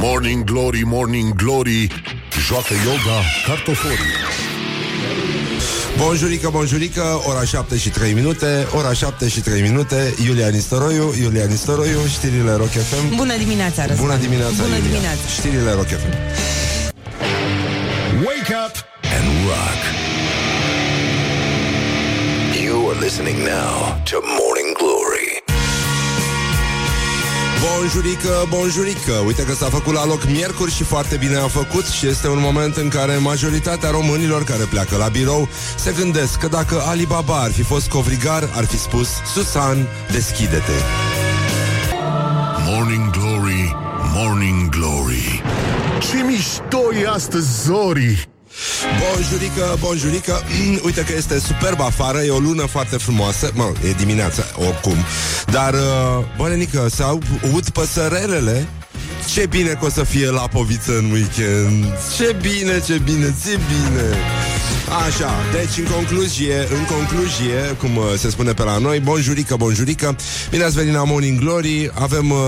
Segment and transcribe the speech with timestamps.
[0.00, 1.86] Morning Glory, Morning Glory
[2.46, 3.96] Joacă yoga cartoforii
[5.96, 11.44] Bonjurică, bonjurică, ora 7 și 3 minute, ora 7 și 3 minute, Iulia Nistoroiu, Iulia
[11.44, 13.16] Nistoroiu, știrile Rock FM.
[13.16, 14.06] Bună dimineața, Răzvan.
[14.06, 14.88] Bună dimineața, Bună Iulia.
[14.90, 15.20] dimineața.
[15.38, 16.12] Știrile Rock FM.
[18.28, 18.74] Wake up
[19.16, 19.80] and rock
[22.64, 23.72] You are listening now
[24.10, 24.57] to Morning
[27.62, 29.12] Bonjurică, bonjurică.
[29.26, 32.40] Uite că s-a făcut la loc miercuri și foarte bine a făcut Și este un
[32.40, 37.50] moment în care majoritatea românilor care pleacă la birou Se gândesc că dacă Alibaba ar
[37.50, 40.72] fi fost covrigar Ar fi spus Susan, deschide-te.
[42.66, 43.76] Morning Glory,
[44.14, 45.42] Morning Glory.
[46.10, 48.28] Ce mișto e astăzi, Zori
[49.00, 50.42] Bonjurică, bonjurică.
[50.86, 53.50] Uite că este superb afară E o lună foarte frumoasă.
[53.54, 54.96] Mă, e dimineața, oricum.
[55.50, 58.68] Dar, uh, bă, nenică, să aud păsărelele?
[59.34, 61.84] Ce bine că o să fie la poviță în weekend.
[62.16, 64.16] Ce bine, ce bine, ce bine
[65.06, 70.16] Așa, deci în concluzie, în concluzie, cum uh, se spune pe la noi, bonjurică, bonjurică,
[70.50, 72.38] bine ați venit la Morning Glory, avem uh,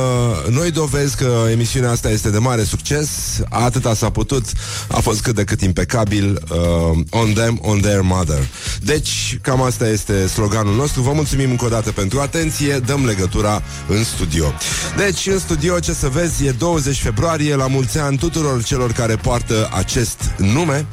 [0.51, 3.09] noi dovezi că emisiunea asta este de mare succes,
[3.49, 4.45] atâta s-a putut,
[4.89, 8.49] a fost cât de cât impecabil, uh, on them, on their mother.
[8.81, 13.63] Deci, cam asta este sloganul nostru, vă mulțumim încă o dată pentru atenție, dăm legătura
[13.89, 14.53] în studio.
[14.97, 19.17] Deci, în studio, ce să vezi, e 20 februarie, la mulți ani tuturor celor care
[19.17, 20.87] poartă acest nume.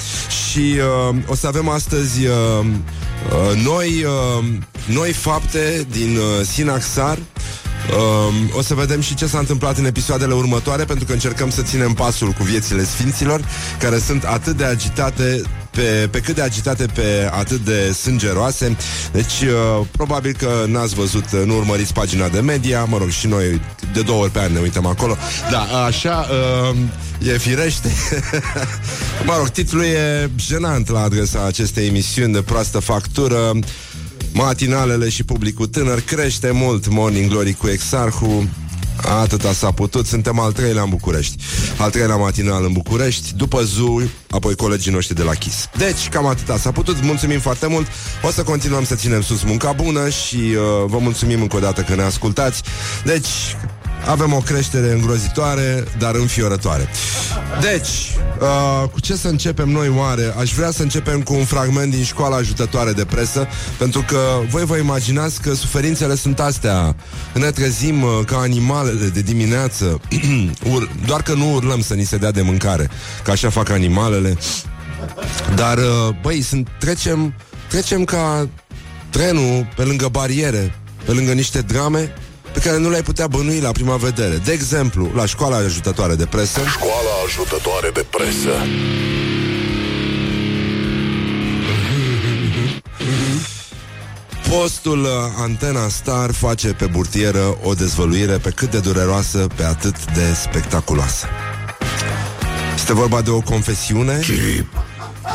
[0.52, 0.76] Și
[1.10, 4.46] uh, o să avem astăzi uh, uh, noi, uh,
[4.86, 7.20] noi fapte din uh, Sinaxar.
[7.98, 11.62] Um, o să vedem și ce s-a întâmplat în episoadele următoare Pentru că încercăm să
[11.62, 13.42] ținem pasul cu viețile sfinților
[13.80, 15.42] Care sunt atât de agitate
[15.78, 18.78] pe, pe cât de agitate, pe atât de sângeroase.
[19.12, 22.84] Deci uh, probabil că n-ați văzut, uh, nu urmăriți pagina de media.
[22.84, 23.62] Mă rog, și noi
[23.94, 25.18] de două ori pe an ne uităm acolo.
[25.52, 26.28] Da, așa,
[26.72, 26.78] uh,
[27.34, 27.92] e firește.
[29.28, 33.52] Mă rog, titlul e jenant la adresa acestei emisiuni de proastă factură
[34.34, 36.88] Matinalele și publicul tânăr crește mult.
[36.88, 38.50] Morning Glory cu Exarhu.
[39.04, 41.36] Atâta s-a putut, suntem al treilea în București.
[41.78, 46.26] Al treilea matinal în București După ZU, apoi colegii noștri de la KIS Deci, cam
[46.26, 47.04] atâta s-a putut.
[47.04, 47.88] Mulțumim foarte mult.
[48.22, 51.82] O să continuăm să ținem sus munca bună Și uh, vă mulțumim încă o dată
[51.82, 52.62] că ne ascultați.
[53.04, 53.28] Deci,
[54.06, 56.90] avem o creștere îngrozitoare, dar înfiorătoare.
[57.62, 57.88] Deci,
[58.40, 60.34] uh, cu ce să începem noi oare?
[60.40, 63.48] Aș vrea să începem cu un fragment din școala ajutătoare de presă,
[63.78, 64.20] pentru că
[64.50, 66.96] voi vă imaginați că suferințele sunt astea.
[67.34, 70.02] Ne trezim uh, ca animalele de dimineață,
[70.74, 72.90] Ur- doar că nu urlăm să ni se dea de mâncare,
[73.24, 74.38] că așa fac animalele.
[75.56, 77.34] Dar, uh, băi, sunt, trecem,
[77.70, 78.50] trecem ca
[79.10, 80.76] trenul pe lângă bariere,
[81.06, 82.14] pe lângă niște drame
[82.58, 84.36] pe care nu le-ai putea bănui la prima vedere.
[84.36, 88.50] De exemplu, la școala ajutătoare de presă, Școala ajutătoare de presă.
[94.50, 100.14] Postul uh, Antena Star face pe burtieră o dezvăluire pe cât de dureroasă, pe atât
[100.14, 101.28] de spectaculoasă.
[102.76, 104.20] Este vorba de o confesiune,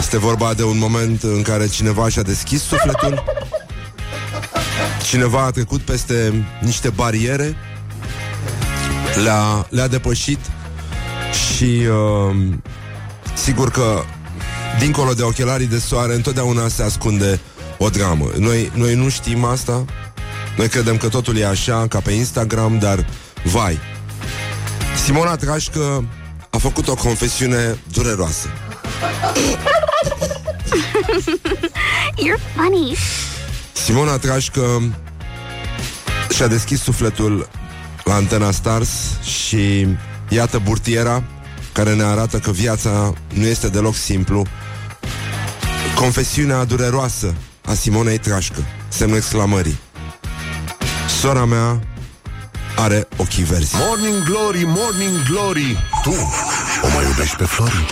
[0.01, 3.25] este vorba de un moment în care cineva și-a deschis sufletul,
[5.03, 7.57] cineva a trecut peste niște bariere,
[9.23, 10.39] le-a, le-a depășit
[11.33, 12.37] și uh,
[13.35, 14.03] sigur că
[14.79, 17.41] dincolo de ochelarii de soare întotdeauna se ascunde
[17.79, 18.31] o dramă.
[18.39, 19.85] Noi, noi nu știm asta,
[20.57, 23.07] noi credem că totul e așa, ca pe Instagram, dar
[23.45, 23.79] vai.
[25.05, 26.05] Simona Trașcă
[26.51, 28.49] a făcut o confesiune dureroasă.
[32.25, 32.97] You're funny.
[33.85, 34.83] Simona Trașcă
[36.35, 37.49] și-a deschis sufletul
[38.05, 38.89] la Antena Stars
[39.23, 39.87] și
[40.29, 41.23] iată burtiera
[41.73, 44.47] care ne arată că viața nu este deloc simplu.
[45.95, 47.35] Confesiunea dureroasă
[47.65, 49.79] a Simonei Trașcă, semnul exclamării.
[51.21, 51.81] Sora mea
[52.77, 53.75] are ochii verzi.
[53.77, 56.11] Morning Glory, Morning Glory Tu
[56.83, 57.87] o mai iubești pe Flori?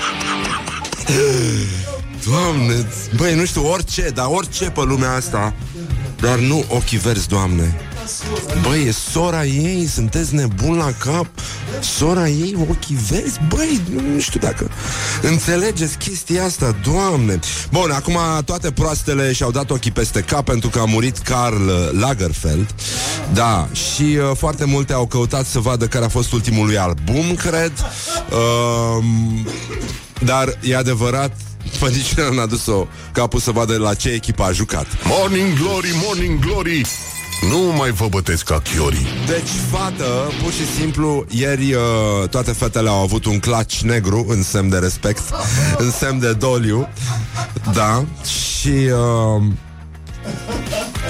[2.25, 2.87] Doamne,
[3.17, 5.55] băi, nu știu, orice, dar orice pe lumea asta,
[6.20, 7.75] dar nu ochii verzi, Doamne.
[8.62, 11.26] Băi, e sora ei, sunteți nebun la cap?
[11.81, 13.40] Sora ei, ochii verzi?
[13.49, 13.81] Băi,
[14.14, 14.70] nu știu dacă
[15.22, 17.38] Înțelegeți chestia asta, Doamne.
[17.70, 22.75] Bun, acum toate proastele și-au dat ochii peste cap Pentru că a murit Karl Lagerfeld.
[23.32, 27.34] Da, și uh, foarte multe au căutat să vadă Care a fost ultimul lui album,
[27.34, 27.73] cred.
[28.31, 29.05] Uh,
[30.25, 31.32] Dar e adevărat
[31.79, 36.39] Păi nici n-a dus-o capul să vadă la ce echipă a jucat Morning Glory, Morning
[36.39, 36.87] Glory
[37.51, 39.07] Nu mai vă bătesc ca chiorii.
[39.27, 44.43] Deci, fată, pur și simplu, ieri uh, toate fetele au avut un claci negru în
[44.43, 45.23] semn de respect,
[45.83, 46.89] în semn de doliu.
[47.73, 49.43] Da, și uh,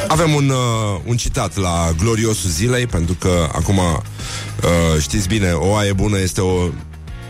[0.08, 5.74] avem un, uh, un citat la gloriosul zilei, pentru că acum uh, știți bine, o
[5.74, 6.68] aie bună este o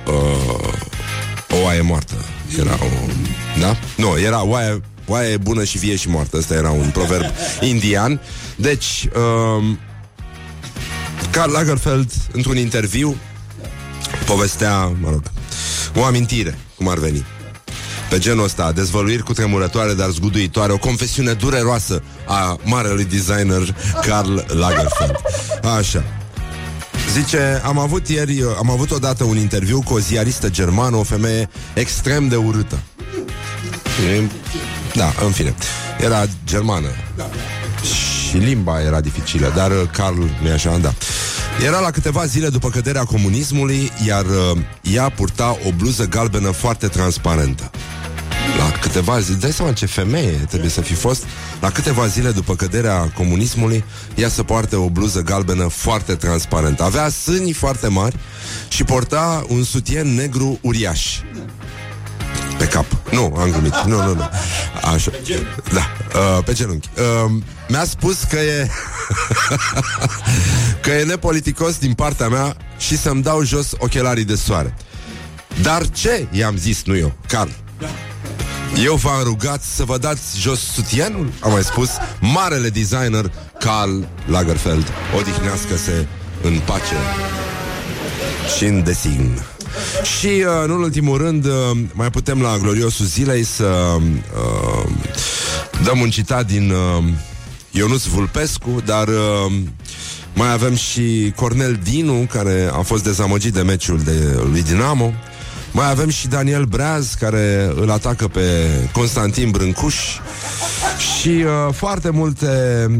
[0.06, 0.72] uh,
[1.62, 2.14] o aie moartă.
[2.58, 2.86] Era o...
[3.60, 3.76] Da?
[3.96, 6.36] Nu, era oaie, oaie bună și vie și moartă.
[6.36, 7.24] Ăsta era un proverb
[7.72, 8.20] indian.
[8.56, 9.78] Deci, um,
[11.30, 13.16] Karl Lagerfeld, într-un interviu,
[14.26, 15.22] povestea, mă rog,
[15.94, 17.24] o amintire, cum ar veni.
[18.10, 23.74] Pe genul ăsta, dezvăluiri cu tremurătoare, dar zguduitoare, o confesiune dureroasă a marelui designer
[24.06, 25.16] Karl Lagerfeld.
[25.78, 26.19] Așa.
[27.12, 31.48] Zice, am avut ieri, am avut odată un interviu cu o ziaristă germană, o femeie
[31.74, 32.78] extrem de urâtă.
[34.94, 35.54] Da, în fine.
[36.00, 36.88] Era germană.
[38.28, 40.94] Și limba era dificilă, dar uh, Carl, nu așa, da.
[41.64, 46.86] Era la câteva zile după căderea comunismului, iar uh, ea purta o bluză galbenă foarte
[46.86, 47.70] transparentă.
[48.58, 51.24] La câteva zile, dai seama ce femeie trebuie să fi fost
[51.60, 53.84] La câteva zile după căderea comunismului
[54.14, 58.16] Ea să poarte o bluză galbenă foarte transparentă Avea sâni foarte mari
[58.68, 61.18] Și porta un sutien negru uriaș
[62.60, 62.86] pe cap.
[63.10, 63.74] Nu, am glumit.
[63.86, 64.28] Nu, nu, nu.
[64.82, 65.10] Așa.
[65.72, 66.88] Da, uh, pe genunchi.
[66.96, 67.32] Uh,
[67.68, 68.68] mi-a spus că e
[70.82, 74.74] că e nepoliticos din partea mea și să-mi dau jos ochelarii de soare.
[75.62, 76.26] Dar ce?
[76.30, 77.50] I-am zis, nu eu, Carl.
[78.76, 81.90] Eu v-am rugat să vă dați jos sutienul, am mai spus,
[82.20, 84.92] marele designer Karl Lagerfeld.
[85.18, 86.06] Odihnească-se
[86.42, 86.96] în pace
[88.56, 89.42] și în design.
[90.18, 91.52] Și, uh, în ultimul rând, uh,
[91.92, 94.90] mai putem la gloriosul zilei să uh,
[95.84, 97.04] dăm un citat din uh,
[97.70, 99.52] Ionuț Vulpescu, dar uh,
[100.34, 105.12] mai avem și Cornel Dinu, care a fost dezamăgit de meciul de lui Dinamo.
[105.72, 109.96] Mai avem și Daniel Breaz, care îl atacă pe Constantin Brâncuș
[111.00, 112.46] și uh, foarte multe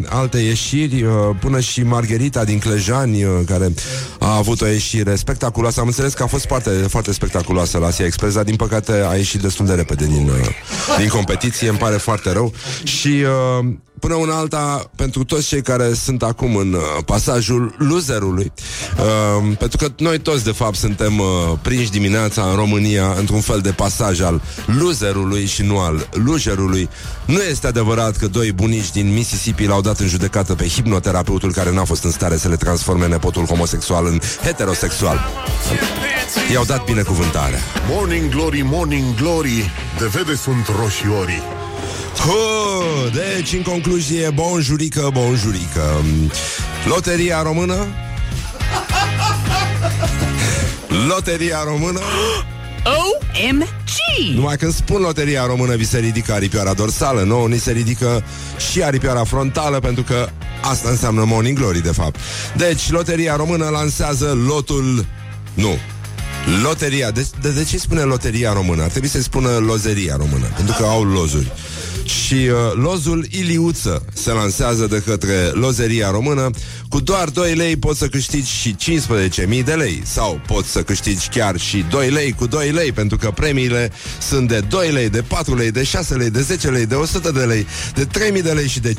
[0.08, 3.75] alte ieșiri, uh, până și Margherita din Clejani, uh, care
[4.19, 5.81] a avut o ieșire spectaculoasă.
[5.81, 9.14] Am înțeles că a fost foarte, foarte spectaculoasă la Asia Express, dar din păcate a
[9.14, 10.49] ieșit destul de repede din, uh,
[10.99, 12.52] din competiție, îmi pare foarte rău.
[12.85, 13.25] Și
[13.58, 13.67] uh,
[14.00, 18.52] până una alta pentru toți cei care sunt acum în uh, pasajul loserului.
[18.99, 21.26] Uh, pentru că noi toți, de fapt, suntem uh,
[21.62, 24.43] prinși dimineața în România într-un fel de pasaj al
[24.79, 26.88] loserului și nu al loserului.
[27.25, 27.88] Nu este adevărat
[28.19, 32.11] că doi bunici din Mississippi l-au dat în judecată pe hipnoterapeutul care n-a fost în
[32.11, 35.21] stare să le transforme nepotul homosexual în heterosexual.
[36.53, 37.59] I-au dat binecuvântarea.
[37.89, 41.43] Morning Glory, Morning Glory, de vede sunt roșiorii.
[42.17, 46.05] Huh, deci, în concluzie, bonjurică, bonjurică.
[46.85, 47.87] Loteria română?
[51.09, 52.01] Loteria română?
[52.85, 54.35] OMG!
[54.35, 58.25] Numai când spun loteria română Vi se ridică aripioara dorsală Nu, ni se ridică
[58.71, 60.29] și aripioara frontală Pentru că
[60.61, 62.17] asta înseamnă Morning Glory De fapt
[62.56, 65.06] Deci, loteria română lansează lotul
[65.55, 65.79] Nu,
[66.62, 68.83] Loteria, de, de, de ce spune loteria română?
[68.83, 71.53] Ar trebui să spună lozeria română, pentru că au lozuri.
[72.05, 76.51] Și uh, lozul Iliuță se lansează de către lozeria română.
[76.89, 78.77] Cu doar 2 lei poți să câștigi și
[79.51, 80.03] 15.000 de lei.
[80.05, 84.49] Sau poți să câștigi chiar și 2 lei cu 2 lei, pentru că premiile sunt
[84.49, 87.45] de 2 lei, de 4 lei, de 6 lei, de 10 lei, de 100 de
[87.45, 88.95] lei, de 3.000 de lei și de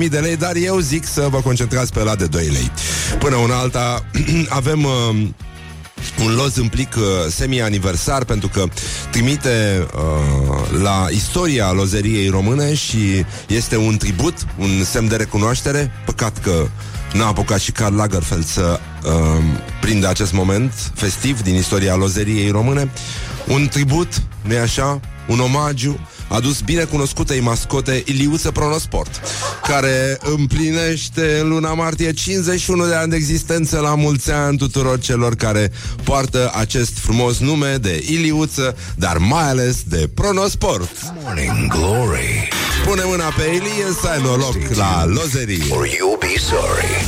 [0.00, 2.70] 15.000 de lei, dar eu zic să vă concentrați pe la de 2 lei.
[3.18, 4.04] Până una alta
[4.48, 4.84] avem...
[4.84, 5.28] Uh,
[6.24, 8.64] un loz în plic uh, semi-aniversar pentru că
[9.10, 15.92] trimite uh, la istoria lozeriei române și este un tribut, un semn de recunoaștere.
[16.06, 16.68] Păcat că
[17.12, 19.12] n-a apucat și Karl Lagerfeld să uh,
[19.80, 22.90] prindă acest moment festiv din istoria lozeriei române.
[23.46, 25.00] Un tribut, nu așa?
[25.28, 29.20] Un omagiu adus binecunoscutei mascote Iliuță Pronosport,
[29.62, 35.34] care împlinește în luna martie 51 de ani de existență la mulți ani tuturor celor
[35.34, 35.72] care
[36.04, 40.90] poartă acest frumos nume de Iliuță, dar mai ales de Pronosport.
[41.22, 42.48] Morning Glory.
[42.86, 45.64] Pune mâna pe Ilie să ai noroc la lozerie.
[45.70, 47.04] Or you'll be sorry.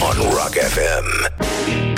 [0.00, 1.97] On Rock FM.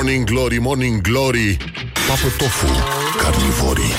[0.00, 1.56] Morning Glory, Morning Glory,
[2.08, 2.66] papă tofu,
[3.16, 3.92] carnivorii.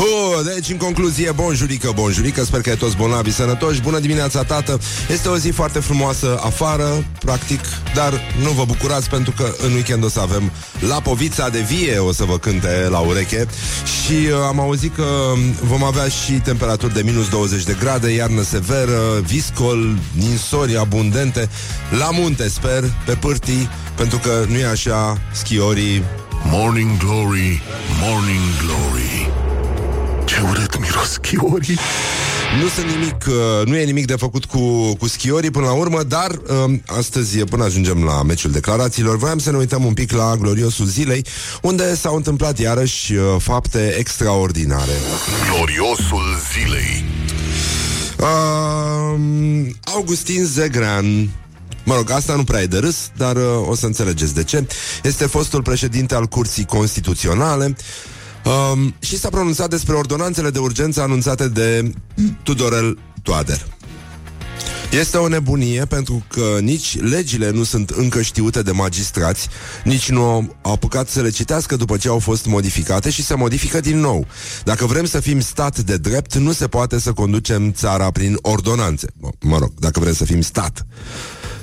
[0.00, 3.80] Hu, deci, în concluzie, bonjurică, bonjurică Sper că e toți bolnavi sănătoși.
[3.80, 4.80] Bună dimineața, tată!
[5.10, 7.60] Este o zi foarte frumoasă afară, practic
[7.94, 10.52] Dar nu vă bucurați pentru că în weekend o să avem
[10.88, 13.46] La Povița de Vie O să vă cânte la ureche.
[13.84, 15.04] Și uh, am auzit că
[15.62, 21.48] vom avea și temperaturi de minus 20 de grade Iarnă severă, viscol, ninsori abundente.
[21.98, 26.02] La munte, sper, pe pârtii Pentru că nu e așa schiorii.
[26.44, 27.62] Morning Glory,
[28.00, 29.39] Morning Glory
[30.40, 31.78] Ce urât miros schiorii
[32.60, 36.02] Nu sunt nimic, uh, nu e nimic de făcut cu, cu schiorii până la urmă,
[36.02, 40.36] dar uh, astăzi, până ajungem la meciul declarațiilor, voiam să ne uităm un pic la
[40.36, 41.26] gloriosul zilei,
[41.62, 44.92] unde s-au întâmplat iarăși uh, fapte extraordinare.
[45.52, 47.04] Gloriosul zilei
[48.18, 51.30] Uh, Augustin Zegran
[51.84, 54.66] Mă rog, asta nu prea e de râs, dar uh, o să înțelegeți de ce.
[55.02, 57.74] Este fostul președinte al Curții Constituționale
[58.44, 61.92] um, și s-a pronunțat despre ordonanțele de urgență anunțate de
[62.42, 63.66] Tudorel Toader.
[64.90, 69.48] Este o nebunie pentru că nici legile nu sunt încă știute de magistrați,
[69.84, 73.80] nici nu au apucat să le citească după ce au fost modificate și se modifică
[73.80, 74.26] din nou.
[74.64, 79.06] Dacă vrem să fim stat de drept, nu se poate să conducem țara prin ordonanțe.
[79.20, 80.86] Mă, mă rog, dacă vrem să fim stat.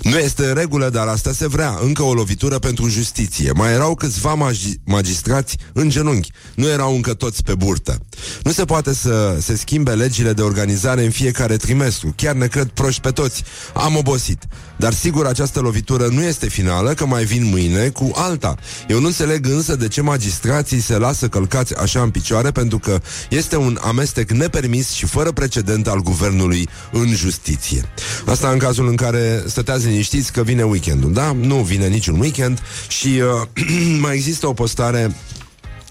[0.10, 1.78] Nu este în regulă, dar asta se vrea.
[1.82, 3.52] Încă o lovitură pentru justiție.
[3.52, 6.32] Mai erau câțiva magi- magistrați în genunchi.
[6.56, 8.00] Nu erau încă toți pe burtă.
[8.44, 12.14] Nu se poate să se schimbe legile de organizare în fiecare trimestru.
[12.16, 13.44] Chiar ne cred proști pe toți.
[13.74, 14.44] Am obosit.
[14.78, 18.56] Dar sigur această lovitură nu este finală, că mai vin mâine cu alta.
[18.88, 23.02] Eu nu înțeleg însă de ce magistrații se lasă călcați așa în picioare, pentru că
[23.30, 27.84] este un amestec nepermis și fără precedent al guvernului în justiție.
[28.26, 31.32] Asta în cazul în care stăteați liniștiți că vine weekendul, da?
[31.32, 33.66] Nu vine niciun weekend și uh,
[34.04, 35.16] mai există o postare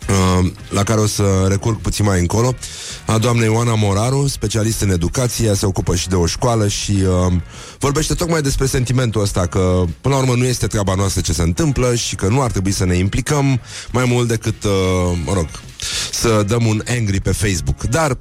[0.08, 2.54] Uh, la care o să recurg puțin mai încolo,
[3.06, 7.32] a doamnei Ioana Moraru, specialist în educație, se ocupă și de o școală și uh,
[7.78, 11.42] vorbește tocmai despre sentimentul ăsta că, până la urmă, nu este treaba noastră ce se
[11.42, 13.60] întâmplă și că nu ar trebui să ne implicăm
[13.92, 15.46] mai mult decât, uh, mă rog,
[16.12, 17.82] să dăm un angry pe Facebook.
[17.82, 18.18] Dar,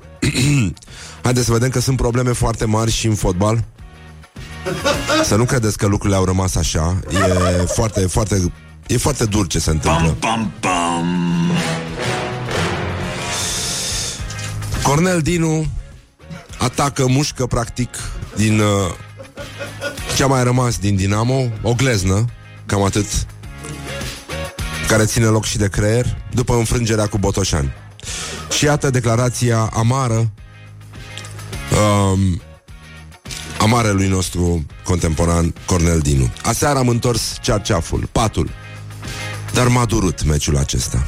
[1.23, 3.74] haideți să vedem că sunt probleme foarte mari și în fotbal.
[5.23, 6.99] Să nu credeți că lucrurile au rămas așa.
[7.09, 8.51] E foarte, foarte
[8.87, 10.15] E foarte dur ce se întâmplă.
[10.19, 11.51] Pam, pam.
[14.83, 15.65] Cornel Dinu
[16.57, 17.89] atacă, mușcă, practic,
[18.35, 18.93] din uh,
[20.15, 22.25] ce a mai rămas din Dinamo, o gleznă,
[22.65, 23.05] cam atât,
[24.87, 27.73] care ține loc și de creier, după înfrângerea cu Botoșani.
[28.57, 30.15] Și iată declarația amară
[31.71, 32.41] um,
[33.65, 36.31] a marelui nostru contemporan Cornel Dinu.
[36.43, 38.49] Aseară am întors cearceaful, patul,
[39.53, 41.07] dar m-a durut meciul acesta.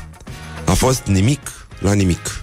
[0.65, 1.39] A fost nimic
[1.79, 2.41] la nimic.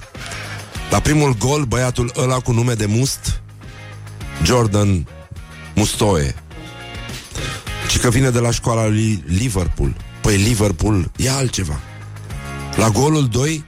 [0.91, 3.41] La primul gol, băiatul ăla cu nume de Must,
[4.43, 5.07] Jordan
[5.75, 6.35] Mustoe,
[7.89, 9.97] și că vine de la școala lui Liverpool.
[10.21, 11.81] Păi Liverpool e altceva.
[12.77, 13.65] La golul 2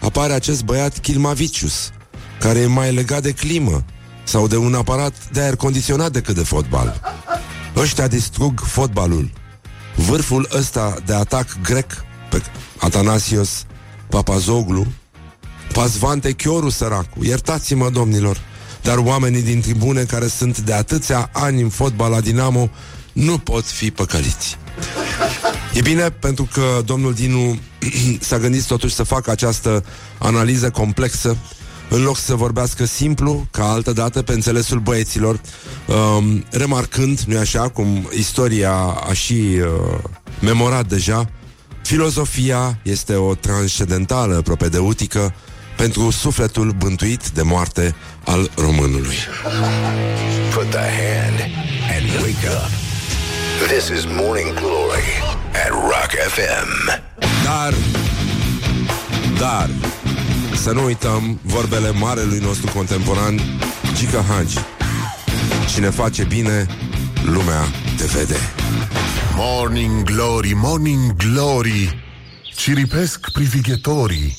[0.00, 1.90] apare acest băiat Kilmavicius,
[2.40, 3.84] care e mai legat de climă
[4.24, 7.00] sau de un aparat de aer condiționat decât de fotbal.
[7.76, 9.30] Ăștia distrug fotbalul.
[9.96, 11.92] Vârful ăsta de atac grec
[12.30, 12.42] pe
[12.78, 13.64] Atanasios
[14.08, 14.86] Papazoglu,
[15.72, 18.40] Pazvante Chioru săracu, iertați-mă domnilor,
[18.82, 22.70] dar oamenii din tribune care sunt de atâția ani în fotbal la Dinamo
[23.12, 24.58] nu pot fi păcăliți.
[25.74, 27.58] E bine pentru că domnul Dinu
[28.28, 29.84] s-a gândit totuși să facă această
[30.18, 31.36] analiză complexă
[31.88, 35.40] în loc să vorbească simplu, ca altă dată, pe înțelesul băieților,
[35.86, 38.72] um, remarcând, nu-i așa, cum istoria
[39.08, 39.98] a și uh,
[40.40, 41.28] memorat deja,
[41.82, 45.34] filozofia este o transcendentală propedeutică
[45.76, 49.16] pentru sufletul bântuit de moarte al românului.
[50.54, 51.38] Put the hand
[51.96, 52.70] and wake up.
[53.68, 55.22] This is Morning Glory
[55.64, 57.02] at Rock FM.
[57.44, 57.74] Dar,
[59.38, 59.70] dar,
[60.54, 63.40] să nu uităm vorbele marelui nostru contemporan,
[63.94, 64.58] Gica Hagi.
[65.74, 66.66] Cine face bine,
[67.24, 67.62] lumea
[67.96, 68.36] te vede.
[69.36, 72.02] Morning Glory, Morning Glory
[72.56, 74.36] Ciripesc privighetorii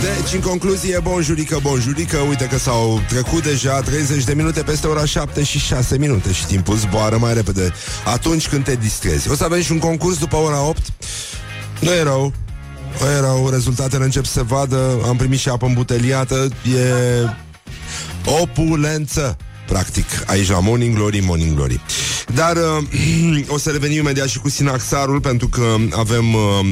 [0.00, 5.04] Deci, în concluzie, bonjurică, bonjurică Uite că s-au trecut deja 30 de minute peste ora
[5.04, 7.72] 7 și 6 minute Și timpul zboară mai repede
[8.04, 10.82] Atunci când te distrezi O să avem și un concurs după ora 8
[11.80, 12.32] Nu e rău
[13.00, 15.00] Nu e rău, rezultatele încep să se vadă.
[15.06, 16.48] Am primit și apă îmbuteliată.
[16.74, 17.28] E
[18.40, 19.36] opulență
[19.66, 21.80] Practic, aici la Morning Glory, Morning Glory.
[22.34, 26.70] Dar uh, o să revenim imediat și cu Sinaxarul Pentru că avem uh,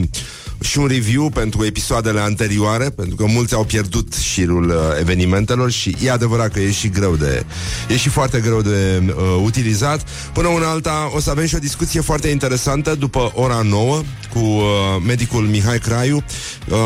[0.65, 5.97] și un review pentru episoadele anterioare, pentru că mulți au pierdut șirul uh, evenimentelor și
[6.03, 7.45] e adevărat că e și greu de...
[7.89, 10.09] e și foarte greu de uh, utilizat.
[10.33, 14.03] Până una alta o să avem și o discuție foarte interesantă după ora 9
[14.33, 14.65] cu uh,
[15.07, 16.25] medicul Mihai Craiu.
[16.69, 16.79] Uh,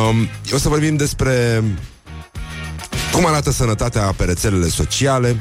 [0.52, 1.64] o să vorbim despre
[3.12, 5.40] cum arată sănătatea pe rețelele sociale,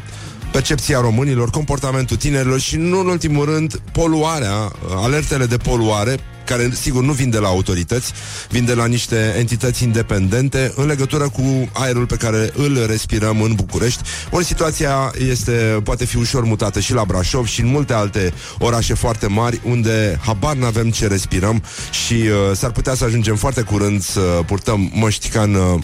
[0.51, 4.72] percepția românilor, comportamentul tinerilor și, nu în ultimul rând, poluarea,
[5.03, 8.12] alertele de poluare care sigur nu vin de la autorități,
[8.50, 13.54] vin de la niște entități independente în legătură cu aerul pe care îl respirăm în
[13.56, 14.01] București.
[14.32, 15.51] Ori situația este,
[15.84, 20.20] poate fi ușor mutată și la Brașov și în multe alte orașe foarte mari unde
[20.25, 21.63] habar n-avem ce respirăm
[22.06, 25.80] și uh, s-ar putea să ajungem foarte curând să purtăm măști ca în uh,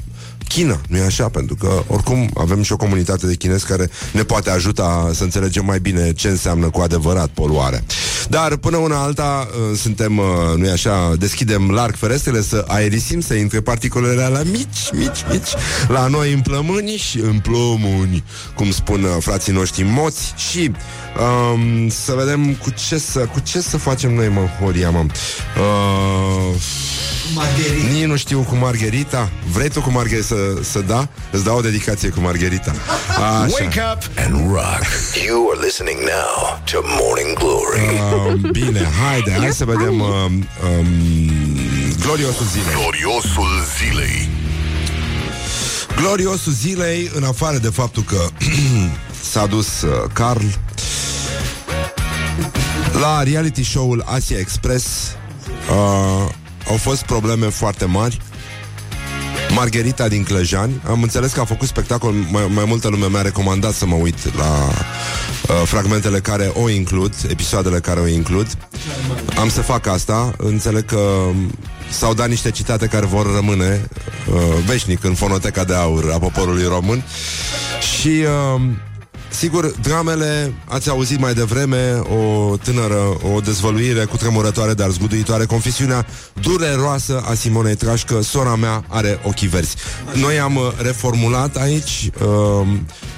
[0.47, 1.29] China, nu e așa?
[1.29, 5.65] Pentru că oricum avem și o comunitate de chinezi care ne poate ajuta să înțelegem
[5.65, 7.83] mai bine ce înseamnă cu adevărat poluare.
[8.29, 10.25] Dar până una alta uh, suntem, uh,
[10.57, 15.50] nu e așa, deschidem larg ferestrele să aerisim, să intre particulele la mici, mici, mici,
[15.88, 18.23] la noi în plămâni și în plămâni,
[18.55, 20.71] cum spun uh, frații noștri moți și
[21.53, 25.00] um, să vedem cu ce să, cu ce să facem noi, mă, Horia, mă.
[25.00, 26.55] Uh,
[27.33, 27.88] Margherita.
[27.91, 29.31] Nici nu știu cu Margherita.
[29.51, 31.07] Vrei tu cu Margherita să, să da?
[31.31, 32.73] Îți dau o dedicație cu Margherita.
[33.41, 33.47] Așa.
[33.61, 34.85] Wake up and rock.
[35.25, 37.81] You are listening now to Morning Glory.
[37.81, 40.87] Uh, bine, haide, hai să vedem uh, um,
[42.01, 42.73] gloriosul zilei.
[42.73, 44.29] Gloriosul zilei.
[45.95, 48.27] Gloriosul zilei, în afară de faptul că
[49.31, 50.45] s-a dus uh, Carl
[52.99, 54.85] la reality show-ul Asia Express
[55.69, 56.29] uh,
[56.69, 58.21] au fost probleme foarte mari.
[59.55, 60.81] Margherita din Clăjani.
[60.88, 64.36] Am înțeles că a făcut spectacol, mai, mai multă lume mi-a recomandat să mă uit
[64.38, 68.57] la uh, fragmentele care o includ, episoadele care o includ.
[69.39, 70.33] Am să fac asta.
[70.38, 71.29] Înțeleg că
[71.89, 73.88] s-au dat niște citate care vor rămâne
[74.33, 77.03] uh, veșnic în fonoteca de aur a poporului român.
[77.98, 78.07] Și
[78.55, 78.62] uh,
[79.33, 86.05] Sigur, dramele, ați auzit mai devreme o tânără, o dezvăluire cu tremurătoare, dar zguduitoare, confesiunea
[86.41, 89.75] dureroasă a Simonei Trașcă, sora mea are ochii verzi.
[90.13, 92.67] Noi am uh, reformulat aici, uh,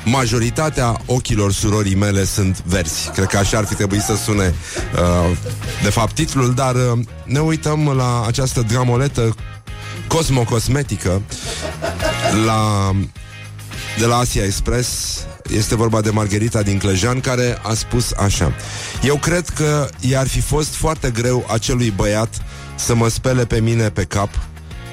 [0.06, 3.10] majoritatea ochilor surorii mele sunt verzi.
[3.10, 4.54] Cred că așa ar fi trebuit să sune,
[4.94, 5.38] uh,
[5.84, 9.36] de fapt, titlul, dar uh, ne uităm la această dramoletă
[10.08, 11.22] cosmocosmetică
[12.46, 12.92] la,
[13.98, 18.54] de la Asia Express este vorba de Margherita din Clăjan care a spus așa
[19.04, 22.42] Eu cred că i-ar fi fost foarte greu acelui băiat
[22.76, 24.30] să mă spele pe mine pe cap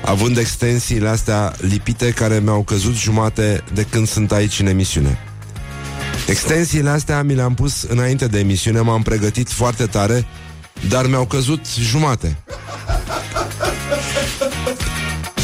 [0.04, 5.18] având extensiile astea lipite care mi-au căzut jumate de când sunt aici în emisiune.
[6.26, 10.26] Extensiile astea mi le-am pus înainte de emisiune, m-am pregătit foarte tare,
[10.88, 12.36] dar mi-au căzut jumate.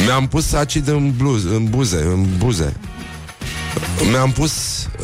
[0.05, 2.77] Mi-am pus acid în, bluz, în buze, în buze.
[4.11, 4.53] Mi-am pus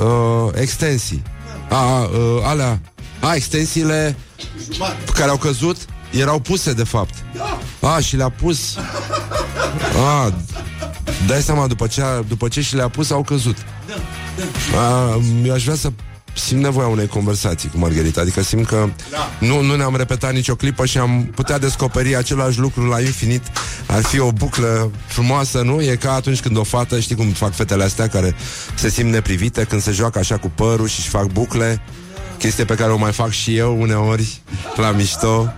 [0.00, 1.22] uh, extensii.
[1.70, 2.80] A, uh, alea,
[3.20, 4.16] a, extensiile
[5.14, 5.76] care au căzut
[6.11, 7.14] erau puse, de fapt.
[7.80, 8.76] A, și le-a pus.
[10.07, 10.33] A,
[11.26, 13.57] dai seama, după ce, după ce și le-a pus, au căzut.
[14.78, 15.92] A, eu aș vrea să
[16.35, 18.88] simt nevoia unei conversații cu Margherita Adică simt că
[19.38, 23.42] nu, nu ne-am repetat nicio clipă Și am putea descoperi același lucru la infinit.
[23.87, 25.83] Ar fi o buclă frumoasă, nu?
[25.83, 28.35] E ca atunci când o fată, știi cum fac fetele astea Care
[28.75, 31.83] se simt neprivite Când se joacă așa cu părul și își fac bucle.
[32.38, 34.40] Chestie pe care o mai fac și eu uneori
[34.77, 35.53] La mișto.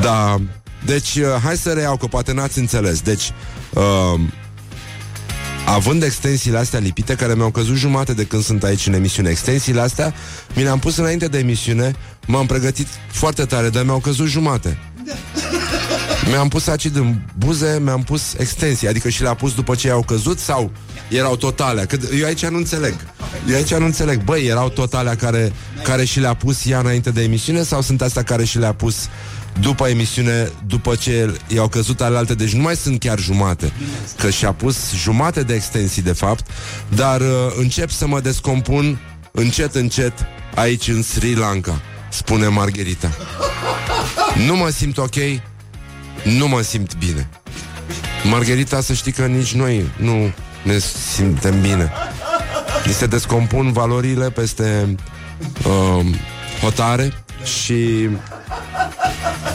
[0.00, 0.36] Da,
[0.84, 3.00] deci uh, hai să reiau Că poate n-ați înțeles.
[3.00, 3.32] Deci
[3.70, 4.20] uh,
[5.66, 9.30] având extensiile astea lipite care mi-au căzut jumate de când sunt aici în emisiune.
[9.30, 10.14] Extensiile astea
[10.54, 11.92] mi le-am pus înainte de emisiune,
[12.26, 14.78] m-am pregătit foarte tare, dar mi-au căzut jumate.
[16.28, 20.02] Mi-am pus acid în buze, mi-am pus extensii, adică și le-a pus după ce i-au
[20.02, 20.70] căzut sau
[21.08, 21.84] erau totale?
[21.84, 22.94] Că eu aici nu înțeleg.
[23.48, 24.24] Eu aici nu înțeleg.
[24.24, 28.22] Băi, erau totale care, care și le-a pus ea înainte de emisiune sau sunt astea
[28.22, 29.08] care și le-a pus
[29.60, 33.72] după emisiune, după ce i-au căzut alte, deci nu mai sunt chiar jumate,
[34.18, 36.46] că și-a pus jumate de extensii, de fapt,
[36.88, 40.12] dar uh, încep să mă descompun încet, încet
[40.54, 43.10] aici în Sri Lanka, spune Margherita.
[44.46, 45.14] Nu mă simt ok,
[46.22, 47.28] nu mă simt bine.
[48.30, 50.78] Margherita, să știi că nici noi nu ne
[51.14, 51.92] simtem bine.
[52.86, 54.94] Ni se descompun valorile peste
[55.66, 56.06] uh,
[56.60, 57.12] hotare
[57.44, 58.08] și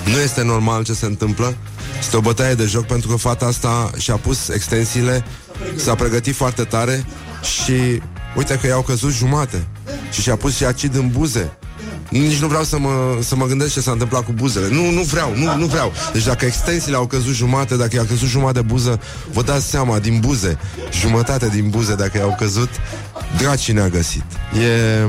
[0.06, 1.56] nu este normal ce se întâmplă.
[2.00, 5.26] Este o bătaie de joc pentru că fata asta și-a pus extensiile,
[5.76, 7.06] s-a pregătit foarte tare
[7.42, 8.02] și
[8.36, 9.68] uite că i-au căzut jumate.
[10.12, 11.52] Și și-a pus și acid în buze.
[12.10, 14.68] Nici nu vreau să mă, să mă gândesc ce s-a întâmplat cu buzele.
[14.70, 15.94] Nu, nu vreau, nu, nu vreau.
[16.14, 19.02] Deci dacă extensiile au căzut jumate, dacă i-a căzut jumătate de buză,
[19.34, 20.58] vă dați seama, din buze,
[20.92, 22.70] jumătate din buze, dacă i-au căzut,
[23.38, 24.24] draci ne-a găsit.
[24.54, 25.08] E,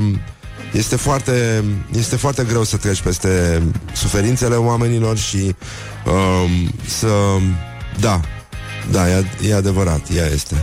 [0.71, 1.63] este foarte,
[1.97, 3.61] este foarte greu să treci peste
[3.93, 5.55] suferințele oamenilor și
[6.05, 7.07] um, să...
[7.99, 8.21] Da,
[8.91, 10.55] da, e, e adevărat, ea este.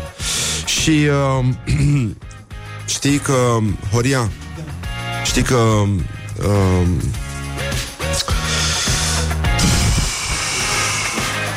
[0.67, 1.59] Și um,
[2.97, 3.59] știi că,
[3.93, 4.31] Horia,
[5.25, 7.01] știi că um,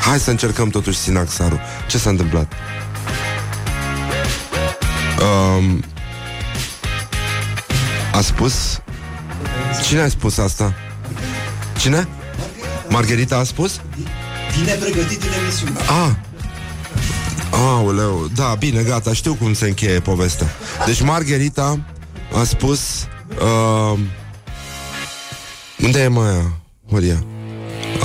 [0.01, 1.59] Hai să încercăm totuși Sinaxarul.
[1.87, 2.53] Ce s-a întâmplat?
[5.21, 5.83] Um,
[8.11, 8.81] a spus?
[9.83, 10.73] Cine a spus asta?
[11.77, 12.07] Cine?
[12.89, 13.81] Margherita a spus?
[14.57, 15.79] Vine pregătit în emisiune.
[15.79, 16.11] Ah.
[17.51, 20.47] Aoleu, da, bine, gata, știu cum se încheie povestea.
[20.85, 21.79] Deci Margherita
[22.39, 22.79] a spus
[23.39, 23.99] uh,
[25.83, 26.53] Unde e Maia,
[26.89, 27.23] Horia?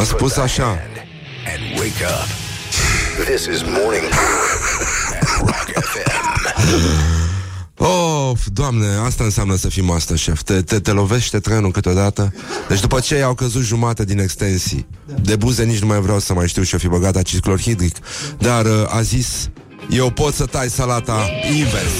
[0.00, 2.28] A spus așa And wake up.
[3.24, 7.25] This is Morning Glory at Rock FM.
[7.78, 10.42] Of, doamne, asta înseamnă să fii Masterchef.
[10.42, 12.34] Te, te, te lovește trenul câteodată?
[12.68, 14.86] Deci după ce au căzut jumate din extensii
[15.22, 17.96] De buze nici nu mai vreau să mai știu Și-o fi băgat acid clorhidric
[18.38, 19.50] Dar uh, a zis
[19.90, 21.92] Eu pot să tai salata invers.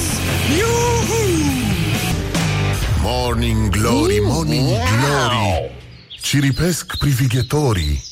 [3.03, 5.71] Morning Glory, Morning Glory.
[6.21, 8.05] Ciripesc privighetorii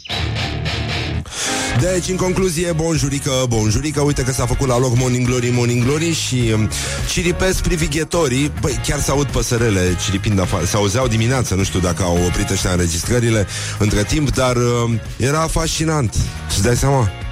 [1.81, 6.13] Deci, în concluzie, bonjurică, bonjurică Uite că s-a făcut la loc Morning Glory, Morning Glory
[6.13, 6.71] Și um,
[7.11, 8.53] ciripesc privighetorii.
[8.61, 12.51] Băi, chiar se aud păsărele ciripind afară Se auzeau dimineața, nu știu dacă au oprit
[12.51, 13.47] ăștia înregistrările
[13.79, 16.15] Între timp, dar um, era fascinant.
[16.55, 17.24] Și dai seama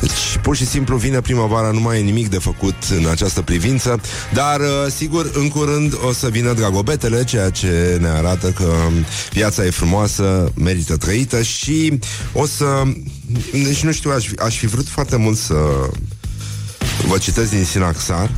[0.00, 4.00] deci, pur și simplu vine primăvara, nu mai e nimic de făcut în această privință,
[4.32, 9.04] dar, uh, sigur, în curând o să vină dragobetele, ceea ce ne arată că um,
[9.32, 11.98] viața e frumoasă, merită trăită și
[12.32, 12.82] o să...
[13.52, 15.54] Deci, nu știu, aș, fi- aș fi vrut foarte mult să
[17.06, 18.30] vă citesc din Sinaxar,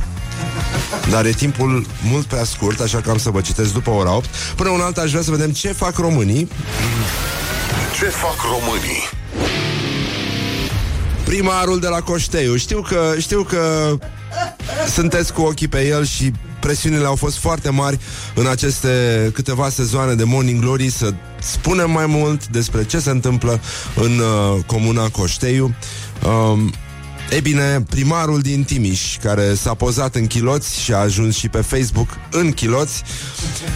[1.09, 4.29] dar e timpul mult prea scurt, așa că am să vă citesc după ora 8.
[4.55, 6.47] Până un alt aș vrea să vedem ce fac românii
[7.99, 9.09] Ce fac românii?
[11.23, 12.55] Primarul de la Coșteiu.
[12.55, 13.95] Știu că, știu că
[14.93, 17.99] sunteți cu ochii pe el și presiunile au fost foarte mari
[18.35, 18.89] în aceste
[19.33, 23.59] câteva sezoane de Morning Glory să spunem mai mult despre ce se întâmplă
[23.95, 25.75] în uh, comuna Coșteiu.
[26.25, 26.73] Um,
[27.29, 31.57] E bine, primarul din Timiș, care s-a pozat în chiloți și a ajuns și pe
[31.57, 33.03] Facebook în chiloți,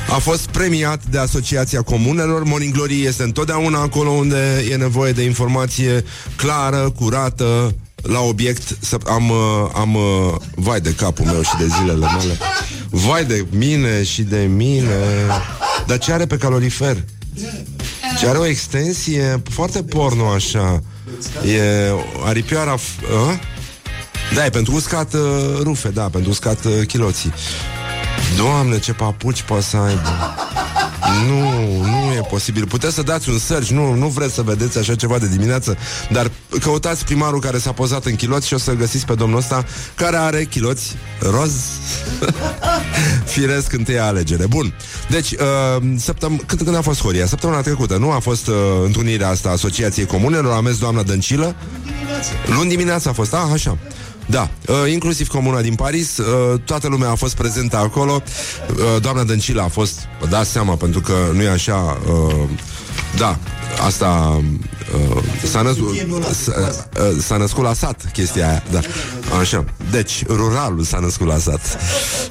[0.09, 2.43] a fost premiat de Asociația Comunelor.
[2.43, 6.03] Morning Glory este întotdeauna acolo unde e nevoie de informație
[6.35, 8.77] clară, curată, la obiect.
[8.79, 12.37] Să, am, uh, am, uh, vai de capul meu și de zilele mele.
[12.89, 14.97] Vai de mine și de mine.
[15.87, 17.03] Dar ce are pe calorifer?
[18.19, 20.83] Ce are o extensie foarte porno așa.
[21.45, 21.61] E
[22.25, 22.75] aripioara...
[22.75, 23.39] F- a?
[24.33, 25.21] Da, e pentru uscat uh,
[25.61, 27.33] rufe, da, pentru uscat uh, chiloții.
[28.37, 30.35] Doamne, ce papuci poate să aibă.
[31.25, 32.67] Nu, nu e posibil.
[32.67, 35.77] Puteți să dați un search, nu, nu vreți să vedeți așa ceva de dimineață,
[36.11, 39.65] dar căutați primarul care s-a pozat în chiloți și o să găsiți pe domnul ăsta
[39.95, 41.51] care are chiloți roz.
[43.35, 44.45] Firesc întâia alegere.
[44.47, 44.73] Bun.
[45.09, 45.37] Deci, uh,
[45.97, 47.25] săptăm- când, când a fost Horia?
[47.25, 48.11] Săptămâna trecută, nu?
[48.11, 51.55] A fost uh, întrunirea asta a Asociației Comunelor, a mers doamna Dăncilă.
[52.55, 53.77] Luni dimineața a fost, ah, așa.
[54.29, 58.23] Da, uh, inclusiv comuna din Paris, uh, toată lumea a fost prezentă acolo.
[58.69, 61.97] Uh, doamna Dăncilă a fost, vă dați seama, pentru că nu e așa.
[62.07, 62.49] Uh,
[63.17, 63.37] da,
[63.85, 64.41] asta
[64.93, 65.95] uh, s-a, născut,
[66.43, 66.53] s-a,
[66.99, 68.79] uh, s-a născut la sat chestia aia, da.
[69.39, 69.65] Așa.
[69.91, 71.77] Deci, ruralul s-a născut la sat.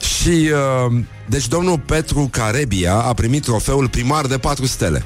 [0.01, 0.51] Și
[0.87, 5.05] uh, deci domnul Petru Carebia a primit trofeul primar de 4 stele.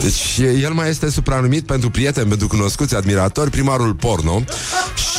[0.00, 4.42] Deci el mai este supranumit pentru prieteni, pentru cunoscuți admiratori, primarul porno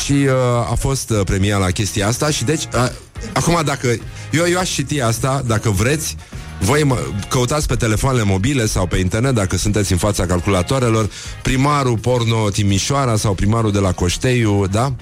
[0.04, 0.34] și uh,
[0.72, 2.90] a fost uh, premiat la chestia asta și deci, uh,
[3.34, 3.88] acum dacă,
[4.32, 6.16] eu, eu aș citi asta, dacă vreți,
[6.60, 6.98] voi mă,
[7.30, 11.10] căutați pe telefoanele mobile sau pe internet, dacă sunteți în fața calculatoarelor,
[11.42, 14.96] primarul porno Timișoara sau primarul de la Coșteiu, da?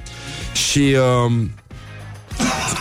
[0.53, 0.95] Și...
[1.25, 1.31] Uh,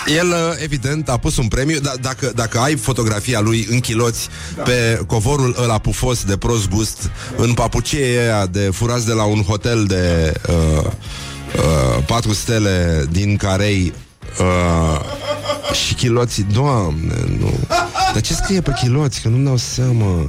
[0.07, 4.29] el, uh, evident, a pus un premiu da, dacă, dacă ai fotografia lui în chiloți
[4.57, 4.63] da.
[4.63, 9.43] Pe covorul ăla pufos de prost gust În papucie aia de furați de la un
[9.43, 13.93] hotel de uh, uh, Patru stele din Carei
[14.41, 15.01] uh,
[15.75, 17.53] Și chiloții Doamne, nu
[18.13, 19.21] Dar ce scrie pe chiloți?
[19.21, 20.27] Că nu-mi dau seama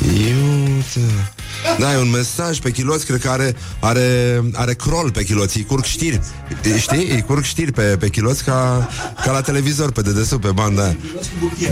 [0.00, 1.00] Iute
[1.78, 5.64] Da, e un mesaj pe chiloți, cred că are, are, are crol pe chiloți, îi
[5.64, 6.20] curg știri.
[6.78, 7.10] Știi?
[7.10, 8.88] Îi curg știri pe, pe chiloți ca,
[9.24, 10.96] ca la televizor, pe dedesubt, pe banda aia.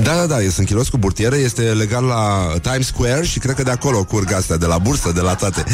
[0.03, 3.63] Da, da, da, sunt chiloți cu burtiere, este legal la Times Square și cred că
[3.63, 5.65] de acolo curg astea, de la bursă, de la toate.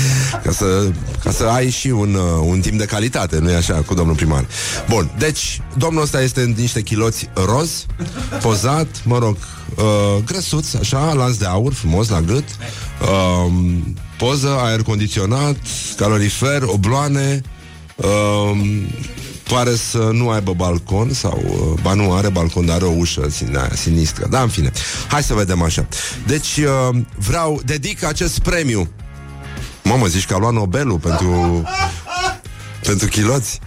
[0.44, 0.90] Ca să,
[1.24, 4.14] ca să ai și un, uh, un timp de calitate, nu e așa, cu domnul
[4.14, 4.46] primar.
[4.88, 7.86] Bun, deci, domnul ăsta este în niște chiloți roz,
[8.42, 9.36] pozat, mă rog,
[9.76, 12.44] uh, grăsuț, așa, lanț de aur, frumos la gât,
[13.02, 13.52] uh,
[14.18, 15.56] poză, aer condiționat,
[15.96, 17.40] calorifer, obloane,
[17.96, 18.58] uh,
[19.48, 23.26] pare să nu aibă balcon sau, uh, ba nu are balcon, dar are o ușă
[23.30, 24.26] sin, aia, sinistră.
[24.30, 24.70] Da, în fine.
[25.08, 25.86] Hai să vedem așa.
[26.26, 28.88] Deci, uh, vreau, dedic acest premiu.
[29.84, 31.62] Mamă, zici că a luat Nobelul pentru,
[32.82, 33.60] pentru chiloți?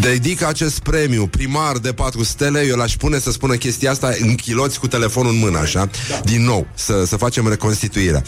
[0.00, 4.34] Dedic acest premiu primar de 4 stele Eu l-aș pune să spună chestia asta În
[4.34, 5.90] chiloți cu telefonul în mână, așa?
[6.24, 8.22] Din nou, să, să facem reconstituirea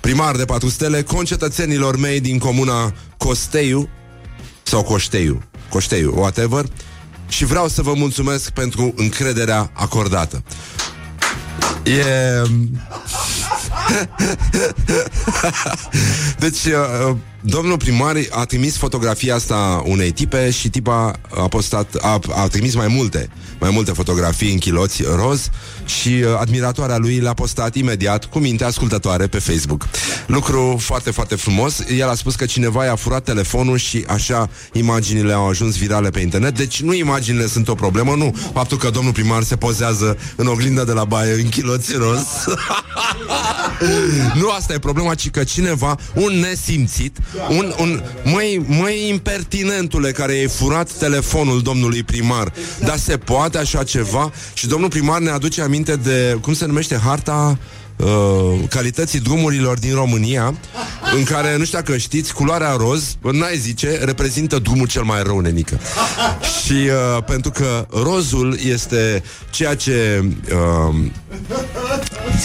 [0.00, 3.88] Primar de 4 stele Concetățenilor mei din comuna Costeiu
[4.62, 6.64] Sau Coșteiu Coșteiu, whatever
[7.28, 10.42] Și vreau să vă mulțumesc pentru încrederea acordată.
[11.84, 12.02] E...
[16.44, 22.18] deci, uh, domnul primar a trimis fotografia asta unei tipe și tipa a postat, a,
[22.34, 23.28] a trimis mai multe,
[23.60, 25.50] mai multe fotografii în chiloți roz
[25.84, 29.88] și uh, admiratoarea lui l-a postat imediat cu minte ascultătoare pe Facebook.
[30.26, 31.82] Lucru foarte, foarte frumos.
[31.98, 36.20] El a spus că cineva i-a furat telefonul și așa imaginile au ajuns virale pe
[36.20, 36.56] internet.
[36.56, 38.36] Deci nu imaginile sunt o problemă, nu.
[38.52, 42.26] Faptul că domnul primar se pozează în oglinda de la baie în chiloți roz.
[44.40, 47.18] nu asta e problema, ci că cineva, un nesimțit,
[47.48, 52.52] un, un măi, măi impertinentule care i-ai furat telefonul domnului primar.
[52.84, 54.32] Dar se poate așa ceva?
[54.54, 57.58] Și domnul primar ne aduce aminte de, cum se numește, harta
[57.96, 60.54] uh, calității drumurilor din România,
[61.16, 65.38] în care, nu știu dacă știți, culoarea roz, n-ai zice, reprezintă drumul cel mai rău,
[65.38, 65.80] nenică.
[66.64, 70.94] Și uh, pentru că rozul este ceea ce uh,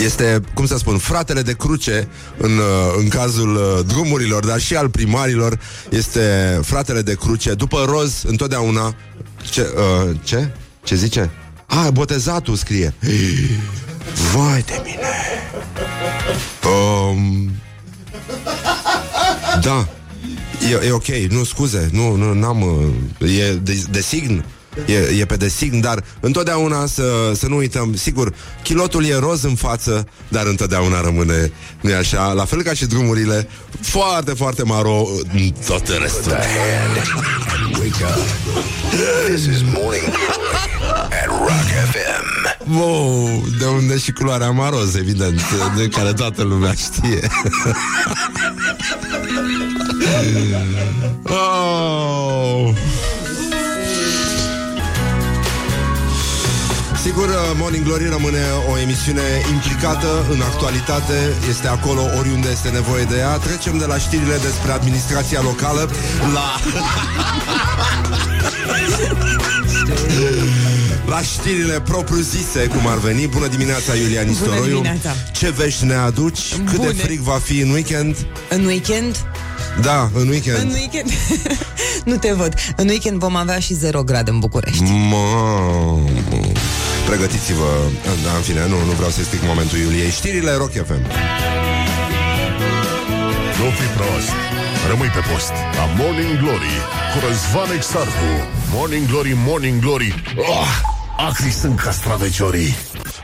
[0.04, 2.08] este, cum să spun, fratele de cruce
[2.38, 5.60] în, uh, în cazul uh, drumurilor, dar și al primarilor,
[5.90, 7.54] este fratele de cruce.
[7.54, 8.96] După roz, întotdeauna...
[9.52, 9.62] Ce?
[9.62, 10.52] Uh, ce?
[10.84, 11.30] Ce zice?
[11.66, 12.94] Ah, botezatul scrie.
[14.34, 15.50] Vai de mine.
[16.66, 17.52] Um,
[19.62, 19.88] da.
[20.72, 22.62] E, e ok, nu scuze, nu, nu, n-am,
[23.20, 24.46] uh, e de, de sign,
[24.86, 28.34] e, e pe design, dar întotdeauna să, să nu uităm, sigur,
[28.64, 33.48] chilotul e roz în față, dar întotdeauna rămâne, nu așa, la fel ca și drumurile,
[33.82, 36.32] foarte, foarte maro în tot restul.
[36.32, 36.98] The hand
[37.66, 38.20] and wake up.
[39.28, 40.79] This is Morning Glory at
[41.40, 42.28] Rock FM.
[42.78, 45.42] Wow, de unde și culoarea maroz, evident,
[45.78, 47.28] de care toată lumea știe.
[51.24, 52.74] oh.
[57.04, 59.22] Sigur, uh, Morning Glory rămâne o emisiune
[59.54, 63.38] implicată în actualitate, este acolo oriunde este nevoie de ea.
[63.38, 65.90] Trecem de la știrile despre administrația locală
[66.34, 66.60] la...
[71.10, 75.16] La știrile propriu-zise, cum ar veni Bună dimineața, Iulia Nistoroiu dimineața.
[75.32, 76.56] Ce vești ne aduci?
[76.66, 76.90] Cât Bune.
[76.90, 78.16] de frig va fi în weekend?
[78.50, 79.16] În weekend?
[79.82, 81.10] Da, în weekend În weekend?
[82.12, 82.54] nu te văd.
[82.76, 84.84] În weekend vom avea și 0 grade în București.
[84.84, 86.00] Mamă
[87.06, 87.72] Pregătiți-vă
[88.24, 91.02] Da, în fine, nu, nu vreau să stric momentul Iuliei Știrile Rock FM
[93.60, 94.32] Nu fi prost
[94.90, 96.76] Rămâi pe post La Morning Glory
[97.12, 98.32] Cu Răzvan Exarcu
[98.74, 102.76] Morning Glory, Morning Glory oh, Acri sunt castraveciorii.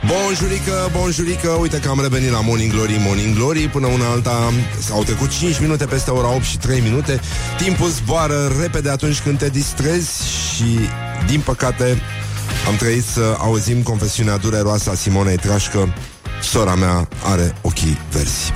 [0.05, 4.51] Bonjurică, bonjurică Uite că am revenit la Morning Glory, Morning Glory Până una alta
[4.91, 7.19] au trecut 5 minute Peste ora 8 și 3 minute
[7.58, 10.79] Timpul zboară repede atunci când te distrezi Și,
[11.27, 12.01] din păcate
[12.67, 15.93] Am trăit să auzim confesiunea dureroasă a Simonei Trașcă
[16.41, 18.53] Sora mea are ochii verzi.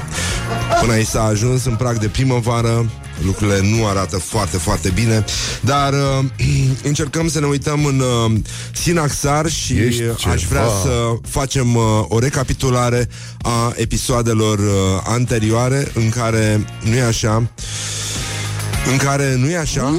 [0.79, 2.89] Până aici s-a ajuns în prag de primăvară
[3.25, 5.25] Lucrurile nu arată foarte, foarte bine
[5.61, 6.25] Dar uh,
[6.83, 8.39] încercăm să ne uităm în uh,
[8.73, 10.79] Sinaxar Și Ești aș vrea ceva.
[10.81, 13.09] să facem uh, o recapitulare
[13.41, 14.65] A episoadelor uh,
[15.03, 17.51] anterioare În care, nu e așa?
[18.91, 19.93] În care, nu e așa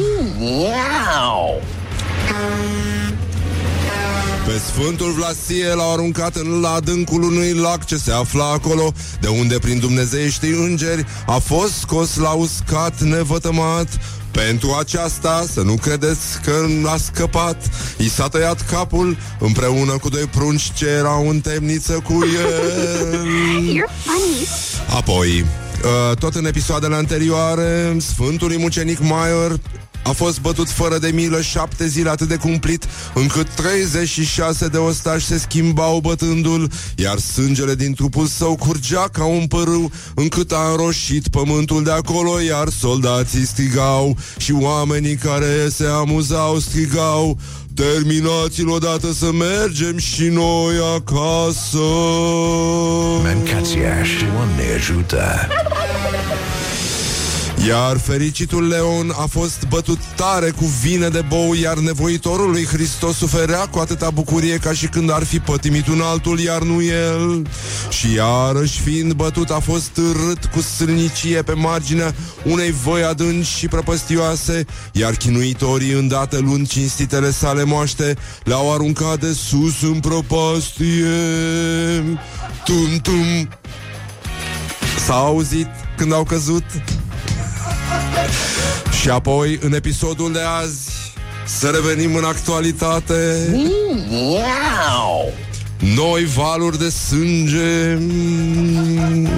[4.46, 9.58] Pe Sfântul Vlasie l-au aruncat în adâncul unui lac ce se află acolo, de unde
[9.58, 13.88] prin dumnezeiești îngeri a fost scos la uscat nevătămat.
[14.30, 20.24] Pentru aceasta, să nu credeți că a scăpat, i s-a tăiat capul împreună cu doi
[20.24, 23.26] prunci ce erau în temniță cu el.
[23.76, 24.46] You're funny.
[24.96, 25.44] Apoi,
[25.84, 29.60] Uh, tot în episoadele anterioare, Sfântului Mucenic Maior
[30.02, 32.84] a fost bătut fără de milă șapte zile atât de cumplit,
[33.14, 39.46] încât 36 de ostași se schimbau bătându-l, iar sângele din trupul său curgea ca un
[39.46, 46.58] părâu, încât a înroșit pământul de acolo, iar soldații strigau și oamenii care se amuzau
[46.58, 47.38] strigau
[47.74, 51.78] Terminați-l odată să mergem și noi acasă
[53.22, 55.48] Mancațiaș, Doamne ajută!
[57.66, 63.16] Iar fericitul Leon a fost bătut tare cu vine de bou, iar nevoitorul lui Hristos
[63.16, 67.46] suferea cu atâta bucurie ca și când ar fi pătimit un altul, iar nu el.
[67.88, 73.68] Și iarăși fiind bătut a fost rât cu sâlnicie pe marginea unei voi adânci și
[73.68, 81.06] prăpăstioase, iar chinuitorii îndată luând cinstitele sale moaște, le-au aruncat de sus în prăpastie.
[82.64, 83.48] Tum-tum!
[85.06, 86.64] S-a auzit când au căzut
[89.00, 90.90] și apoi, în episodul de azi,
[91.46, 93.48] să revenim în actualitate.
[95.94, 99.28] Noi valuri de sânge mm,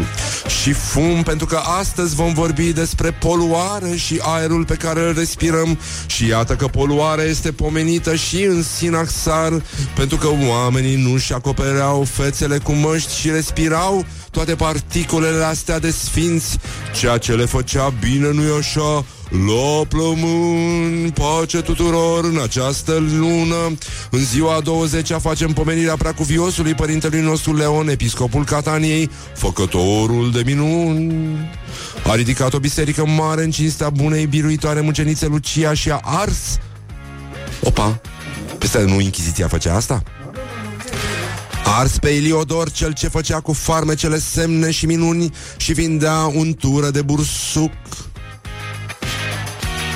[0.61, 5.79] și fum, pentru că astăzi vom vorbi despre poluare și aerul pe care îl respirăm.
[6.07, 9.63] Și iată că poluarea este pomenită și în Sinaxar,
[9.95, 16.59] pentru că oamenii nu-și acopereau fețele cu măști și respirau toate particulele astea de sfinți,
[16.95, 19.05] ceea ce le făcea bine, nu-i așa?
[19.47, 23.77] La plămân, pace tuturor în această lună
[24.11, 31.51] În ziua 20 facem pomenirea preacuviosului părintelui nostru Leon, episcopul Cataniei Făcătorul de minuni
[32.11, 36.59] A ridicat o biserică mare în cinstea bunei biruitoare mucenițe Lucia și a ars
[37.63, 38.01] Opa,
[38.59, 40.03] peste nu Inchiziția făcea asta?
[41.65, 47.03] Ars pe Iliodor, cel ce făcea cu farmecele semne și minuni și vindea untură de
[47.03, 47.73] bursuc.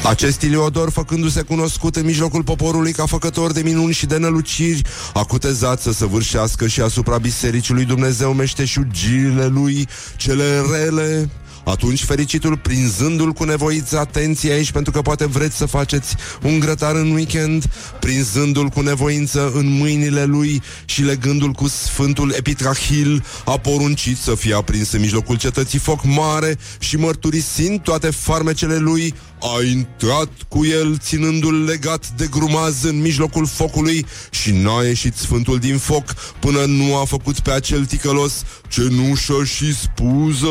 [0.05, 4.83] Acest Iliodor, făcându-se cunoscut în mijlocul poporului ca făcător de minuni și de năluciri,
[5.15, 11.31] a cutezat să săvârșească și asupra bisericii lui Dumnezeu meșteșugirile lui cele rele,
[11.67, 16.95] atunci fericitul, prinzându-l cu nevoiță, atenție aici, pentru că poate vreți să faceți un grătar
[16.95, 17.65] în weekend,
[18.01, 24.55] prinzându-l cu nevoință în mâinile lui și legându-l cu Sfântul Epitrahil, a poruncit să fie
[24.55, 30.99] aprins în mijlocul cetății foc mare și mărturisind toate farmecele lui, a intrat cu el,
[30.99, 36.97] ținându-l legat de grumaz în mijlocul focului și n-a ieșit Sfântul din foc până nu
[36.97, 40.47] a făcut pe acel ticălos cenușă și spuză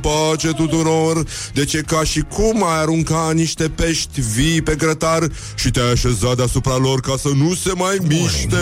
[0.00, 5.70] pace tuturor, de ce ca și cum ai arunca niște pești vii pe grătar și
[5.70, 8.56] te-ai așezat deasupra lor ca să nu se mai miște.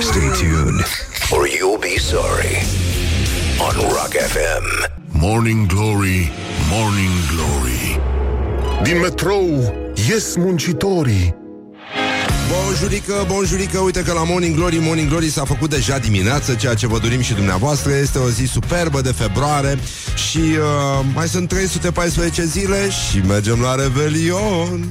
[0.00, 0.84] Stay tuned,
[1.30, 2.66] or you'll be sorry.
[3.58, 5.06] On Rock FM.
[5.18, 6.30] Morning Glory,
[6.70, 7.98] Morning Glory.
[8.86, 9.50] Din metrou
[9.98, 11.34] ies muncitorii
[12.50, 16.86] Bonjurică, bonjurică, uite că la Morning Glory, Morning Glory s-a făcut deja dimineață, ceea ce
[16.86, 17.92] vă dorim și dumneavoastră.
[17.92, 19.78] Este o zi superbă de februarie
[20.30, 24.88] și uh, mai sunt 314 zile și mergem la Revelion.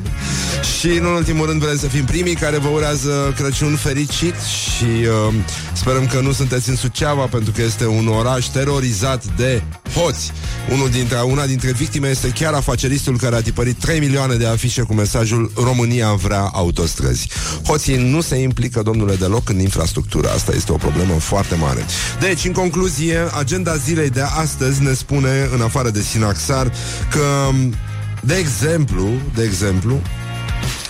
[0.79, 5.33] Și în ultimul rând vrem să fim primii care vă urează Crăciun fericit și uh,
[5.73, 9.61] sperăm că nu sunteți în Suceava pentru că este un oraș terorizat de
[9.93, 10.31] hoți.
[10.71, 14.81] Unul dintre, una dintre victime este chiar afaceristul care a tipărit 3 milioane de afișe
[14.81, 17.27] cu mesajul România vrea autostrăzi.
[17.65, 20.29] Hoții nu se implică, domnule, deloc în infrastructură.
[20.29, 21.85] Asta este o problemă foarte mare.
[22.19, 26.71] Deci, în concluzie, agenda zilei de astăzi ne spune, în afară de Sinaxar,
[27.11, 27.49] că,
[28.21, 30.01] de exemplu, de exemplu,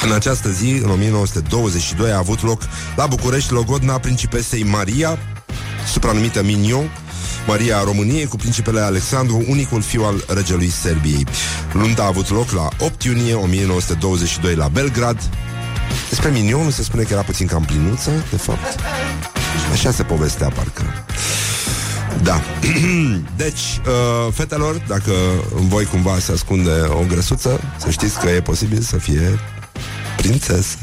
[0.01, 2.61] în această zi, în 1922, a avut loc
[2.95, 5.17] la București logodna principesei Maria,
[5.91, 6.89] supranumită Mignon,
[7.47, 11.25] Maria a României cu principele Alexandru, unicul fiu al regelui Serbiei.
[11.73, 15.29] Lunta a avut loc la 8 iunie 1922 la Belgrad.
[16.09, 18.79] Despre Mignon nu se spune că era puțin cam plinuță, de fapt.
[19.71, 20.83] Așa se povestea, parcă.
[22.21, 22.41] Da.
[23.43, 25.11] Deci, uh, fetelor, dacă
[25.55, 29.39] în voi cumva se ascunde o grăsuță, să știți că e posibil să fie
[30.17, 30.77] prințesă.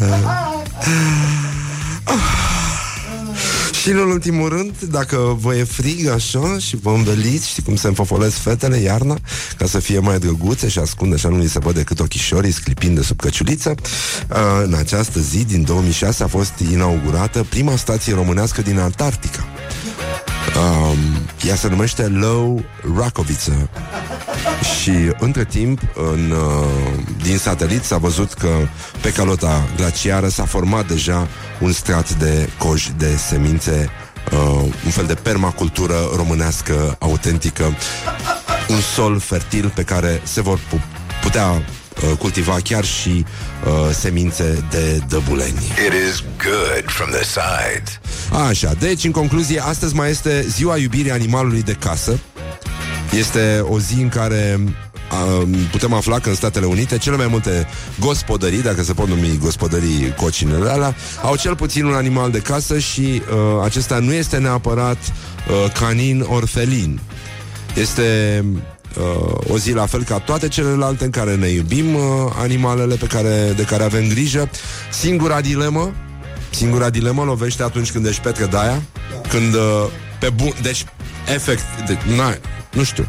[3.84, 7.86] Și în ultimul rând, dacă vă e frig așa și vă înveliți, știi cum se
[7.86, 9.18] înfofolesc fetele iarna,
[9.56, 12.96] ca să fie mai drăguțe și ascunde așa nu li se văd decât ochișorii sclipind
[12.96, 13.74] de sub căciuliță,
[14.30, 19.44] uh, în această zi din 2006 a fost inaugurată prima stație românească din Antarctica.
[20.56, 20.98] Um,
[21.46, 22.64] ea se numește Low
[22.96, 23.68] Rakoviță.
[24.80, 28.48] Și între timp în, uh, din satelit s-a văzut că
[29.00, 31.28] pe calota glaciară s-a format deja
[31.60, 33.90] un strat de coji de semințe
[34.32, 37.64] uh, un fel de permacultură românească autentică,
[38.68, 40.84] un sol fertil pe care se vor pu-
[41.22, 41.64] putea uh,
[42.18, 43.24] cultiva chiar și
[43.66, 45.58] uh, semințe de dăbuleni.
[45.86, 48.00] It is good from the sides.
[48.48, 52.18] Așa, deci, în concluzie, astăzi mai este ziua iubirii animalului de casă.
[53.10, 57.66] Este o zi în care um, putem afla că în Statele Unite cele mai multe
[58.00, 62.78] gospodării, dacă se pot numi gospodării cocinele alea, au cel puțin un animal de casă
[62.78, 67.00] și uh, acesta nu este neapărat uh, canin ori felin.
[67.74, 68.44] Este
[68.98, 72.02] uh, o zi la fel ca toate celelalte în care ne iubim uh,
[72.36, 74.50] animalele pe care, de care avem grijă.
[74.90, 75.92] Singura dilemă
[76.50, 78.82] Singura dilemă lovește atunci când ești Petre Daia
[79.28, 79.86] Când uh,
[80.18, 80.84] pe bun Deci
[81.34, 82.36] efect de, na,
[82.72, 83.06] Nu știu.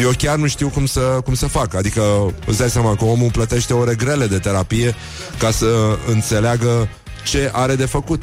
[0.00, 1.74] Eu chiar nu știu cum să, cum să fac.
[1.74, 2.02] Adică
[2.46, 4.94] îți dai seama că omul plătește ore grele de terapie
[5.38, 6.88] Ca să înțeleagă
[7.24, 8.22] ce are de făcut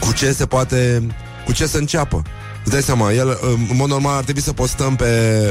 [0.00, 1.06] Cu ce se poate
[1.44, 2.22] Cu ce să înceapă
[2.66, 5.06] Îți dai seama, el, în mod normal ar trebui să postăm pe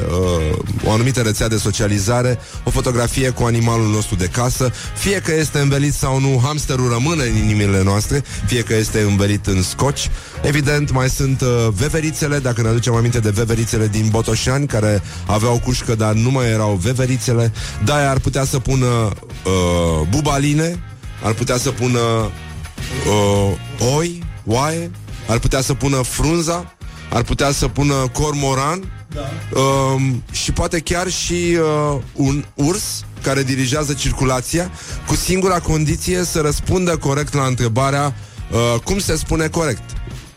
[0.10, 5.34] uh, o anumită rețea de socializare o fotografie cu animalul nostru de casă, fie că
[5.34, 10.10] este învelit sau nu, hamsterul rămâne în inimile noastre, fie că este învelit în scoci.
[10.42, 15.62] Evident, mai sunt uh, veverițele, dacă ne aducem aminte de veverițele din Botoșani, care aveau
[15.64, 17.52] cușcă, dar nu mai erau veverițele.
[17.86, 20.84] Da, ar putea să pună uh, bubaline,
[21.24, 24.92] ar putea să pună uh, oi, oaie,
[25.28, 26.75] ar putea să pună frunza,
[27.16, 29.60] ar putea să pună cormoran da.
[29.60, 31.58] um, și poate chiar și
[31.94, 34.72] uh, un urs care dirigează circulația
[35.08, 38.16] cu singura condiție să răspundă corect la întrebarea
[38.52, 39.82] uh, cum se spune corect.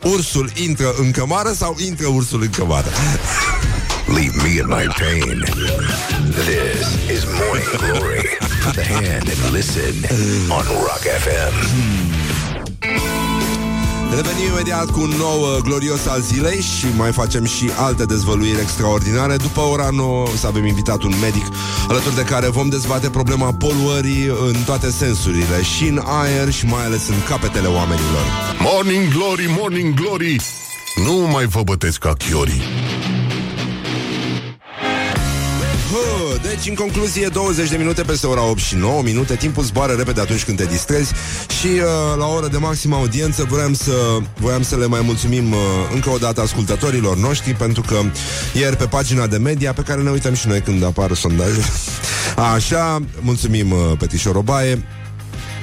[0.03, 2.89] Ursul intră în cămară sau intră ursul în cămară?
[4.17, 5.45] Leave me in my pain.
[6.31, 8.37] This is Morning Glory.
[8.65, 9.95] Put the hand and listen
[10.51, 12.28] on Rock FM.
[14.11, 18.61] Revenim imediat cu un nou uh, glorios al zilei și mai facem și alte dezvăluiri
[18.61, 19.37] extraordinare.
[19.37, 21.45] După ora 9 să avem invitat un medic
[21.89, 26.85] alături de care vom dezbate problema poluării în toate sensurile, și în aer și mai
[26.85, 28.25] ales în capetele oamenilor.
[28.59, 30.37] Morning Glory, Morning Glory
[31.07, 32.63] Nu mai vă bătesc ca chiorii
[35.93, 39.37] Hă, Deci, în concluzie, 20 de minute peste ora 8 și 9 minute.
[39.37, 41.13] Timpul zboară repede atunci când te distrezi.
[41.61, 43.93] Și uh, la o oră de maximă audiență Voiam să,
[44.37, 45.59] voiam să le mai mulțumim uh,
[45.95, 48.01] Încă o dată ascultătorilor noștri Pentru că
[48.55, 51.61] ieri pe pagina de media Pe care ne uităm și noi când apar sondaje
[52.55, 54.85] Așa, mulțumim uh, Petișor Obaie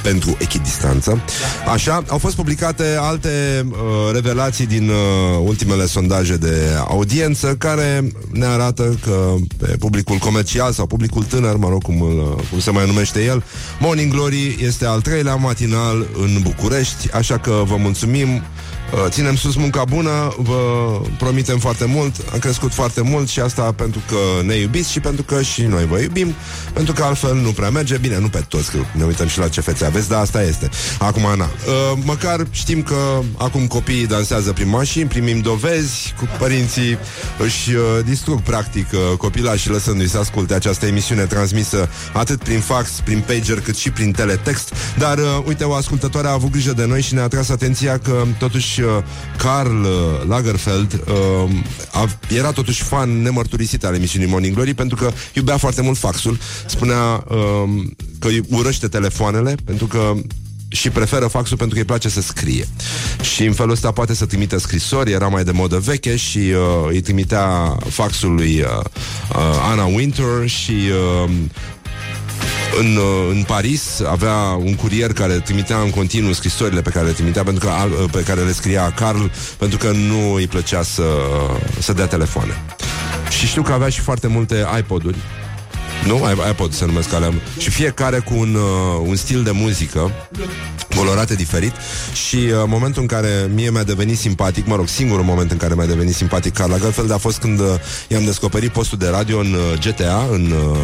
[0.06, 1.22] pentru echidistanță.
[1.72, 3.78] Așa, au fost publicate alte uh,
[4.14, 4.96] revelații din uh,
[5.44, 6.56] ultimele sondaje de
[6.88, 12.44] audiență care ne arată că pe publicul comercial sau publicul tânăr, mă rog cum, îl,
[12.50, 13.44] cum se mai numește el,
[13.80, 18.55] Morning Glory este al treilea matinal în București, așa că vă mulțumim Uh,
[19.10, 20.62] Ținem sus munca bună, vă
[21.18, 25.24] promitem foarte mult, am crescut foarte mult și asta pentru că ne iubiți și pentru
[25.24, 26.36] că și noi vă iubim,
[26.74, 27.98] pentru că altfel nu prea merge.
[27.98, 30.70] Bine, nu pe toți, că ne uităm și la ce fețe aveți, dar asta este.
[31.00, 31.44] Acum, na.
[31.44, 32.96] Uh, măcar știm că
[33.38, 36.98] acum copiii dansează prin mașini, primim dovezi, cu părinții
[37.40, 42.90] își uh, distrug practic uh, copilașii lăsându-i să asculte această emisiune transmisă atât prin fax,
[43.04, 44.74] prin pager, cât și prin teletext.
[44.98, 48.24] Dar, uh, uite, o ascultătoare a avut grijă de noi și ne-a atras atenția că
[48.38, 49.04] totuși uh,
[49.38, 49.90] Carl uh,
[50.28, 51.50] Lagerfeld uh,
[51.92, 56.38] a, era totuși fan nemărturisit al emisiunii Morning Glory pentru că iubea foarte mult faxul.
[56.66, 57.84] Spunea uh,
[58.20, 60.14] că îi urăște telefoanele pentru că
[60.76, 62.68] și preferă faxul pentru că îi place să scrie.
[63.22, 66.88] Și în felul ăsta poate să trimită scrisori, era mai de modă veche și uh,
[66.88, 68.68] îi trimitea faxul lui uh,
[69.30, 70.72] uh, Anna Winter și
[71.24, 71.30] uh,
[72.80, 77.12] în, uh, în Paris avea un curier care trimitea în continuu scrisorile pe care le
[77.12, 79.24] trimitea pentru că, uh, pe care le scria Carl
[79.58, 81.04] pentru că nu îi plăcea să,
[81.80, 82.64] să dea telefoane.
[83.30, 85.18] Și știu că avea și foarte multe iPod-uri
[86.06, 86.22] nu?
[86.50, 87.34] iPod se numesc alea.
[87.58, 90.12] Și fiecare cu un, uh, un stil de muzică
[90.96, 91.74] colorate diferit
[92.14, 95.74] și uh, momentul în care mie mi-a devenit simpatic, mă rog, singurul moment în care
[95.74, 97.66] mi-a devenit simpatic Carl Lagerfeld a fost când uh,
[98.08, 100.78] i-am descoperit postul de radio în uh, GTA, în, uh,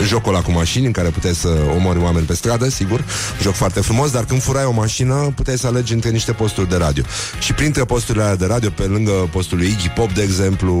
[0.00, 3.04] în jocul ăla cu mașini, în care puteai să omori oameni pe stradă, sigur,
[3.42, 6.76] joc foarte frumos, dar când furai o mașină, puteai să alegi între niște posturi de
[6.76, 7.02] radio.
[7.40, 10.72] Și printre posturile alea de radio, pe lângă postul lui Iggy Pop, de exemplu,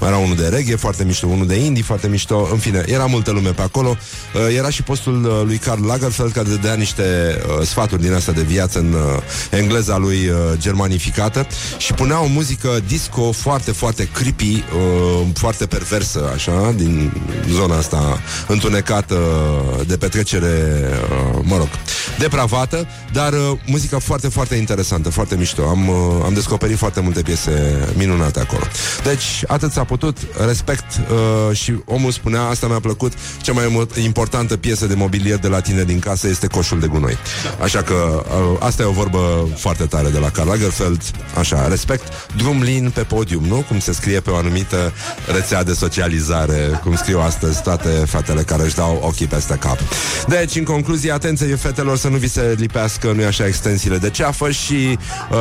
[0.00, 3.06] mai era unul de reggae, foarte mișto, unul de indie, foarte mișto, în fine, era
[3.06, 3.96] multă lume pe acolo.
[4.34, 7.02] Uh, era și postul uh, lui Karl Lagerfeld, care dădea niște
[7.58, 11.46] uh, sfaturi din asta de viață în uh, engleza lui uh, germanificată
[11.78, 17.12] și punea o muzică disco foarte, foarte creepy, uh, foarte perversă, așa, din
[17.50, 19.18] zona asta întunecată
[19.86, 20.88] de petrecere,
[21.34, 21.68] uh, mă rog,
[22.18, 25.62] depravată, dar uh, muzica foarte, foarte interesantă, foarte mișto.
[25.68, 25.94] Am, uh,
[26.24, 27.52] am descoperit foarte multe piese
[27.96, 28.62] minunate acolo.
[29.04, 34.02] Deci, atât s-a putut, respect uh, și omul spunea, asta mi-a plăcut, cea mai mo-
[34.02, 37.16] importantă piesă de mobilier de la tine din casă este coșul de gunoi.
[37.62, 41.02] Așa că uh, asta e o vorbă foarte tare de la Karl Lagerfeld,
[41.38, 43.64] așa, respect, drum lin pe podium, nu?
[43.68, 44.92] Cum se scrie pe o anumită
[45.32, 49.78] rețea de socializare, cum scriu astăzi toate fetele care își dau ochii peste cap.
[50.28, 54.50] Deci, în concluzie, atenție fetelor să nu vi se lipească, nu așa, extensiile de ceafă
[54.50, 54.98] și
[55.30, 55.36] uh,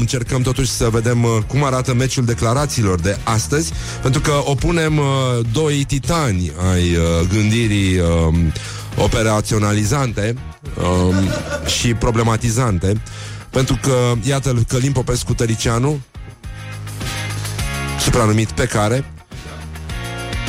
[0.00, 3.72] încercăm totuși să vedem uh, cum arată meciul declarațiilor de astăzi,
[4.02, 5.04] pentru că opunem uh,
[5.52, 8.34] doi titani ai uh, gândirii uh,
[8.96, 10.36] operaționalizante
[10.76, 11.14] um,
[11.66, 13.02] și problematizante,
[13.50, 16.00] pentru că, iată, Călim Popescu Tăricianu,
[18.00, 19.04] supranumit pe care,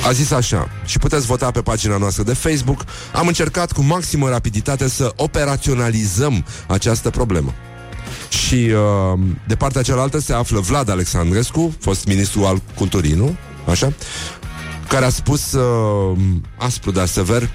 [0.06, 2.84] a zis așa, și puteți vota pe pagina noastră de Facebook,
[3.14, 7.54] am încercat cu maximă rapiditate să operaționalizăm această problemă.
[8.30, 13.36] Și uh, de partea cealaltă se află Vlad Alexandrescu, fost ministru al culturii, nu?
[13.70, 13.94] Așa?
[14.88, 16.18] Care a spus uh,
[16.58, 17.50] aspru, dar sever,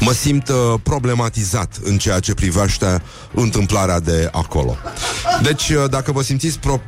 [0.00, 3.02] mă simt uh, problematizat în ceea ce privește
[3.34, 4.76] întâmplarea de acolo.
[5.42, 6.80] Deci, uh, dacă vă simțiți pro-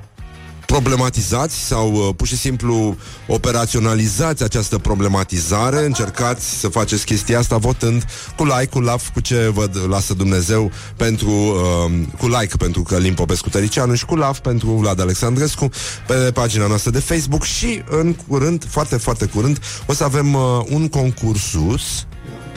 [0.66, 2.96] problematizați sau uh, pur și simplu
[3.26, 8.04] operaționalizați această problematizare, încercați să faceți chestia asta votând
[8.36, 13.14] cu like, cu love, cu ce vă lasă Dumnezeu pentru, uh, cu like pentru Călim
[13.14, 15.68] Popescu Tăricianu și cu love pentru Vlad Alexandrescu
[16.06, 20.40] pe pagina noastră de Facebook și în curând, foarte, foarte curând, o să avem uh,
[20.70, 22.06] un concursus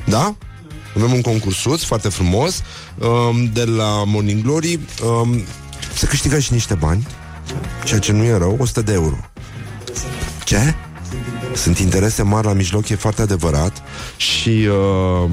[0.05, 0.35] da?
[0.95, 2.61] Avem un concursuț foarte frumos
[2.97, 4.79] um, de la Morning Glory.
[5.03, 5.43] Um,
[5.95, 7.07] se câștigă și niște bani,
[7.83, 9.17] ceea ce nu e rău, 100 de euro.
[10.43, 10.75] Ce?
[11.55, 13.81] Sunt interese mari la mijloc, e foarte adevărat
[14.17, 15.29] și uh,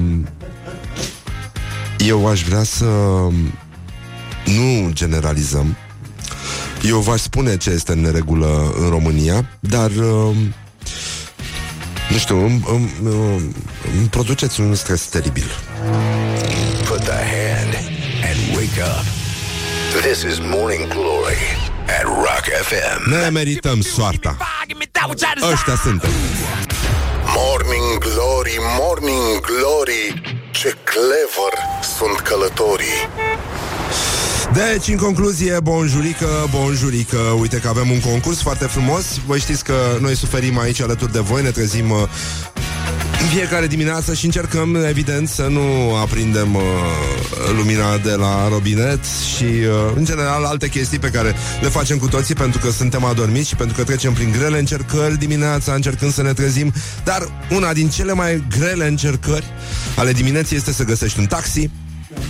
[1.97, 2.85] eu aș vrea să
[4.45, 5.75] nu generalizăm.
[6.83, 10.35] Eu v-aș spune ce este în neregulă în România, dar uh,
[12.13, 13.55] nu știu, îmi, îmi, îmi,
[13.97, 15.49] îmi produceți un stres teribil.
[16.85, 17.73] Put the hand
[18.29, 19.05] and wake up.
[20.01, 21.41] This is Morning Glory
[21.97, 23.09] at Rock FM.
[23.09, 24.37] Ne merităm soarta.
[25.51, 26.09] Ăștia suntem.
[27.35, 31.53] Morning Glory, Morning Glory Ce clever
[31.97, 33.09] sunt călătorii
[34.53, 39.73] Deci, în concluzie, bonjurică, bonjurică Uite că avem un concurs foarte frumos Voi știți că
[40.01, 41.97] noi suferim aici alături de voi Ne trezim uh,
[43.21, 46.61] în fiecare dimineață și încercăm, evident, să nu aprindem uh,
[47.55, 48.99] lumina de la robinet
[49.35, 53.03] și, uh, în general, alte chestii pe care le facem cu toții pentru că suntem
[53.03, 56.73] adormiți și pentru că trecem prin grele încercări dimineața, încercând să ne trezim.
[57.03, 59.45] Dar una din cele mai grele încercări
[59.95, 61.69] ale dimineții este să găsești un taxi.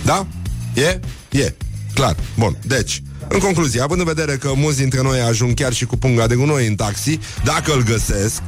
[0.04, 0.26] Da?
[0.74, 1.00] E?
[1.30, 1.54] E.
[1.94, 2.16] Clar.
[2.38, 2.56] Bun.
[2.62, 6.26] Deci, în concluzie, având în vedere că mulți dintre noi ajung chiar și cu punga
[6.26, 8.42] de gunoi în taxi, dacă îl găsesc,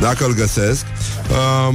[0.00, 0.84] dacă îl găsesc,
[1.30, 1.74] uh,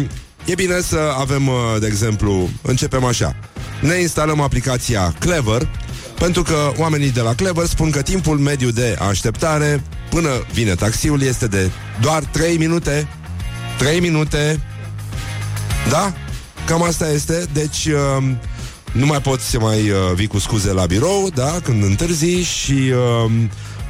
[0.50, 3.36] e bine să avem, uh, de exemplu, începem așa.
[3.80, 5.68] Ne instalăm aplicația Clever,
[6.18, 11.22] pentru că oamenii de la Clever spun că timpul mediu de așteptare până vine taxiul
[11.22, 13.08] este de doar 3 minute.
[13.78, 14.60] 3 minute.
[15.90, 16.14] Da?
[16.66, 17.44] Cam asta este.
[17.52, 17.86] Deci...
[17.86, 18.24] Uh,
[18.94, 22.72] nu mai poți să mai uh, vii cu scuze la birou, da, când întârzi și
[22.72, 23.30] uh,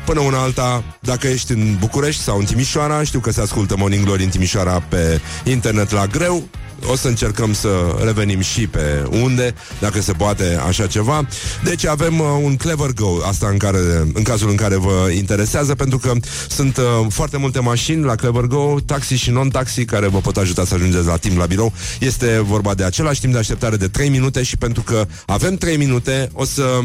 [0.04, 4.04] până una alta, dacă ești în București sau în Timișoara, știu că se ascultă Morning
[4.04, 6.48] Glory în Timișoara pe internet la greu,
[6.86, 11.26] o să încercăm să revenim și pe unde, dacă se poate așa ceva.
[11.64, 13.78] Deci avem uh, un Clever Go, asta în, care,
[14.14, 16.12] în cazul în care vă interesează, pentru că
[16.48, 20.64] sunt uh, foarte multe mașini la Clever Go, taxi și non-taxi, care vă pot ajuta
[20.64, 21.72] să ajungeți la timp la birou.
[22.00, 25.76] Este vorba de același timp de așteptare de 3 minute și pentru că avem 3
[25.76, 26.80] minute, o să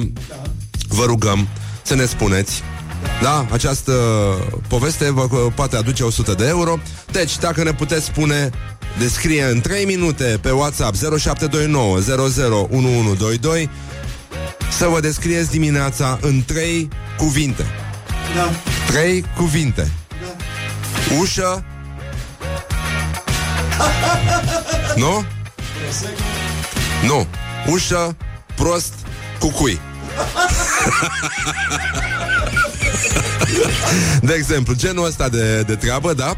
[0.87, 1.47] vă rugăm
[1.83, 2.63] să ne spuneți
[3.21, 3.93] da, această
[4.67, 6.79] poveste vă poate aduce 100 de euro.
[7.11, 8.49] Deci, dacă ne puteți spune,
[8.97, 13.69] descrie în 3 minute pe WhatsApp 0729 001122
[14.77, 17.65] să vă descrieți dimineața în 3 cuvinte.
[18.35, 18.49] Da.
[18.87, 19.91] 3 cuvinte.
[21.19, 21.63] Ușă.
[24.95, 25.25] nu?
[27.05, 27.27] Nu.
[27.67, 28.15] Ușă,
[28.55, 28.93] prost,
[29.39, 29.79] cucui.
[34.21, 36.33] De exemplu, genul ăsta de, de treabă, da?
[36.33, 36.37] 0729001122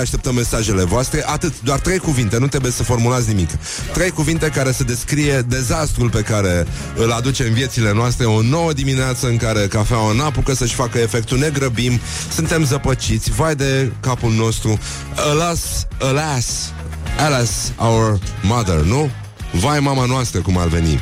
[0.00, 3.48] Așteptăm mesajele voastre Atât, doar trei cuvinte, nu trebuie să formulați nimic
[3.92, 6.66] Trei cuvinte care să descrie dezastrul pe care
[6.96, 11.38] îl aduce în viețile noastre O nouă dimineață în care cafeaua n-apucă să-și facă efectul
[11.38, 12.00] Ne grăbim,
[12.34, 14.78] suntem zăpăciți Vai de capul nostru
[15.16, 16.72] Alas, alas,
[17.18, 19.10] alas our mother, nu?
[19.52, 21.00] Vai mama noastră cum ar veni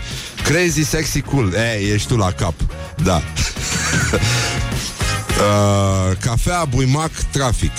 [0.51, 1.53] Crazy, sexy, cool.
[1.53, 2.55] Ei, ești tu la cap.
[3.03, 3.23] Da.
[5.41, 7.71] Uh, Cafea, buimac, trafic.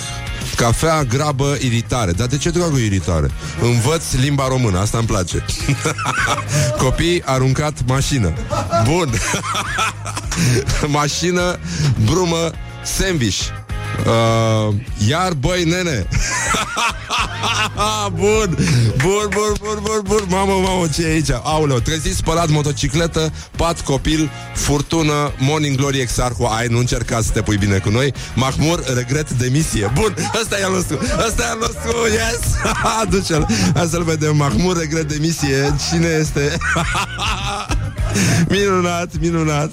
[0.55, 2.11] Cafea, grabă, iritare.
[2.11, 3.31] Dar de ce dragul iritare?
[3.61, 5.45] Învăț limba română, asta îmi place.
[6.83, 8.33] Copii, aruncat, mașină.
[8.83, 9.09] Bun.
[10.99, 11.59] Mașină,
[12.05, 12.51] brumă,
[12.83, 13.41] sandwich
[14.05, 14.75] Uh,
[15.07, 16.07] iar, băi, nene.
[18.13, 18.57] Bun,
[18.97, 20.23] bun, bun, bun, bun, bun.
[20.27, 21.29] Mamă, mamă, ce e aici?
[21.43, 27.41] Aoleu, trezit, spălat, motocicletă Pat, copil, furtună Morning Glory, exarhu Ai, nu încerca să te
[27.41, 28.13] pui bine cu noi?
[28.35, 29.91] Mahmur, regret, demisie.
[29.93, 32.39] Bun, ăsta e al nostru Ăsta e al nostru, yes!
[33.01, 34.35] Aduce-l, hai să-l vedem.
[34.35, 35.75] Mahmur, regret, demisie.
[35.89, 36.57] Cine este?
[38.49, 39.71] minunat, minunat.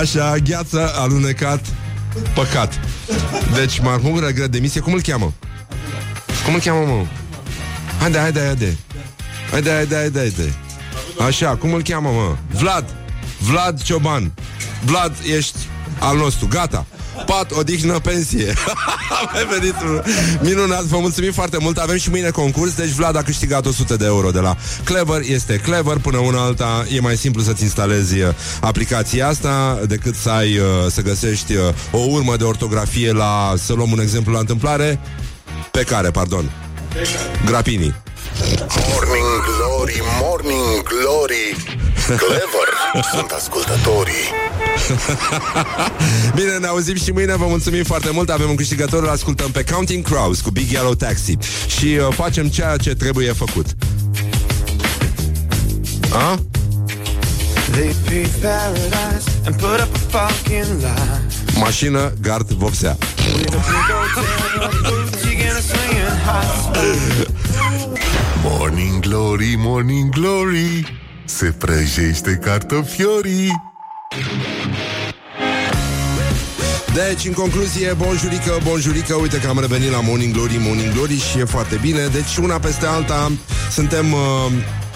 [0.00, 1.60] Așa, gheață, alunecat
[2.34, 2.80] Păcat.
[3.54, 5.32] Deci Mahmur regret demisie Cum îl cheamă?
[6.44, 7.04] Cum îl cheamă, mă?
[8.00, 8.76] Haide, haide, haide.
[9.50, 10.54] Haide, haide, haide, haide.
[11.26, 12.36] Așa, cum îl cheamă, mă?
[12.58, 12.96] Vlad.
[13.38, 14.32] Vlad Cioban.
[14.84, 15.58] Vlad, ești
[15.98, 16.86] al nostru, gata
[17.26, 18.54] Pat, odihnă, pensie.
[19.40, 19.74] Am venit
[20.40, 21.76] minunat, vă mulțumim foarte mult.
[21.76, 25.20] Avem și mâine concurs, deci Vlad a câștigat 100 de euro de la Clever.
[25.28, 26.86] Este Clever, până una alta.
[26.94, 28.28] E mai simplu să-ți instalezi uh,
[28.60, 33.72] aplicația asta Decât să ai, uh, să găsești uh, O urmă de ortografie la Să
[33.72, 35.00] luăm un exemplu la întâmplare.
[35.70, 36.50] Pe care, pardon?
[37.44, 37.94] Grapini
[38.92, 41.56] Morning Glory, Morning Glory.
[42.06, 42.70] Clever
[43.12, 44.26] sunt ascultătorii
[46.36, 48.30] Bine, ne auzim și mâine, vă mulțumim foarte mult.
[48.30, 51.36] Avem un câștigător, îl ascultăm pe Counting Crows Cu Big Yellow Taxi.
[51.66, 53.66] Și uh, facem ceea ce trebuie făcut.
[56.12, 56.40] A?
[57.70, 61.20] They paved paradise and put up a fucking lie.
[61.58, 62.96] Mașină, gard, vopsea.
[63.34, 66.46] With a big old tail of booty and a swinging hot
[68.42, 73.74] Morning Glory, Morning Glory Se prăjește cartofiorii
[76.96, 81.38] Deci, în concluzie, bonjurică, bonjurică Uite că am revenit la Morning Glory, Morning Glory Și
[81.38, 82.06] e foarte bine.
[82.06, 83.32] Deci, una peste alta,
[83.70, 84.18] suntem uh,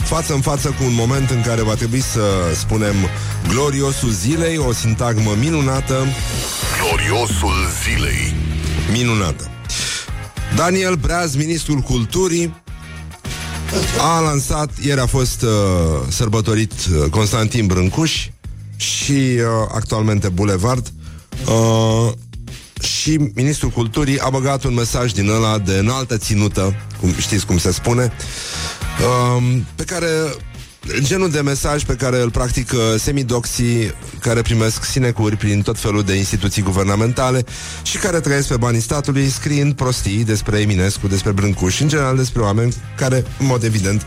[0.05, 2.20] față în față cu un moment în care va trebui să
[2.55, 2.94] spunem
[3.48, 6.07] gloriosul zilei, o sintagmă minunată,
[6.80, 8.34] Gloriosul zilei.
[8.92, 9.51] Minunată.
[10.57, 12.55] Daniel Breaz, ministrul culturii,
[13.98, 15.51] a lansat, ieri a fost uh,
[16.09, 18.28] sărbătorit uh, Constantin Brâncuș
[18.76, 19.44] și uh,
[19.74, 20.92] actualmente Bulevard
[21.47, 22.12] uh,
[22.82, 27.59] și ministrul culturii a băgat un mesaj din ăla de înaltă ținută, cum știți cum
[27.59, 28.12] se spune,
[29.01, 30.07] uh, pe care
[30.99, 36.14] genul de mesaj pe care îl practică semidoxii care primesc sinecuri prin tot felul de
[36.14, 37.45] instituții guvernamentale
[37.82, 42.16] și care trăiesc pe banii statului scriind prostii despre Eminescu, despre Brâncuș și în general
[42.16, 44.07] despre oameni care, în mod evident,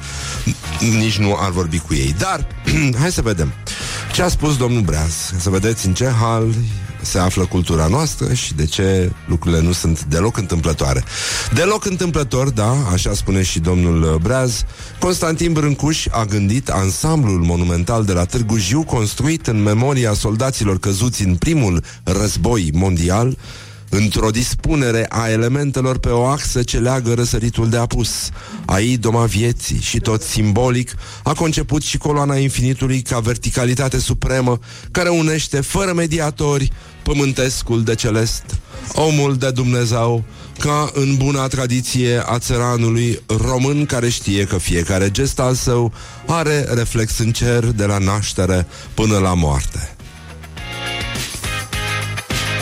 [0.80, 2.16] nici nu ar vorbi cu ei.
[2.18, 2.48] Dar,
[3.00, 3.54] hai să vedem
[4.14, 6.54] ce a spus domnul Breaz, să vedeți în ce hal
[7.04, 11.04] se află cultura noastră și de ce lucrurile nu sunt deloc întâmplătoare.
[11.54, 14.64] Deloc întâmplător, da, așa spune și domnul Breaz,
[15.00, 21.24] Constantin Brâncuș a gândit ansamblul monumental de la Târgu Jiu construit în memoria soldaților căzuți
[21.24, 23.38] în primul război mondial
[23.96, 28.30] într-o dispunere a elementelor pe o axă ce leagă răsăritul de apus,
[28.66, 34.60] a idoma vieții și tot simbolic, a conceput și coloana infinitului ca verticalitate supremă,
[34.92, 36.72] care unește fără mediatori
[37.04, 38.44] pământescul de celest,
[38.94, 40.24] omul de Dumnezeu,
[40.60, 45.94] ca în buna tradiție a țăranului român care știe că fiecare gest al său
[46.28, 49.96] are reflex în cer de la naștere până la moarte.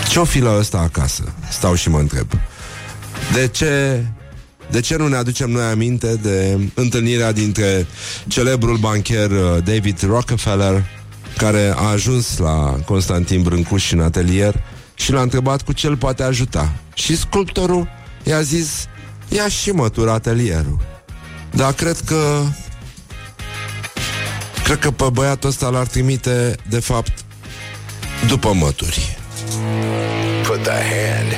[0.10, 1.34] Ce-o fi la ăsta acasă?
[1.52, 2.28] Stau și mă întreb.
[3.34, 4.04] De ce
[4.72, 7.88] de ce nu ne aducem noi aminte de întâlnirea dintre
[8.28, 10.86] celebrul bancher uh, David Rockefeller,
[11.38, 14.63] care a ajuns la Constantin Brâncuș în atelier
[14.93, 16.71] și l-a întrebat cu ce îl poate ajuta.
[16.93, 17.88] Și sculptorul
[18.23, 18.88] i-a zis,
[19.29, 20.79] ia și mătur atelierul.
[21.51, 22.41] Dar cred că
[24.63, 27.13] cred că pe băiatul ăsta l-ar trimite, de fapt,
[28.27, 29.17] după mături.
[30.43, 31.32] Put the hand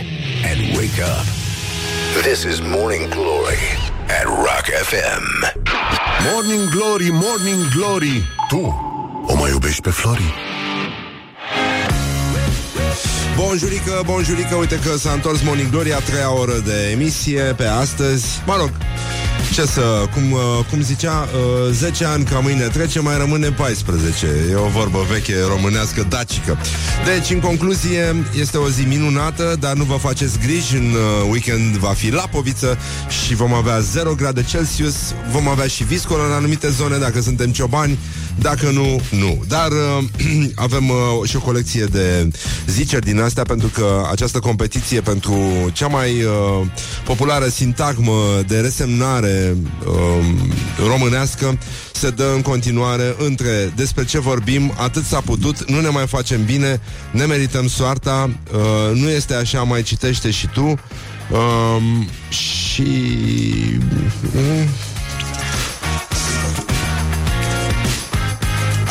[0.52, 1.26] and wake up.
[2.22, 3.64] This is Morning Glory
[4.08, 5.26] at Rock FM.
[6.32, 8.93] Morning Glory, Morning Glory Tu
[9.28, 10.34] o mai iubești pe Flori?
[13.36, 17.42] Bun jurică, bun jurică, uite că s-a întors Morning Glory a treia oră de emisie
[17.42, 18.26] pe astăzi.
[18.46, 18.70] Mă rog,
[19.54, 20.40] ce să, cum, uh,
[20.70, 21.28] cum zicea,
[21.68, 24.28] uh, 10 ani ca mâine trece, mai rămâne 14.
[24.52, 26.58] E o vorbă veche românească dacică.
[27.06, 31.76] Deci, în concluzie, este o zi minunată, dar nu vă faceți griji, în uh, weekend
[31.76, 32.78] va fi lapoviță
[33.26, 34.96] și vom avea 0 grade Celsius,
[35.32, 37.98] vom avea și viscol în anumite zone dacă suntem ciobani,
[38.40, 39.44] dacă nu, nu.
[39.48, 40.04] Dar uh,
[40.56, 42.28] avem uh, și o colecție de
[42.68, 45.36] ziceri din astea pentru că această competiție pentru
[45.74, 46.68] cea mai uh,
[47.06, 50.26] populară sintagmă de resemnare uh,
[50.88, 51.58] românească
[51.94, 56.46] se dă în continuare între despre ce vorbim, atât s-a putut, nu ne mai facem
[56.46, 56.82] bine,
[57.12, 60.80] ne merităm soarta, uh, nu este așa, mai citește și tu.
[61.32, 62.84] Um, și
[64.34, 64.68] mm,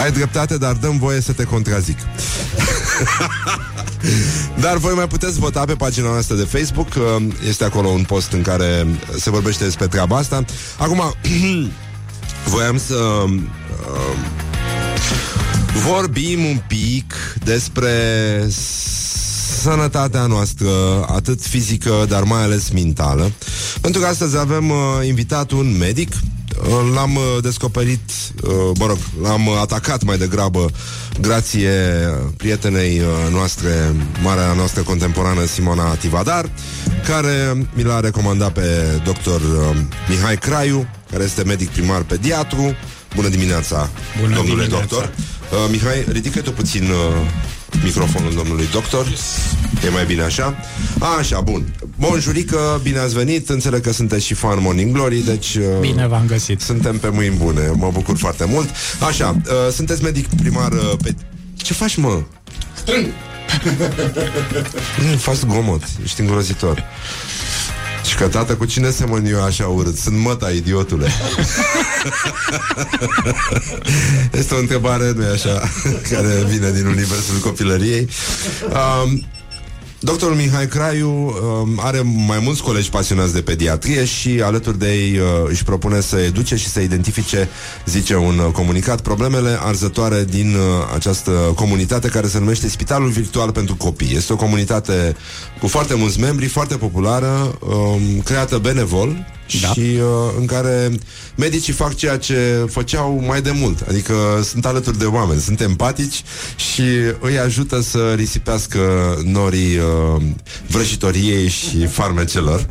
[0.03, 1.99] Ai dreptate, dar dăm voie să te contrazic.
[4.61, 6.89] Dar voi mai puteți vota pe pagina noastră de Facebook
[7.49, 8.87] Este acolo un post în care
[9.19, 10.45] se vorbește despre treaba asta
[10.77, 11.15] Acum,
[12.53, 13.33] voiam să uh,
[15.89, 17.91] vorbim un pic despre
[19.63, 20.69] sănătatea noastră,
[21.07, 23.33] atât fizică, dar mai ales mentală.
[23.81, 24.77] Pentru că astăzi avem uh,
[25.07, 26.13] invitat un medic
[26.95, 28.01] L-am uh, descoperit,
[28.43, 30.71] uh, mă rog, l-am atacat mai degrabă
[31.21, 31.71] grație
[32.37, 36.51] prietenei uh, noastre, marea noastră contemporană Simona Tivadar,
[37.07, 39.41] care mi l-a recomandat pe doctor
[40.09, 42.75] Mihai Craiu, care este medic primar pediatru.
[43.15, 43.91] Bună dimineața,
[44.21, 44.87] Bună domnule dimineața.
[44.89, 45.13] doctor.
[45.53, 47.27] Uh, Mihai, ridică tu puțin uh,
[47.85, 49.07] microfonul domnului doctor.
[49.85, 50.57] E mai bine așa?
[50.99, 51.75] A, așa, bun.
[51.99, 53.49] Bonjurică, bine ați venit.
[53.49, 55.55] Înțeleg că sunteți și fan Morning Glory, deci...
[55.55, 56.61] Uh, Bine v-am găsit.
[56.61, 58.69] Suntem pe mâini bune, mă bucur foarte mult.
[59.01, 61.15] Așa, uh, sunteți medic primar uh, pe...
[61.57, 62.23] Ce faci, mă?
[65.11, 66.85] Nu, faci zgomot, ești îngrozitor.
[68.13, 69.97] Și că, tată, cu cine semăn eu așa urât?
[69.97, 71.07] Sunt măta, idiotule.
[74.41, 75.63] este o întrebare, nu așa,
[76.11, 78.09] care vine din universul copilăriei.
[79.05, 79.27] Um,
[80.05, 85.19] Doctorul Mihai Craiu um, are mai mulți colegi pasionați de pediatrie și alături de ei
[85.19, 87.49] uh, își propune să educe și să identifice,
[87.87, 90.63] zice un uh, comunicat, problemele arzătoare din uh,
[90.95, 94.17] această comunitate care se numește Spitalul Virtual pentru Copii.
[94.17, 95.17] Este o comunitate
[95.61, 99.27] cu foarte mulți membri, foarte populară, um, creată benevol
[99.61, 99.69] Da.
[99.73, 100.91] și uh, în care
[101.35, 104.15] medicii fac ceea ce făceau mai de mult, adică
[104.45, 106.23] sunt alături de oameni, sunt empatici
[106.57, 106.83] și
[107.21, 108.81] îi ajută să risipească
[109.25, 110.23] norii uh,
[110.67, 112.67] vrăjitoriei și farmecelor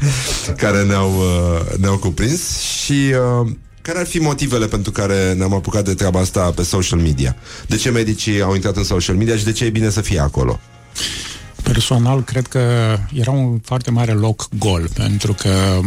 [0.58, 3.50] care ne-au, uh, ne-au cuprins și uh,
[3.82, 7.36] care ar fi motivele pentru care ne-am apucat de treaba asta pe social media?
[7.68, 10.20] De ce medicii au intrat în social media și de ce e bine să fie
[10.20, 10.60] acolo?
[11.64, 12.60] Personal, cred că
[13.14, 15.80] era un foarte mare loc gol, pentru că,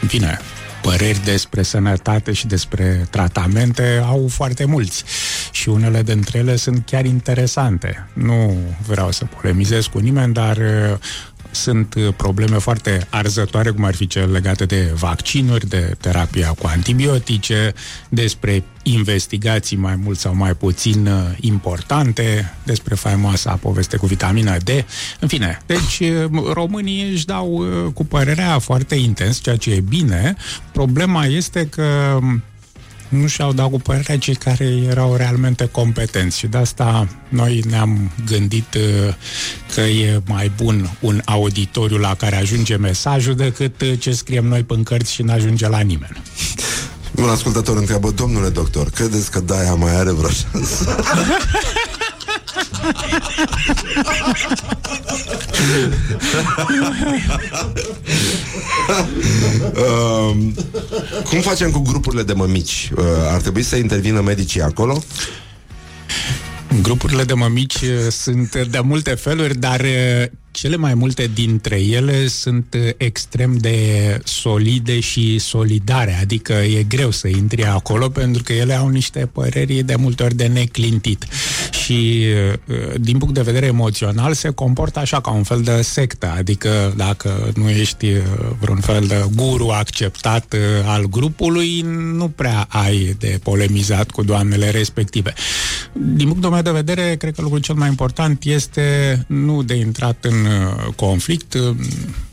[0.00, 0.38] în fine,
[0.82, 5.04] păreri despre sănătate și despre tratamente au foarte mulți
[5.50, 8.08] și unele dintre ele sunt chiar interesante.
[8.12, 10.98] Nu vreau să polemizez cu nimeni, dar uh,
[11.60, 16.66] sunt uh, probleme foarte arzătoare, cum ar fi cele legate de vaccinuri, de terapia cu
[16.66, 17.74] antibiotice,
[18.08, 24.68] despre investigații mai mult sau mai puțin uh, importante, despre faimoasa poveste cu vitamina D.
[25.20, 29.80] În fine, deci uh, românii își dau uh, cu părerea foarte intens, ceea ce e
[29.80, 30.36] bine.
[30.72, 32.42] Problema este că um,
[33.08, 38.10] nu și-au dat cu părerea cei care erau realmente competenți și de asta noi ne-am
[38.26, 39.14] gândit uh,
[39.74, 44.62] că e mai bun un auditoriu la care ajunge mesajul decât uh, ce scriem noi
[44.62, 46.22] pe cărți și n-ajunge la nimeni.
[47.14, 50.96] Un ascultător întreabă, domnule doctor, credeți că Daia mai are vreo șansă?
[59.74, 60.54] um,
[61.24, 62.90] cum facem cu grupurile de mămici?
[62.96, 65.02] Uh, ar trebui să intervină medicii acolo?
[66.82, 70.24] Grupurile de mămici uh, sunt de multe feluri, dar uh,
[70.58, 73.76] cele mai multe dintre ele sunt uh, extrem de
[74.24, 79.82] solide și solidare, adică e greu să intri acolo pentru că ele au niște păreri
[79.82, 81.26] de multe ori de neclintit
[81.84, 82.24] și
[82.66, 86.92] uh, din punct de vedere emoțional se comportă așa ca un fel de sectă, adică
[86.96, 88.22] dacă nu ești uh,
[88.60, 91.80] vreun fel de guru acceptat uh, al grupului,
[92.12, 95.32] nu prea ai de polemizat cu doamnele respective.
[95.92, 100.24] Din punctul meu de vedere, cred că lucrul cel mai important este nu de intrat
[100.24, 100.47] în uh,
[100.96, 101.56] conflict.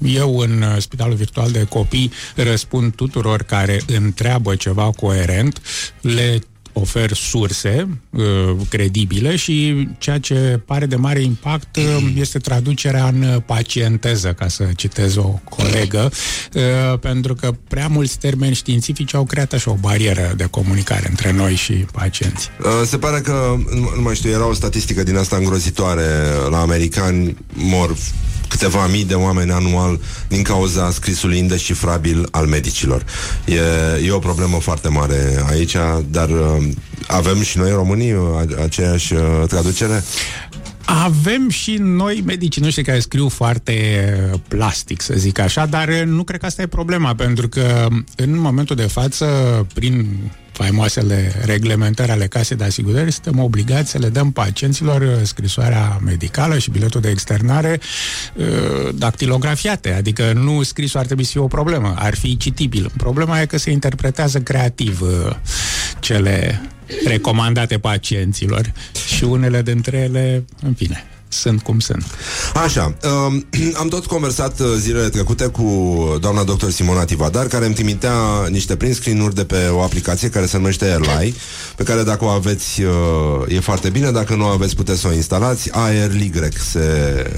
[0.06, 5.62] Eu, în uh, Spitalul Virtual de Copii, răspund tuturor care întreabă ceva coerent,
[6.02, 6.40] le
[6.78, 8.24] ofer surse uh,
[8.70, 11.84] credibile și ceea ce pare de mare impact uh,
[12.16, 16.12] este traducerea în pacienteză, ca să citez o colegă,
[16.54, 21.32] uh, pentru că prea mulți termeni științifici au creat așa o barieră de comunicare între
[21.32, 22.50] noi și pacienți.
[22.60, 26.06] Uh, se pare că, nu, nu mai știu, era o statistică din asta îngrozitoare
[26.50, 27.96] la americani, mor
[28.48, 33.06] câteva mii de oameni anual din cauza scrisului indescifrabil al medicilor.
[33.46, 33.60] E,
[34.06, 35.76] e o problemă foarte mare aici,
[36.10, 36.68] dar uh,
[37.08, 38.22] avem și noi românii uh,
[38.64, 40.04] aceeași uh, traducere?
[40.86, 43.74] Avem și noi medicii noștri care scriu foarte
[44.48, 48.76] plastic, să zic așa, dar nu cred că asta e problema, pentru că în momentul
[48.76, 49.26] de față,
[49.74, 50.08] prin
[50.56, 56.72] faimoasele reglementări ale casei de asigurări, suntem obligați să le dăm pacienților scrisoarea medicală și
[56.72, 57.80] biletul de externare
[58.36, 58.46] uh,
[58.94, 62.92] dactilografiate, adică nu scrisul ar trebui să fie o problemă, ar fi citibil.
[62.98, 65.36] Problema e că se interpretează creativ uh,
[66.00, 66.62] cele
[67.06, 68.74] recomandate pacienților
[69.16, 71.04] și unele dintre ele, în fine,
[71.40, 72.06] sunt cum sunt.
[72.54, 72.96] Așa,
[73.28, 73.46] um,
[73.82, 78.14] am tot conversat uh, zilele trecute cu doamna doctor Simona Tivadar, care îmi trimitea
[78.50, 81.36] niște print screen de pe o aplicație care se numește Airly,
[81.76, 85.08] pe care dacă o aveți uh, e foarte bine, dacă nu o aveți puteți să
[85.08, 86.32] o instalați, AirLY
[86.72, 86.80] se,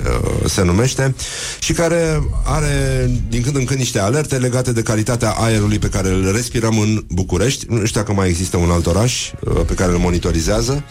[0.06, 1.16] uh, se numește
[1.60, 6.10] și care are din când în când niște alerte legate de calitatea aerului pe care
[6.10, 7.66] îl respirăm în București.
[7.70, 10.84] Nu știu dacă mai există un alt oraș uh, pe care îl monitorizează.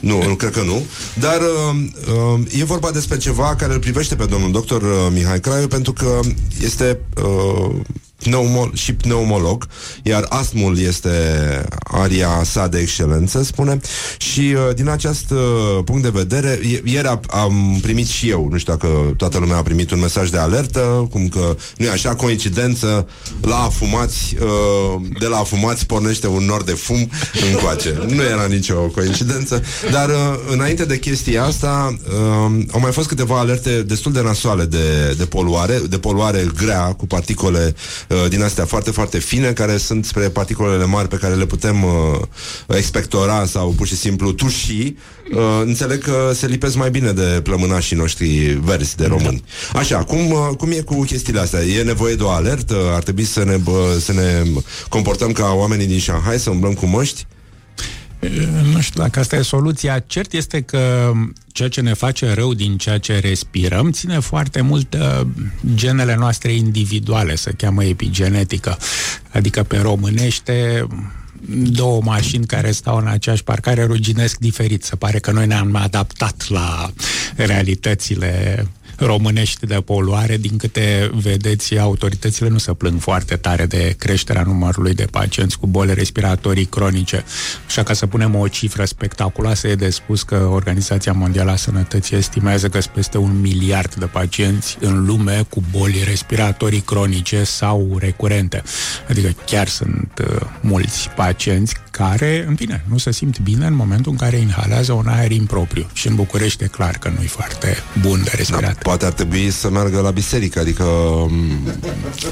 [0.00, 0.86] Nu, nu cred că nu.
[1.20, 5.40] Dar uh, uh, e vorba despre ceva care îl privește pe domnul doctor uh, Mihai
[5.40, 6.20] Craiu pentru că
[6.60, 7.74] este uh,
[8.22, 9.66] pneumo- și pneumolog,
[10.02, 11.10] iar astmul este
[11.82, 13.80] aria sa de excelență, spune,
[14.18, 15.38] și uh, din acest uh,
[15.84, 19.90] punct de vedere, ieri am primit și eu, nu știu dacă toată lumea a primit
[19.90, 23.08] un mesaj de alertă, cum că nu e așa, coincidență,
[23.40, 27.10] la afumați, uh, de la afumați pornește un nor de fum
[27.52, 28.02] încoace.
[28.08, 30.14] Nu era nicio coincidență, dar uh,
[30.50, 35.24] înainte de chestia asta, uh, au mai fost câteva alerte destul de nasoale de, de
[35.24, 40.28] poluare, de poluare grea, cu particole uh, din astea foarte, foarte fine, care sunt spre
[40.28, 42.20] particulele mari pe care le putem uh,
[42.66, 44.94] expectora sau pur și simplu tuși,
[45.32, 49.44] uh, înțeleg că se lipesc mai bine de plămânașii noștri verzi de români.
[49.72, 51.62] Așa, cum, uh, cum e cu chestiile astea?
[51.62, 52.76] E nevoie de o alertă?
[52.94, 54.42] Ar trebui să ne, bă, să ne
[54.88, 57.26] comportăm ca oamenii din Shanghai, să umblăm cu măști?
[58.72, 59.98] Nu știu dacă asta e soluția.
[59.98, 61.12] Cert este că
[61.52, 65.26] ceea ce ne face rău din ceea ce respirăm ține foarte mult uh,
[65.74, 68.78] genele noastre individuale, se cheamă epigenetică.
[69.32, 70.86] Adică pe românește
[71.50, 74.84] două mașini care stau în aceeași parcare ruginesc diferit.
[74.84, 76.92] Se pare că noi ne-am adaptat la
[77.36, 78.66] realitățile
[78.98, 80.36] românești de poluare.
[80.36, 85.66] Din câte vedeți, autoritățile nu se plâng foarte tare de creșterea numărului de pacienți cu
[85.66, 87.24] boli respiratorii cronice.
[87.66, 92.16] Așa ca să punem o cifră spectaculoasă, e de spus că Organizația Mondială a Sănătății
[92.16, 97.96] estimează că sunt peste un miliard de pacienți în lume cu boli respiratorii cronice sau
[97.98, 98.62] recurente.
[99.08, 104.12] Adică chiar sunt uh, mulți pacienți care, în fine, nu se simt bine în momentul
[104.12, 105.86] în care inhalează un aer impropriu.
[105.92, 108.82] Și în București e clar că nu e foarte bun de respirat.
[108.86, 110.84] Da, poate ar trebui să meargă la biserică, adică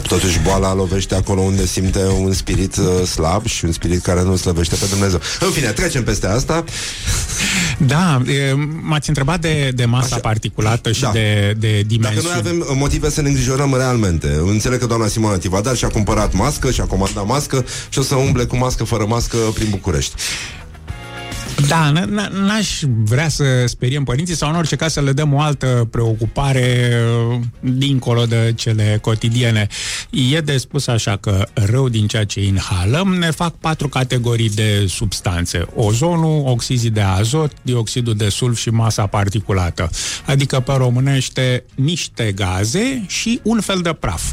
[0.02, 4.36] totuși boala lovește acolo unde simte un spirit uh, slab și un spirit care nu
[4.36, 5.20] slăvește pe Dumnezeu.
[5.40, 6.64] În fine, trecem peste asta.
[7.78, 10.18] Da, e, m-ați întrebat de, de masa Așa.
[10.18, 11.10] particulată și da.
[11.12, 12.26] de, de dimensiuni.
[12.26, 16.32] Dacă noi avem motive să ne îngrijorăm realmente, înțeleg că doamna Simona Tivadar și-a cumpărat
[16.32, 20.14] mască și-a comandat mască și o să umble cu mască fără mască prin București.
[21.68, 21.90] Da,
[22.30, 26.92] n-aș vrea să speriem părinții sau în orice caz să le dăm o altă preocupare
[27.30, 29.66] uh, dincolo de cele cotidiene.
[30.10, 34.86] E de spus așa că rău din ceea ce inhalăm ne fac patru categorii de
[34.88, 35.66] substanțe.
[35.74, 39.90] Ozonul, oxizii de azot, dioxidul de sulf și masa particulată.
[40.26, 44.32] Adică pe românește niște gaze și un fel de praf.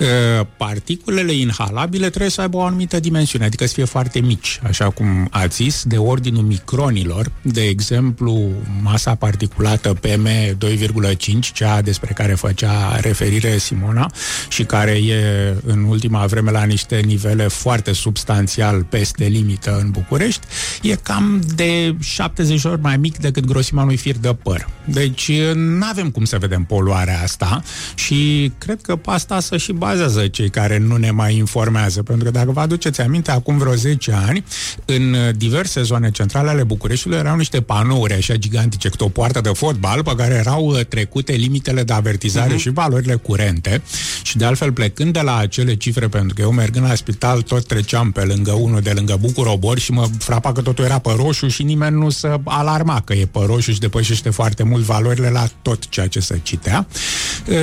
[0.00, 4.90] Uh, particulele inhalabile trebuie să aibă o anumită dimensiune, adică să fie foarte mici, așa
[4.90, 8.48] cum ați zis, de ordinul micronilor, de exemplu,
[8.82, 14.10] masa particulată PM2,5, cea despre care făcea referire Simona
[14.48, 20.46] și care e în ultima vreme la niște nivele foarte substanțial peste limită în București,
[20.82, 24.68] e cam de 70 ori mai mic decât grosimea unui fir de păr.
[24.84, 27.62] Deci nu avem cum să vedem poluarea asta
[27.94, 32.02] și cred că pe asta să și bazează cei care nu ne mai informează.
[32.02, 34.44] Pentru că dacă vă aduceți aminte, acum vreo 10 ani,
[34.84, 39.48] în diverse zone centrale ale Bucureștiului erau niște panouri așa gigantice, cu o poartă de
[39.54, 42.58] fotbal pe care erau uh, trecute limitele de avertizare uh-huh.
[42.58, 43.82] și valorile curente.
[44.22, 47.66] Și de altfel, plecând de la acele cifre, pentru că eu mergând la spital, tot
[47.66, 51.48] treceam pe lângă unul de lângă Bucurobor și mă frapa că totul era pe roșu
[51.48, 55.46] și nimeni nu se alarma că e pe roșu și depășește foarte mult valorile la
[55.62, 56.86] tot ceea ce se citea.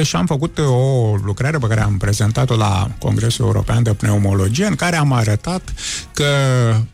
[0.04, 4.76] Și am făcut o lucrare pe care am prezentat-o la Congresul European de Pneumologie, în
[4.76, 5.74] care am arătat
[6.14, 6.26] că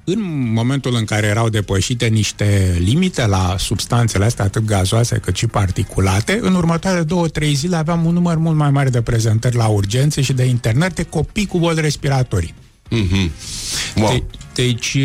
[0.03, 1.76] în momentul în care erau depășite
[2.09, 7.75] niște limite la substanțele astea, atât gazoase cât și particulate, în următoarele două, trei zile
[7.75, 11.45] aveam un număr mult mai mare de prezentări la urgențe și de internări de copii
[11.45, 12.53] cu boli respiratorii.
[12.91, 13.31] Mm-hmm.
[13.95, 14.09] Wow.
[14.09, 14.23] De-
[14.53, 14.97] deci,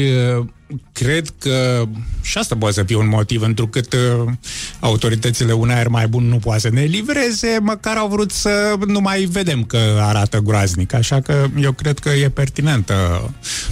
[0.93, 1.85] cred că
[2.23, 4.33] și asta poate să fie un motiv, întrucât uh,
[4.81, 9.01] autoritățile un aer mai bun nu poate să ne livreze, măcar au vrut să nu
[9.01, 10.95] mai vedem că arată groaznic.
[10.95, 13.31] Așa că eu cred că e pertinentă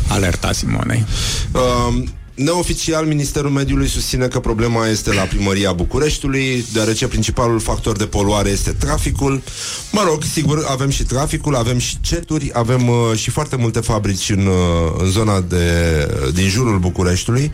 [0.08, 1.04] alerta Simonei.
[1.52, 8.06] Um, Neoficial, Ministerul Mediului susține că problema este la primăria Bucureștiului, deoarece principalul factor de
[8.06, 9.42] poluare este traficul.
[9.92, 14.30] Mă rog, sigur, avem și traficul, avem și ceturi, avem uh, și foarte multe fabrici
[14.30, 14.54] în, uh,
[14.98, 15.64] în zona de,
[16.34, 17.50] din jurul Bucureștiului.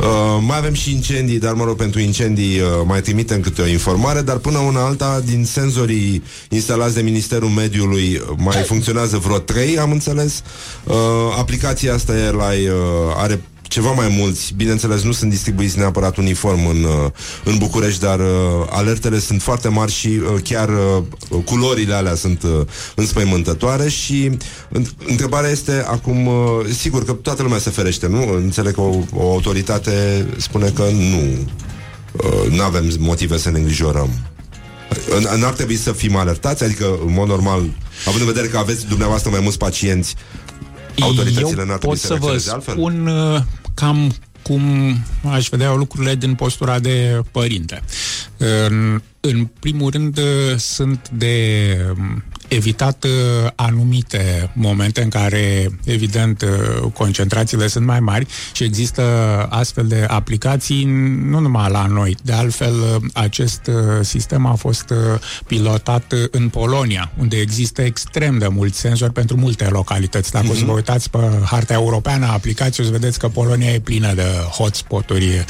[0.00, 0.06] Uh,
[0.46, 4.20] mai avem și incendii, dar mă rog, pentru incendii uh, mai trimitem câte o informare,
[4.20, 9.78] dar până una alta, din senzorii instalați de Ministerul Mediului, uh, mai funcționează vreo trei,
[9.78, 10.42] am înțeles.
[10.84, 10.94] Uh,
[11.38, 16.66] aplicația asta e la, uh, are ceva mai mulți, bineînțeles nu sunt distribuiți neapărat uniform
[16.66, 17.10] în, uh,
[17.44, 18.26] în București, dar uh,
[18.70, 21.02] alertele sunt foarte mari și uh, chiar uh,
[21.44, 22.50] culorile alea sunt uh,
[22.94, 24.30] înspăimântătoare și
[24.68, 26.34] în, întrebarea este acum, uh,
[26.78, 28.32] sigur că toată lumea se ferește, nu?
[28.34, 31.38] Înțeleg că o, o autoritate spune că nu
[32.12, 34.08] uh, nu avem motive să ne îngrijorăm.
[35.20, 37.58] N- N-ar trebui să fim alertați, adică, în mod normal,
[38.06, 40.14] având în vedere că aveți dumneavoastră mai mulți pacienți,
[41.00, 42.76] autoritățile Eu n-ar pot trebui să să vă reacționeze altfel?
[43.78, 44.96] Spun uh, cam cum
[45.32, 47.82] aș vedea lucrurile din postura de părinte.
[48.36, 56.42] În, în primul rând, uh, sunt de um, evitat uh, anumite momente în care, evident,
[56.42, 59.02] uh, concentrațiile sunt mai mari și există
[59.50, 60.84] astfel de aplicații
[61.24, 62.16] nu numai la noi.
[62.22, 67.82] De altfel, uh, acest uh, sistem a fost uh, pilotat uh, în Polonia, unde există
[67.82, 70.30] extrem de mulți senzori pentru multe localități.
[70.30, 70.50] Dacă mm-hmm.
[70.50, 73.80] o să vă uitați pe harta europeană a aplicației, o să vedeți că Polonia e
[73.80, 74.26] plină de
[74.56, 75.44] hotspot-uri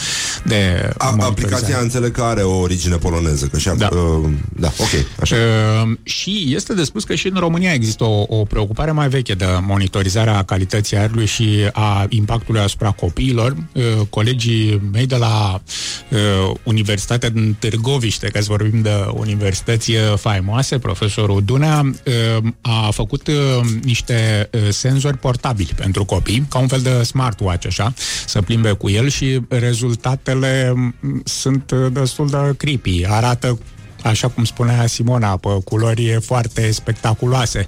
[0.44, 3.88] de A, aplicația înțeleg că are o origine poloneză, că și Da.
[3.92, 5.36] uh, da, ok, așa.
[5.36, 9.34] Uh, și este de spus că și în România există o, o preocupare mai veche
[9.34, 13.56] de monitorizarea calității aerului și a impactului asupra copiilor.
[13.72, 15.62] Uh, colegii mei de la
[16.10, 22.90] uh, Universitatea din Târgoviște, ca să vorbim de universități uh, faimoase, profesorul Dunea, uh, a
[22.90, 23.34] făcut uh,
[23.82, 27.92] niște uh, senzori portabili pentru copii, ca un fel de smartwatch, așa,
[28.26, 33.04] să plimbe cu el și rezultatele mm, sunt uh, destul de creepy.
[33.06, 33.58] Arată
[34.02, 37.66] așa cum spunea Simona, pe culori foarte spectaculoase.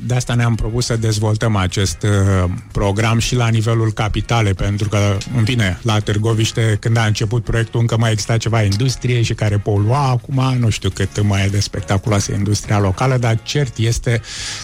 [0.00, 5.16] De asta ne-am propus să dezvoltăm acest uh, program și la nivelul capitale, pentru că,
[5.36, 9.58] în fine, la Târgoviște, când a început proiectul, încă mai exista ceva industrie și care
[9.58, 10.08] polua.
[10.08, 14.20] Acum nu știu cât mai e de spectaculoasă industria locală, dar cert este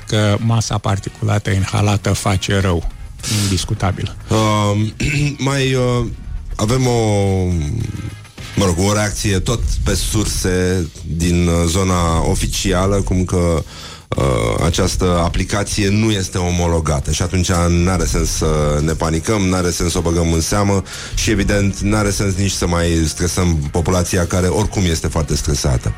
[0.07, 2.89] că masa particulată inhalată face rău.
[3.43, 4.17] Indiscutabil.
[4.29, 4.89] Uh,
[5.51, 6.07] mai uh,
[6.57, 7.01] avem o
[8.61, 10.87] mă rog, o reacție tot pe surse
[11.17, 13.63] din uh, zona oficială, cum că
[14.17, 19.55] uh, această aplicație nu este omologată și atunci nu are sens să ne panicăm, nu
[19.55, 20.83] are sens să o băgăm în seamă
[21.15, 25.95] și evident nu are sens nici să mai stresăm populația care oricum este foarte stresată.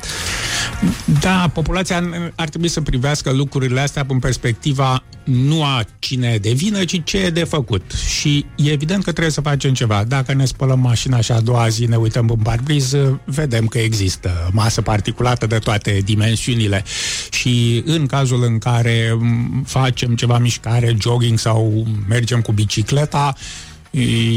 [1.19, 2.03] Da, populația
[2.35, 7.03] ar trebui să privească lucrurile astea în perspectiva nu a cine e de vină, ci
[7.03, 7.91] ce e de făcut.
[8.19, 10.03] Și e evident că trebuie să facem ceva.
[10.07, 12.95] Dacă ne spălăm mașina și a doua zi ne uităm în parbriz,
[13.25, 16.83] vedem că există masă particulată de toate dimensiunile.
[17.29, 23.35] Și în cazul în care m, facem ceva mișcare, jogging sau mergem cu bicicleta,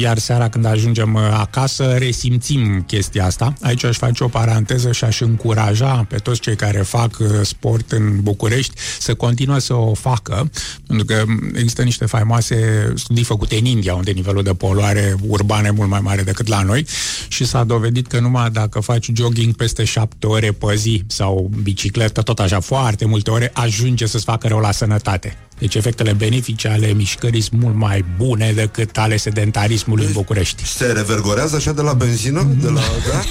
[0.00, 3.54] iar seara când ajungem uh, acasă resimțim chestia asta.
[3.60, 7.92] Aici aș face o paranteză și aș încuraja pe toți cei care fac uh, sport
[7.92, 10.50] în București să continuă să o facă,
[10.86, 15.70] pentru că există niște faimoase studii făcute în India, unde nivelul de poluare urbană e
[15.70, 16.86] mult mai mare decât la noi
[17.28, 22.22] și s-a dovedit că numai dacă faci jogging peste șapte ore pe zi sau bicicletă,
[22.22, 25.36] tot așa foarte multe ore, ajunge să-ți facă rău la sănătate.
[25.58, 30.66] Deci efectele benefice ale mișcării sunt mult mai bune decât ale sedentarismului în București.
[30.66, 32.54] Se revergorează așa de la benzină?
[32.60, 32.80] De la,
[33.10, 33.22] da?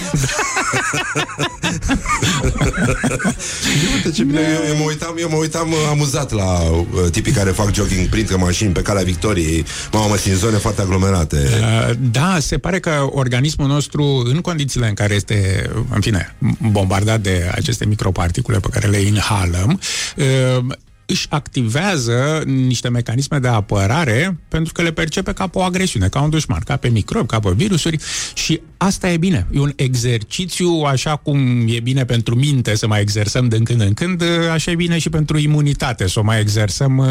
[4.13, 7.49] Ce bine, eu, eu, mă uitam, eu mă uitam uh, amuzat la uh, tipii care
[7.49, 9.65] fac jogging printre mașini pe calea Victoriei.
[9.91, 11.37] Mamă, mă, în zone foarte aglomerate.
[11.37, 16.35] Uh, da, se pare că organismul nostru, în condițiile în care este, în fine,
[16.71, 19.79] bombardat de aceste microparticule pe care le inhalăm,
[20.17, 20.65] uh,
[21.05, 26.21] își activează niște mecanisme de apărare pentru că le percepe ca pe o agresiune, ca
[26.21, 27.97] un dușman, ca pe microbi, ca pe virusuri
[28.33, 29.47] și asta e bine.
[29.53, 33.93] E un exercițiu, așa cum e bine pentru minte să mai exersăm din când în
[33.93, 37.07] când, așa e bine și pentru imunitate, să o mai exersăm uh,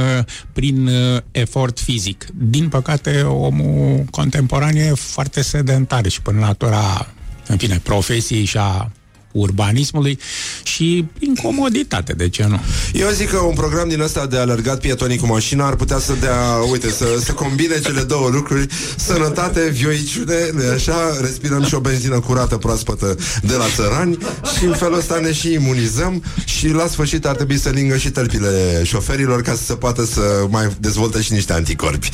[0.52, 2.26] prin uh, efort fizic.
[2.34, 7.12] Din păcate, omul contemporan e foarte sedentar și până la tura,
[7.46, 8.90] în fine, profesiei și a
[9.34, 10.18] urbanismului
[10.62, 12.60] și prin comoditate, de ce nu?
[12.92, 16.14] Eu zic că un program din ăsta de alergat pietonii cu mașina ar putea să
[16.20, 16.36] dea,
[16.70, 18.66] uite, să, să combine cele două lucruri,
[18.96, 24.18] sănătate, vioiciune, nu așa, respirăm și o benzină curată, proaspătă de la țărani
[24.58, 28.10] și în felul ăsta ne și imunizăm și la sfârșit ar trebui să lingă și
[28.10, 32.10] tălpile șoferilor ca să se poată să mai dezvolte și niște anticorpi.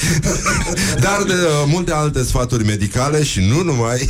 [1.05, 4.09] Dar de uh, multe alte sfaturi medicale și nu numai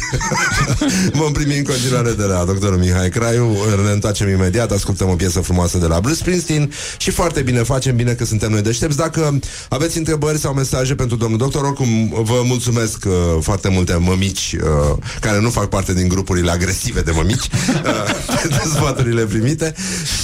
[1.21, 5.15] vom primi în continuare de la doctorul Mihai Mihai Craiu Ne întoarcem imediat, ascultăm o
[5.15, 8.97] piesă frumoasă de la Bruce Springsteen Și foarte bine facem, bine că suntem noi deștepți.
[8.97, 9.39] Dacă
[9.69, 14.97] aveți întrebări sau mesaje pentru domnul doctor Oricum vă mulțumesc uh, foarte multe mămici uh,
[15.21, 17.49] Care nu fac parte din grupurile agresive de mămici
[17.85, 19.75] uh, Dezbaterile primite.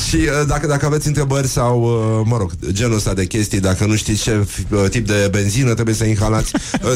[0.09, 3.85] Și uh, dacă, dacă aveți întrebări sau, uh, mă rog, genul ăsta de chestii Dacă
[3.85, 6.53] nu știți ce uh, tip de benzină trebuie să inhalați
[6.83, 6.91] uh,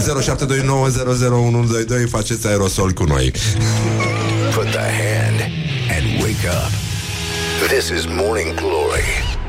[2.07, 3.33] 0729001122 Faceți aerosol cu noi
[6.51, 6.73] up.
[7.69, 9.05] This is Morning Glory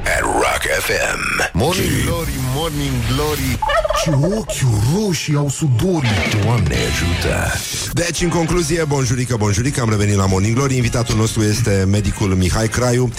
[0.05, 1.49] at Rock FM.
[1.53, 3.59] Morning Glory, Morning Glory
[4.03, 4.51] Ce ochi
[4.95, 6.09] roșii au sudorii
[6.43, 7.59] Doamne ajută!
[7.91, 10.75] Deci, în concluzie, bonjurică, bonjurică, am revenit la Morning Glory.
[10.75, 13.11] Invitatul nostru este medicul Mihai Craiu.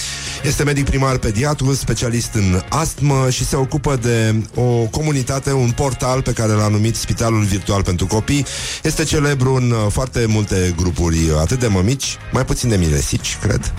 [0.43, 6.21] Este medic primar pediatru, specialist în astmă și se ocupă de o comunitate, un portal
[6.21, 8.45] pe care l-a numit Spitalul Virtual pentru Copii.
[8.83, 13.37] Este celebru în uh, foarte multe grupuri, uh, atât de mămici, mai puțin de miresici,
[13.41, 13.73] cred.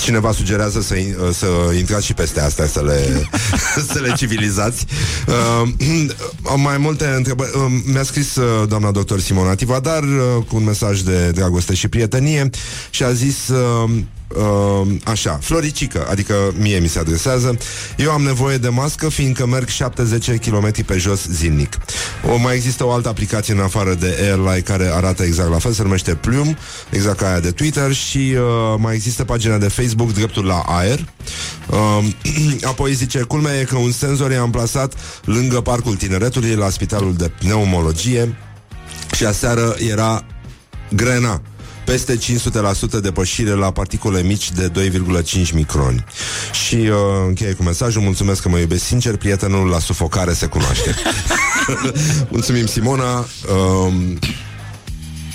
[0.00, 1.46] Cineva sugerează să, uh, să
[1.78, 3.11] intrați și peste astea, să le,
[3.92, 4.86] să le civilizați.
[5.26, 5.68] Uh,
[6.52, 7.50] am mai multe întrebări.
[7.54, 11.88] Uh, mi-a scris uh, doamna doctor Simona Tivadar uh, cu un mesaj de dragoste și
[11.88, 12.50] prietenie
[12.90, 13.48] și a zis...
[13.48, 13.90] Uh,
[14.36, 17.58] uh, așa, Floricică, adică mie mi se adresează,
[17.96, 21.78] eu am nevoie de mască fiindcă merg 70 km pe jos zilnic.
[22.32, 25.72] O, mai există o altă aplicație în afară de Airline care arată exact la fel,
[25.72, 26.56] se numește Plum,
[26.90, 31.04] exact ca aia de Twitter și uh, mai există pagina de Facebook Dreptul la Aer.
[31.70, 32.04] Uh,
[32.72, 37.28] apoi zice, culmea e că un senzor e amplasat lângă Parcul Tineretului la Spitalul de
[37.38, 38.36] Pneumologie
[39.14, 40.24] și aseară era
[40.90, 41.42] grena
[41.84, 42.18] peste
[42.98, 46.04] 500% depășire la particule mici de 2,5 microni.
[46.66, 50.94] Și uh, încheie cu mesajul, mulțumesc că mă iubesc sincer, prietenul la sufocare se cunoaște.
[52.28, 53.18] Mulțumim, Simona.
[53.18, 53.92] Uh,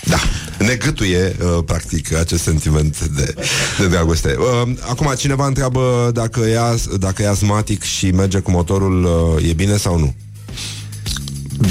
[0.03, 0.19] da,
[0.59, 3.33] ne gâtuie, uh, practic, acest sentiment de,
[3.77, 4.35] de dragoste.
[4.37, 6.59] Uh, acum, cineva întreabă dacă e,
[6.97, 10.15] dacă e asmatic și merge cu motorul, uh, e bine sau nu?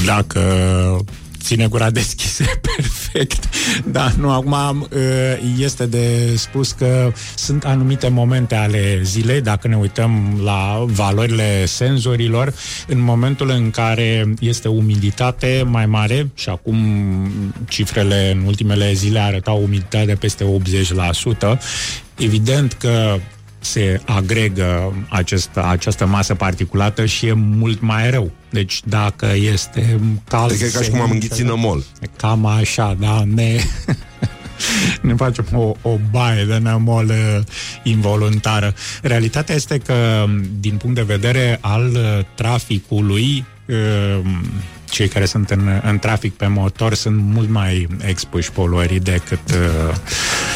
[0.04, 0.40] Dacă
[1.42, 2.44] ține gura deschisă,
[2.76, 3.05] perfect.
[3.84, 4.88] Da, nu, acum
[5.58, 12.54] este de spus că sunt anumite momente ale zilei, dacă ne uităm la valorile senzorilor,
[12.86, 16.76] în momentul în care este umiditate mai mare, și acum
[17.68, 20.44] cifrele în ultimele zile arătau umiditate peste
[21.54, 21.58] 80%,
[22.16, 23.18] evident că
[23.70, 28.30] se agregă acest, această masă particulată și e mult mai rău.
[28.50, 30.48] Deci dacă este cald...
[30.48, 31.82] Deci e ca și cum am înghițit nămol.
[32.16, 33.56] Cam așa, da, ne...
[35.02, 37.38] ne facem o, o baie de nămol uh,
[37.82, 38.74] involuntară.
[39.02, 40.24] Realitatea este că,
[40.60, 44.20] din punct de vedere al uh, traficului, uh,
[44.90, 49.50] cei care sunt în, în trafic pe motor sunt mult mai expuși poluării decât...
[49.50, 49.94] Uh,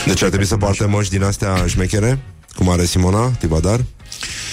[0.06, 2.18] deci ar trebui să poarte măști din astea șmechere?
[2.54, 3.84] Cum are Simona Tibadar?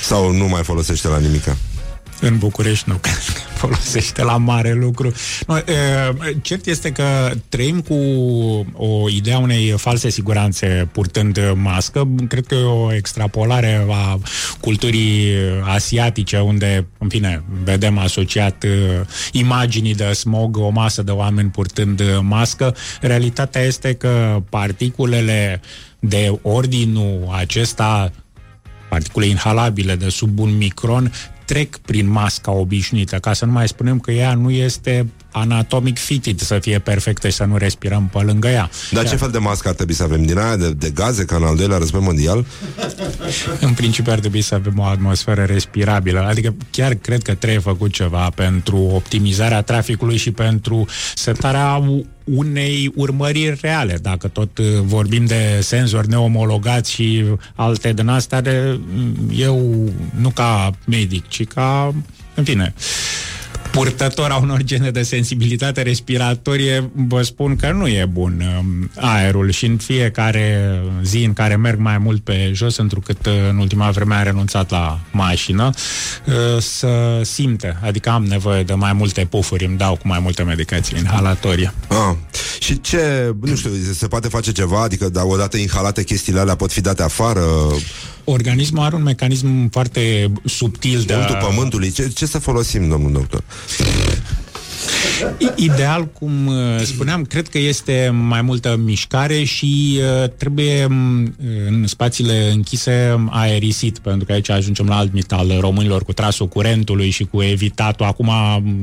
[0.04, 1.58] Sau nu mai folosește la nimica?
[2.22, 3.00] În București nu
[3.58, 5.12] folosește la mare lucru.
[5.47, 5.64] No, e,
[6.41, 7.95] cert este că trăim cu
[8.74, 12.08] o idee a unei false siguranțe purtând mască.
[12.28, 14.20] Cred că e o extrapolare a
[14.60, 15.34] culturii
[15.64, 18.66] asiatice, unde, în fine, vedem asociat
[19.32, 22.76] imaginii de smog, o masă de oameni purtând mască.
[23.01, 25.62] Realitatea este că particulele
[25.99, 28.12] de ordinul acesta
[28.89, 31.11] particule inhalabile de sub un micron
[31.48, 36.40] trec prin masca obișnuită, ca să nu mai spunem că ea nu este anatomic fitted
[36.40, 38.70] să fie perfectă și să nu respirăm pe lângă ea.
[38.91, 40.24] Dar ce fel de mască ar trebui să avem?
[40.24, 42.45] Din aia de, de gaze, ca în al doilea război mondial?
[43.60, 46.20] În principiu ar trebui să avem o atmosferă respirabilă.
[46.20, 50.86] Adică chiar cred că trebuie făcut ceva pentru optimizarea traficului și pentru
[51.16, 51.84] setarea
[52.24, 53.98] unei urmăriri reale.
[54.02, 57.24] Dacă tot uh, vorbim de senzori neomologați și
[57.56, 58.80] alte din astea, de,
[59.36, 59.90] eu
[60.20, 61.94] nu ca medic, ci ca,
[62.36, 62.74] în fine,
[63.78, 69.52] purtător a unor gene de sensibilitate respiratorie, vă spun că nu e bun um, aerul
[69.52, 73.90] și în fiecare zi în care merg mai mult pe jos, întrucât uh, în ultima
[73.90, 75.70] vreme am renunțat la mașină,
[76.26, 80.44] uh, să simte, adică am nevoie de mai multe pufuri, îmi dau cu mai multe
[80.44, 81.74] medicații inhalatorie.
[81.88, 82.16] Ah.
[82.60, 84.82] Și ce, nu știu, se poate face ceva?
[84.82, 87.41] Adică, da, odată inhalate chestiile alea pot fi date afară?
[88.30, 91.16] Organismul are un mecanism foarte subtil de...
[91.16, 91.91] Untul pământului.
[91.91, 93.44] Ce, ce să folosim, domnul doctor?
[95.56, 101.27] Ideal, cum uh, spuneam, cred că este mai multă mișcare și uh, trebuie uh,
[101.68, 106.48] în spațiile închise aerisit, pentru că aici ajungem la alt mit al românilor cu trasul
[106.48, 108.06] curentului și cu evitatul.
[108.06, 108.31] Acum,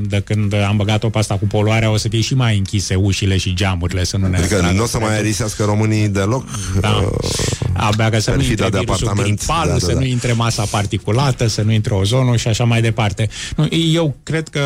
[0.09, 3.36] de când am băgat-o pe asta cu poluarea, o să fie și mai închise ușile
[3.36, 4.36] și geamurile, să nu ne...
[4.36, 6.44] Adică nu o să mai aerisească românii deloc?
[6.81, 6.89] Da.
[6.89, 7.28] Uh,
[7.73, 9.86] Abia că să nu intre de apartament, gripal, da, da, da.
[9.86, 13.28] să nu intre masa particulată, să nu intre ozonul și așa mai departe.
[13.70, 14.61] Eu cred că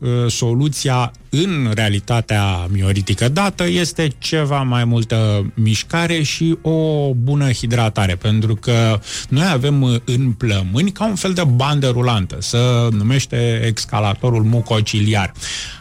[0.00, 8.14] uh, soluția în realitatea mioritică dată este ceva mai multă mișcare și o bună hidratare,
[8.14, 14.42] pentru că noi avem în plămâni ca un fel de bandă rulantă, să numește excalatorul
[14.42, 15.32] mucociliar.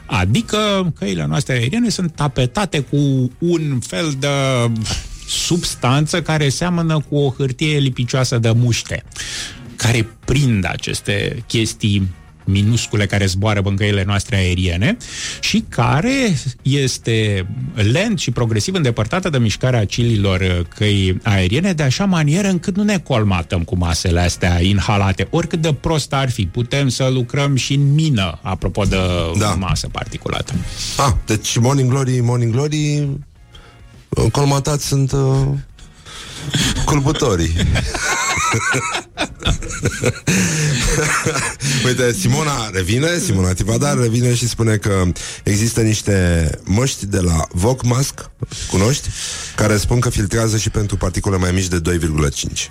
[0.06, 4.28] Adică căile noastre aeriene sunt tapetate cu un fel de
[5.28, 9.04] substanță care seamănă cu o hârtie lipicioasă de muște,
[9.76, 12.10] care prind aceste chestii
[12.44, 14.98] minuscule care zboară băncăile noastre aeriene
[15.40, 22.48] și care este lent și progresiv îndepărtată de mișcarea cililor căi aeriene de așa manieră
[22.48, 25.28] încât nu ne colmatăm cu masele astea inhalate.
[25.30, 28.98] Oricât de prost ar fi, putem să lucrăm și în mină, apropo de
[29.40, 29.54] da.
[29.54, 30.54] masă particulată.
[30.98, 33.08] Ah, deci Morning Glory, Morning Glory
[34.32, 35.48] colmatați sunt uh,
[36.86, 37.54] culbutorii.
[41.86, 45.04] Uite, Simona revine, Simona Tivadar revine și spune că
[45.44, 48.30] există niște măști de la Vocmask,
[48.70, 49.10] cunoști?
[49.56, 51.82] Care spun că filtrează și pentru particule mai mici de
[52.52, 52.70] 2,5.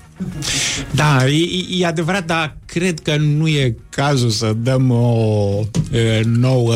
[0.90, 5.60] Da, e, e adevărat, dar cred că nu e cazul să dăm o
[5.90, 6.74] e, nouă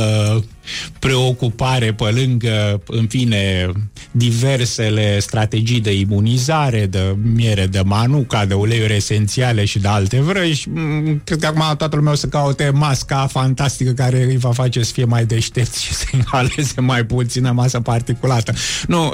[0.99, 3.73] preocupare pe lângă, în fine,
[4.11, 10.69] diversele strategii de imunizare, de miere de manuca, de uleiuri esențiale și de alte vrăji.
[10.69, 14.82] Mm, cred că acum toată lumea o să caute masca fantastică care îi va face
[14.82, 18.53] să fie mai deștepți și să inhaleze mai puțină masă particulată.
[18.86, 19.12] Nu,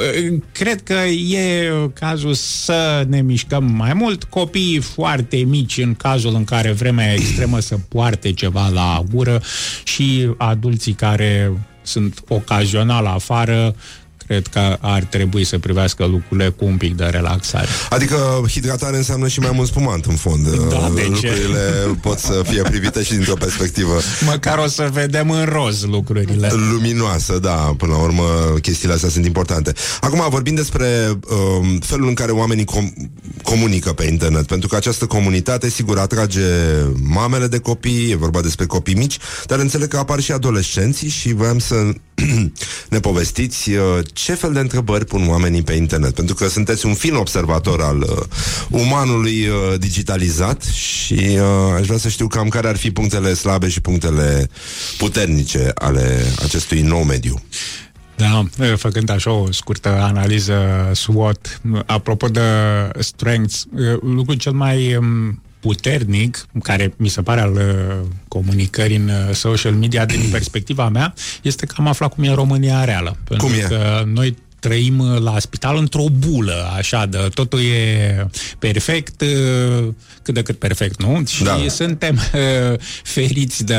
[0.52, 4.24] cred că e cazul să ne mișcăm mai mult.
[4.24, 9.42] Copiii foarte mici, în cazul în care vremea e extremă, să poarte ceva la gură
[9.84, 11.39] și adulții care
[11.82, 13.74] sunt ocazional afară,
[14.30, 17.66] cred că ar trebui să privească lucrurile cu un pic de relaxare.
[17.88, 20.48] Adică hidratare înseamnă și mai mult spumant în fond.
[20.48, 21.96] Da, de lucrurile ce?
[22.00, 24.00] pot să fie privite și dintr-o perspectivă.
[24.24, 26.50] Măcar o să vedem în roz lucrurile.
[26.72, 28.22] Luminoasă, da, până la urmă
[28.62, 29.72] chestiile astea sunt importante.
[30.00, 30.86] Acum vorbim despre
[31.60, 33.10] um, felul în care oamenii com-
[33.42, 36.46] comunică pe internet, pentru că această comunitate sigur atrage
[37.02, 41.32] mamele de copii, e vorba despre copii mici, dar înțeleg că apar și adolescenții și
[41.32, 41.74] voiam să
[42.88, 46.94] ne povestiți uh, ce fel de întrebări pun oamenii pe internet, pentru că sunteți un
[46.94, 48.24] fin observator al uh,
[48.68, 53.68] umanului uh, digitalizat și uh, aș vrea să știu cam care ar fi punctele slabe
[53.68, 54.50] și punctele
[54.98, 57.42] puternice ale acestui nou mediu.
[58.16, 58.44] Da,
[58.76, 62.40] făcând așa o scurtă analiză SWOT, apropo de
[62.98, 63.66] strengths,
[64.00, 69.72] lucrul cel mai um, puternic, care mi se pare al uh, comunicării în uh, social
[69.72, 73.16] media din perspectiva mea, este că am aflat cum e România reală.
[73.24, 73.60] Pentru cum e?
[73.60, 78.26] că noi trăim uh, la spital într-o bulă, așa, de totul e
[78.58, 79.22] perfect,
[80.22, 81.22] cât de cât perfect, nu?
[81.26, 81.58] Și da.
[81.68, 82.18] suntem
[83.02, 83.76] feriți de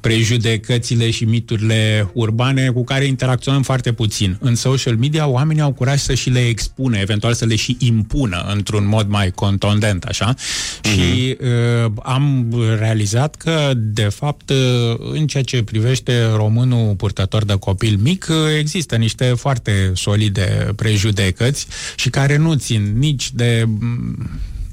[0.00, 4.36] prejudecățile și miturile urbane cu care interacționăm foarte puțin.
[4.40, 8.46] În social media oamenii au curaj să și le expune, eventual să le și impună
[8.54, 10.34] într-un mod mai contundent, așa.
[10.34, 10.90] Mm-hmm.
[10.90, 17.54] Și uh, am realizat că, de fapt, uh, în ceea ce privește românul purtător de
[17.58, 21.66] copil mic, uh, există niște foarte solide prejudecăți
[21.96, 23.68] și care nu țin nici de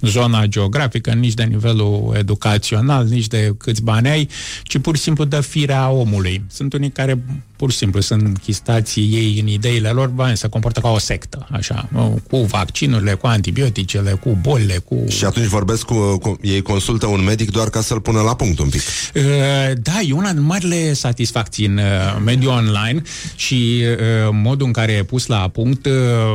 [0.01, 4.29] zona geografică, nici de nivelul educațional, nici de câți bani ai,
[4.63, 6.43] ci pur și simplu de firea omului.
[6.49, 7.23] Sunt unii care
[7.57, 11.47] pur și simplu sunt închistați ei în ideile lor, bani, se comportă ca o sectă,
[11.51, 11.89] așa,
[12.29, 15.03] cu vaccinurile, cu antibioticele, cu bolile, cu...
[15.07, 18.59] Și atunci vorbesc cu, cu ei consultă un medic doar ca să-l pună la punct
[18.59, 18.81] un pic.
[19.15, 19.23] Uh,
[19.81, 21.84] da, e una din marile satisfacții în uh,
[22.25, 23.01] mediul online
[23.35, 25.93] și uh, modul în care e pus la punct uh,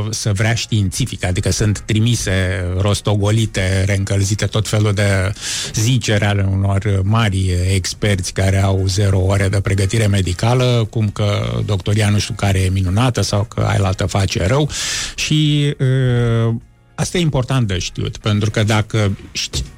[0.09, 2.31] să vrea științific, adică sunt trimise
[2.77, 5.33] rostogolite, reîncălzite tot felul de
[5.73, 12.09] zicere ale unor mari experți care au zero ore de pregătire medicală, cum că doctoria
[12.09, 14.69] nu știu care e minunată sau că ai altă face rău.
[15.15, 16.55] Și uh,
[16.95, 19.17] Asta e important de știut, pentru că dacă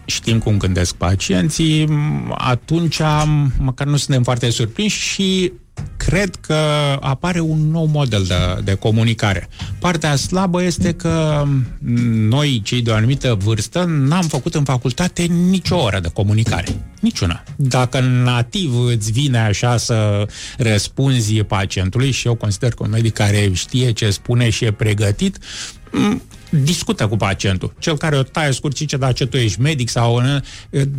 [0.05, 1.87] știm cum gândesc pacienții,
[2.31, 2.99] atunci
[3.57, 5.51] măcar nu suntem foarte surprinși și
[5.97, 6.53] cred că
[6.99, 9.49] apare un nou model de, de comunicare.
[9.79, 11.43] Partea slabă este că
[12.29, 16.67] noi, cei de o anumită vârstă, n-am făcut în facultate nicio oră de comunicare.
[16.99, 17.43] Niciuna.
[17.55, 20.27] Dacă nativ îți vine așa să
[20.57, 25.37] răspunzi pacientului și eu consider că un medic care știe ce spune și e pregătit,
[26.63, 27.73] discută cu pacientul.
[27.79, 30.21] Cel care o taie scurt zice, da, ce tu ești medic sau...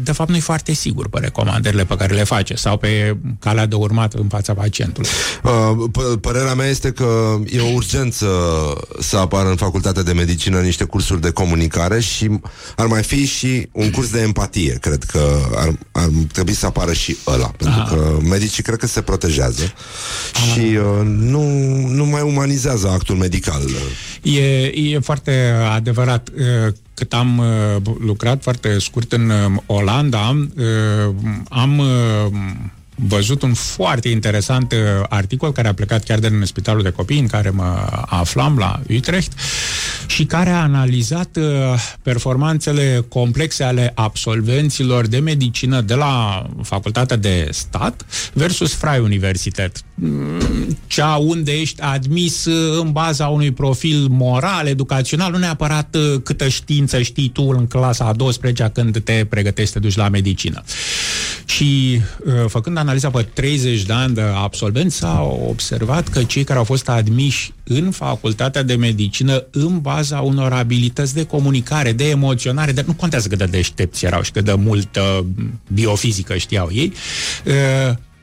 [0.04, 3.66] De fapt, nu e foarte sigur pe recomandările pe care le face sau pe calea
[3.66, 5.08] de urmat în fața pacientului.
[5.42, 8.26] Uh, părerea mea este că e o urgență
[9.00, 12.30] să apară în facultatea de medicină niște cursuri de comunicare și
[12.76, 14.78] ar mai fi și un curs de empatie.
[14.80, 17.46] Cred că ar, ar trebui să apară și ăla.
[17.46, 17.94] Pentru Aha.
[17.94, 19.72] că medicii cred că se protejează
[20.32, 20.44] Aha.
[20.44, 21.42] și uh, nu,
[21.88, 23.62] nu mai umanizează actul medical.
[24.26, 26.30] E, e foarte adevărat.
[26.94, 27.42] Cât am
[28.00, 29.32] lucrat foarte scurt în
[29.66, 30.46] Olanda,
[31.48, 31.82] am
[32.94, 34.74] văzut un foarte interesant
[35.08, 38.80] articol care a plecat chiar de în spitalul de copii în care mă aflam la
[38.96, 39.32] Utrecht
[40.06, 41.38] și care a analizat
[42.02, 49.85] performanțele complexe ale absolvenților de medicină de la facultatea de stat versus Freie Universität
[50.86, 56.48] cea unde ești admis uh, în baza unui profil moral, educațional, nu neapărat uh, câtă
[56.48, 60.62] știință știi tu în clasa a 12 când te pregătești să te duci la medicină.
[61.44, 66.58] Și uh, făcând analiza pe 30 de ani de absolvenți, s-a observat că cei care
[66.58, 72.72] au fost admiși în facultatea de medicină în baza unor abilități de comunicare, de emoționare,
[72.72, 75.26] de, nu contează cât de deștepți erau și cât de multă
[75.72, 76.92] biofizică știau ei,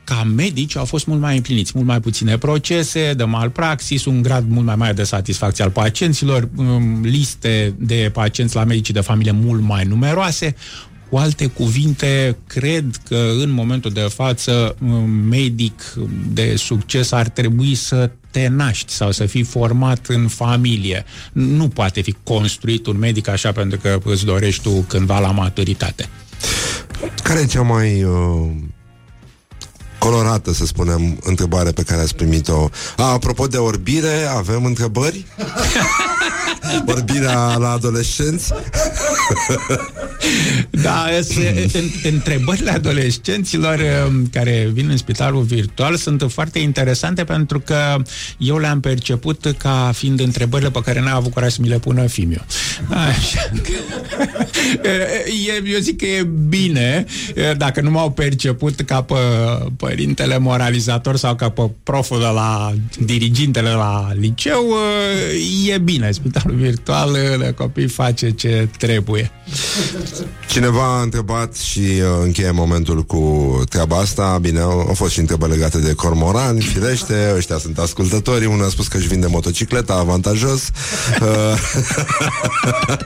[0.04, 4.44] ca medici au fost mult mai împliniți, mult mai puține procese de malpraxis, un grad
[4.48, 9.32] mult mai mare de satisfacție al pacienților, um, liste de pacienți la medicii de familie
[9.32, 10.54] mult mai numeroase.
[11.08, 15.94] Cu alte cuvinte, cred că în momentul de față un medic
[16.32, 21.04] de succes ar trebui să te naști sau să fii format în familie.
[21.32, 26.08] Nu poate fi construit un medic așa pentru că îți dorești tu cândva la maturitate.
[27.22, 28.50] Care e cea mai uh,
[30.04, 32.68] colorată, să spunem, întrebare pe care ați primit-o.
[32.96, 35.26] A, apropo de orbire, avem întrebări?
[36.86, 38.52] Orbirea la adolescenți?
[40.70, 41.06] da,
[42.02, 48.02] întrebările adolescenților um, care vin în spitalul virtual sunt foarte interesante pentru că
[48.38, 52.06] eu le-am perceput ca fiind întrebările pe care n-a avut curaj să mi le pună
[52.06, 52.40] Fimiu.
[52.88, 53.50] Așa.
[55.72, 57.04] eu zic că e bine
[57.56, 59.14] dacă nu m-au perceput ca pe
[59.76, 62.72] părintele moralizator sau ca pe proful de la
[63.04, 64.64] dirigintele la liceu,
[65.66, 66.10] e bine.
[66.10, 69.30] Spitalul virtual de copii face ce trebuie.
[70.48, 74.38] Cineva a întrebat și uh, încheie momentul cu treaba asta.
[74.40, 78.46] Bine, au, au fost și întrebări legate de cormorani, firește, ăștia sunt ascultătorii.
[78.46, 80.70] Unul a spus că își vinde motocicleta, avantajos.
[81.20, 81.58] Uh,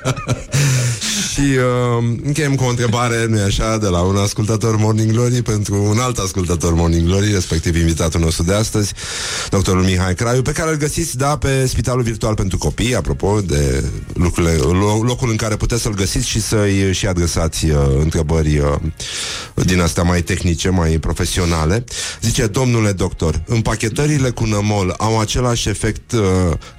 [1.18, 5.82] și uh, încheiem cu o întrebare, nu-i așa, de la un ascultător Morning Glory pentru
[5.82, 8.92] un alt ascultător Morning Glory, respectiv invitatul nostru de astăzi,
[9.50, 13.84] doctorul Mihai Craiu, pe care îl găsiți, da, pe Spitalul Virtual pentru Copii, apropo de
[14.14, 14.54] lucrurile,
[15.02, 18.74] locul în care puteți să-l găsiți și să-i și adresați uh, întrebări uh,
[19.54, 21.84] din astea mai tehnice, mai profesionale.
[22.20, 26.20] Zice, domnule doctor, împachetările cu nămol au același efect uh,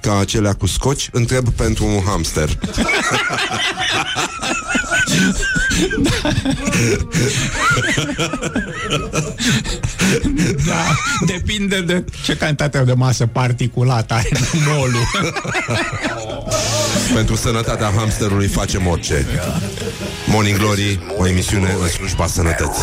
[0.00, 1.08] ca acelea cu scoci?
[1.12, 2.58] Întreb pentru un hamster.
[10.66, 10.94] da,
[11.26, 14.28] depinde de ce cantitate de masă particulată are
[14.66, 15.06] molul.
[17.14, 19.26] Pentru sănătatea hamsterului facem orice.
[20.26, 22.82] Morning Glory, o emisiune în slujba sănătății.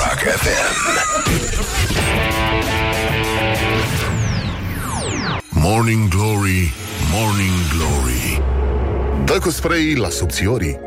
[5.50, 6.74] Morning Glory,
[7.12, 8.42] Morning Glory
[9.26, 10.80] Dă cu spray la subțiorii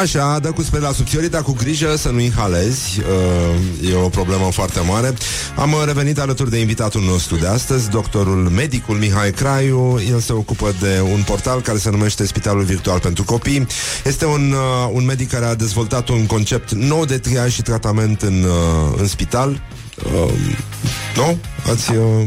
[0.00, 3.00] Așa, dă cu spre la subțiorii, dar cu grijă să nu inhalezi.
[3.00, 5.14] Uh, E o problemă foarte mare.
[5.56, 10.00] Am uh, revenit alături de invitatul nostru de astăzi Doctorul medicul Mihai Craiu.
[10.10, 13.66] El se ocupă de un portal care se numește Spitalul Virtual pentru Copii.
[14.04, 18.22] Este un, uh, un medic care a dezvoltat un concept nou de triaj și tratament
[18.22, 19.60] în, uh, în spital.
[20.04, 20.32] Uh,
[21.16, 21.38] nu?
[21.70, 22.26] Ați uh,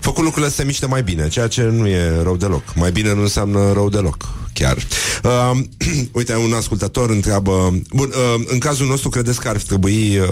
[0.00, 2.62] făcut lucrurile să se miște mai bine, ceea ce nu e rău deloc.
[2.74, 4.28] Mai bine nu înseamnă rău deloc,
[4.58, 4.76] chiar.
[5.22, 5.58] Uh,
[6.18, 7.80] uite, un ascultător întreabă...
[7.94, 10.28] Bun, uh, în cazul nostru, credeți că ar trebui uh,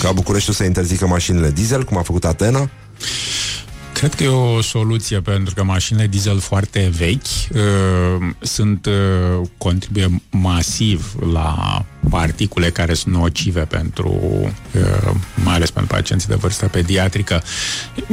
[0.00, 2.70] ca Bucureștiul să interzică mașinile diesel, cum a făcut Atena?
[3.92, 7.60] Cred că e o soluție pentru că mașinile diesel foarte vechi uh,
[8.40, 14.20] sunt uh, contribuie masiv la particule care sunt nocive pentru,
[14.72, 15.14] uh,
[15.44, 17.42] mai ales pentru pacienții de vârstă pediatrică.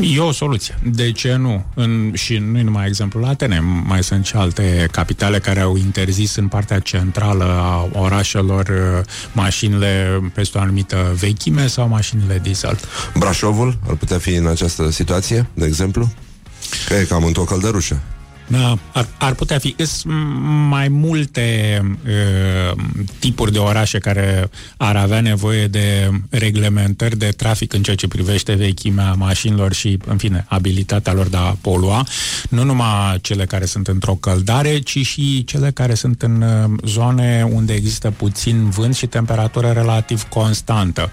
[0.02, 0.80] E o soluție.
[0.84, 1.66] De ce nu?
[1.74, 6.36] În, și nu e numai exemplul Atene, mai sunt și alte capitale care au interzis
[6.36, 12.80] în partea centrală a orașelor uh, mașinile peste o anumită vechime sau mașinile diesel.
[13.18, 16.12] Brașovul ar putea fi în această situație, de exemplu?
[16.88, 18.02] Că e cam într-o căldărușă.
[18.48, 19.76] Da, ar, ar putea fi.
[19.78, 20.14] Sunt
[20.70, 22.78] mai multe uh,
[23.20, 28.54] tipuri de orașe care ar avea nevoie de reglementări de trafic în ceea ce privește
[28.54, 32.06] vechimea mașinilor și, în fine, abilitatea lor de a polua.
[32.50, 37.48] Nu numai cele care sunt într-o căldare, ci și cele care sunt în uh, zone
[37.52, 41.12] unde există puțin vânt și temperatură relativ constantă.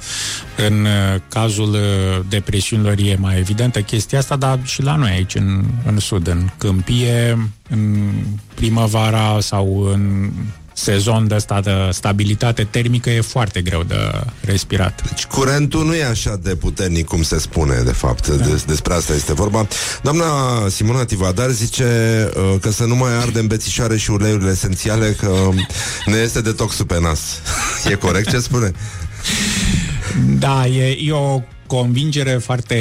[0.68, 5.34] În uh, cazul uh, depresiunilor e mai evidentă chestia asta, dar și la noi aici,
[5.34, 7.21] în, în sud, în câmpie,
[7.68, 8.12] în
[8.54, 10.30] primăvara sau în
[10.72, 13.96] sezon de ăsta de stabilitate termică e foarte greu de
[14.40, 15.02] respirat.
[15.08, 18.28] Deci curentul nu e așa de puternic cum se spune, de fapt.
[18.28, 18.44] Da.
[18.44, 19.66] Des, despre asta este vorba.
[20.02, 20.24] Doamna
[20.68, 21.84] Simona Tivadar zice
[22.36, 25.48] uh, că să nu mai ardem bețișoare și uleiurile esențiale, că
[26.06, 27.20] ne este detoxul pe nas.
[27.90, 28.72] e corect ce spune?
[30.38, 31.42] Da, e, e o
[31.76, 32.76] convingere foarte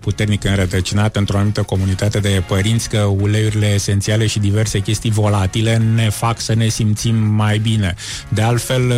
[0.00, 6.10] puternică înrătăcinată într-o anumită comunitate de părinți că uleiurile esențiale și diverse chestii volatile ne
[6.10, 7.94] fac să ne simțim mai bine.
[8.28, 8.92] De altfel,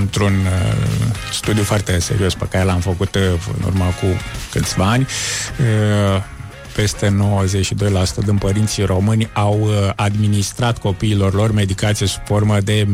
[0.00, 0.74] într-un uh,
[1.32, 3.22] studiu foarte serios pe care l-am făcut uh,
[3.58, 4.06] în urmă cu
[4.50, 5.06] câțiva ani,
[5.60, 6.22] uh,
[6.74, 7.16] peste
[8.22, 12.86] 92% din părinții români au administrat copiilor lor medicație sub formă de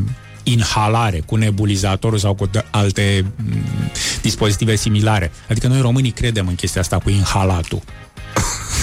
[0.43, 5.33] inhalare, cu nebulizatorul sau cu alte m- dispozitive similare.
[5.51, 7.83] Adică noi românii credem în chestia asta cu inhalatul.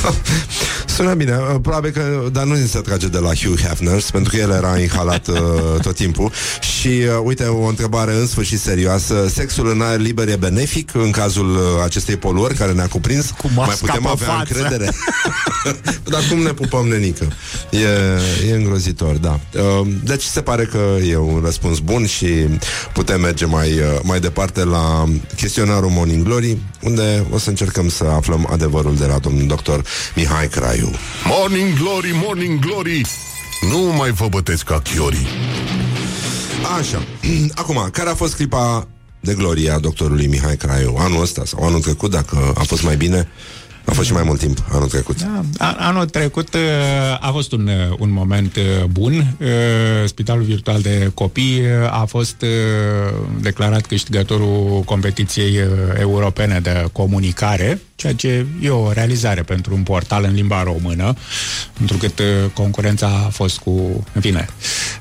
[0.96, 4.42] Sună bine, uh, probabil că, dar nu se trage de la Hugh Hefner, pentru că
[4.42, 5.38] el era inhalat uh,
[5.82, 6.32] tot timpul.
[6.60, 9.28] Și uh, uite, o întrebare în sfârșit serioasă.
[9.34, 13.30] Sexul în aer liber e benefic în cazul uh, acestei poluări care ne-a cuprins?
[13.30, 14.54] Cu Mai putem avea față.
[14.54, 14.92] încredere?
[16.12, 17.28] dar cum ne pupăm, nenică?
[17.72, 19.40] E, e îngrozitor, da.
[19.54, 22.28] Uh, deci se pare că e un răspuns bun și
[22.94, 25.06] putem merge mai, uh, mai departe la
[25.36, 29.84] chestionarul Morning Glory, unde o să încercăm să aflăm adevărul de la domnul doctor
[30.16, 30.92] Mihai Craiu.
[31.26, 33.02] Morning Glory, Morning Glory
[33.72, 35.28] Nu mai vă bătesc ca chiorii
[36.80, 37.04] Așa.
[37.62, 38.88] Acum, care a fost clipa
[39.20, 40.96] de glorie a doctorului Mihai Craiu?
[40.98, 43.28] Anul ăsta sau anul trecut, dacă a fost mai bine?
[43.86, 45.22] A fost și mai mult timp anul trecut.
[45.22, 46.60] Da, a- anul trecut uh,
[47.20, 49.14] a fost un, uh, un moment uh, bun.
[49.40, 49.48] Uh,
[50.06, 52.48] Spitalul Virtual de Copii uh, a fost uh,
[53.42, 55.64] declarat câștigătorul competiției uh,
[56.00, 61.14] europene de comunicare, ceea ce e o realizare pentru un portal în limba română,
[61.78, 62.08] pentru că
[62.54, 64.48] concurența a fost cu, în fine,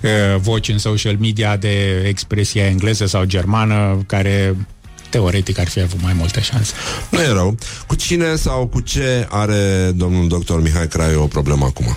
[0.03, 4.57] uh, voci în social media de expresie engleză sau germană, care
[5.15, 6.73] teoretic ar fi avut mai multe șanse.
[7.11, 7.57] Nu e rău.
[7.87, 11.97] Cu cine sau cu ce are domnul doctor Mihai Craiu o problemă acum?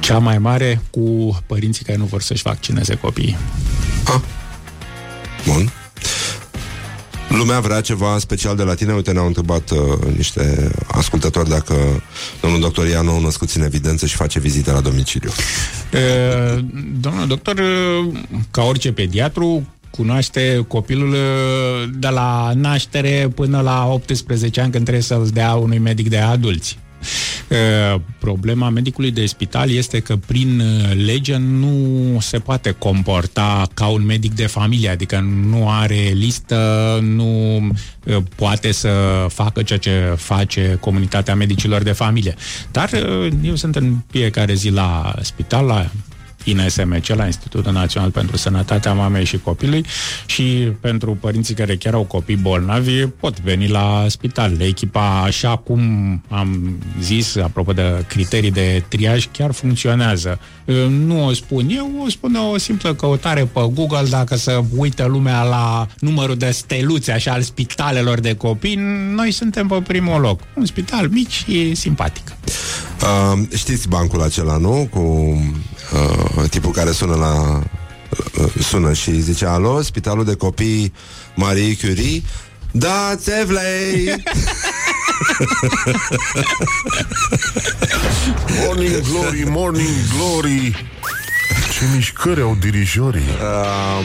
[0.00, 3.36] Cea mai mare cu părinții care nu vor să-și vaccineze copiii.
[4.04, 4.22] Ha?
[5.46, 5.72] Bun.
[7.28, 8.92] Lumea vrea ceva special de la tine?
[8.92, 9.78] Uite, ne-au întrebat uh,
[10.16, 12.02] niște ascultători dacă
[12.40, 15.30] domnul doctor ia nou născuți în evidență și face vizite la domiciliu.
[15.92, 16.64] Uh,
[17.00, 18.14] domnul doctor, uh,
[18.50, 25.04] ca orice pediatru, cunoaște copilul uh, de la naștere până la 18 ani când trebuie
[25.04, 26.78] să-l dea unui medic de adulți.
[27.48, 33.86] Uh, Problema medicului de spital este că prin uh, lege nu se poate comporta ca
[33.86, 37.56] un medic de familie, adică nu are listă, nu
[38.04, 38.90] uh, poate să
[39.28, 42.34] facă ceea ce face comunitatea medicilor de familie.
[42.70, 45.90] Dar uh, eu sunt în fiecare zi la spital, la
[46.46, 49.86] INSMC, la Institutul Național pentru Sănătatea Mamei și Copilului
[50.26, 50.42] și
[50.80, 54.60] pentru părinții care chiar au copii bolnavi pot veni la spital.
[54.60, 55.80] Echipa, așa cum
[56.28, 60.38] am zis, apropo de criterii de triaj, chiar funcționează.
[60.88, 65.42] Nu o spun eu, o spune o simplă căutare pe Google, dacă să uită lumea
[65.42, 68.74] la numărul de steluțe așa al spitalelor de copii,
[69.14, 70.40] noi suntem pe primul loc.
[70.54, 72.32] Un spital mic și simpatic.
[73.02, 74.88] Uh, știți bancul acela, nu?
[74.90, 75.36] Cu
[75.92, 77.62] uh, tipul care sună la
[78.40, 80.92] uh, sună și zice Alo, spitalul de copii
[81.34, 82.22] Marie Curie?
[82.70, 84.14] Da, Țevlei
[88.64, 90.86] Morning Glory, Morning Glory.
[91.72, 93.20] Ce mișcări au dirijorii.
[93.20, 94.04] Um,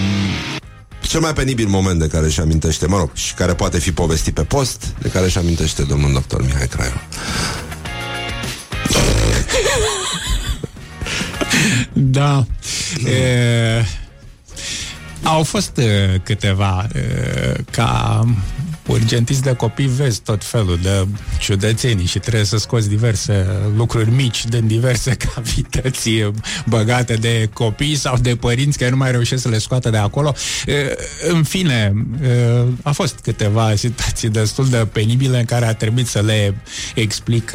[1.02, 4.34] Cel mai penibil moment de care își amintește Mă rog, și care poate fi povestit
[4.34, 7.02] pe post De care își amintește domnul doctor Mihai Craiu
[12.02, 12.46] Da.
[13.06, 13.86] E,
[15.24, 17.00] au fost e, câteva e,
[17.72, 18.24] ca
[18.88, 21.08] urgentist de copii vezi tot felul de
[21.40, 26.10] ciudățenii și trebuie să scoți diverse lucruri mici din diverse cavități
[26.66, 30.34] băgate de copii sau de părinți care nu mai reușesc să le scoată de acolo.
[31.30, 31.94] În fine,
[32.84, 36.56] a fost câteva situații destul de penibile în care a trebuit să le
[36.96, 37.52] explic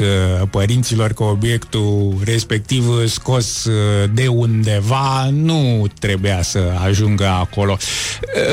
[0.49, 3.67] părinților că obiectul respectiv scos
[4.13, 7.77] de undeva nu trebuia să ajungă acolo.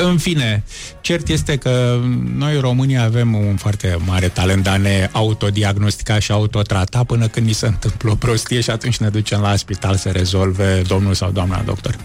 [0.03, 0.63] În fine,
[1.01, 1.99] cert este că
[2.37, 7.45] noi românii avem un foarte mare talent de a ne autodiagnostica și autotrata până când
[7.45, 11.31] ni se întâmplă o prostie și atunci ne ducem la spital să rezolve domnul sau
[11.31, 11.95] doamna doctor.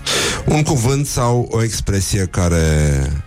[0.45, 2.67] Un cuvânt sau o expresie care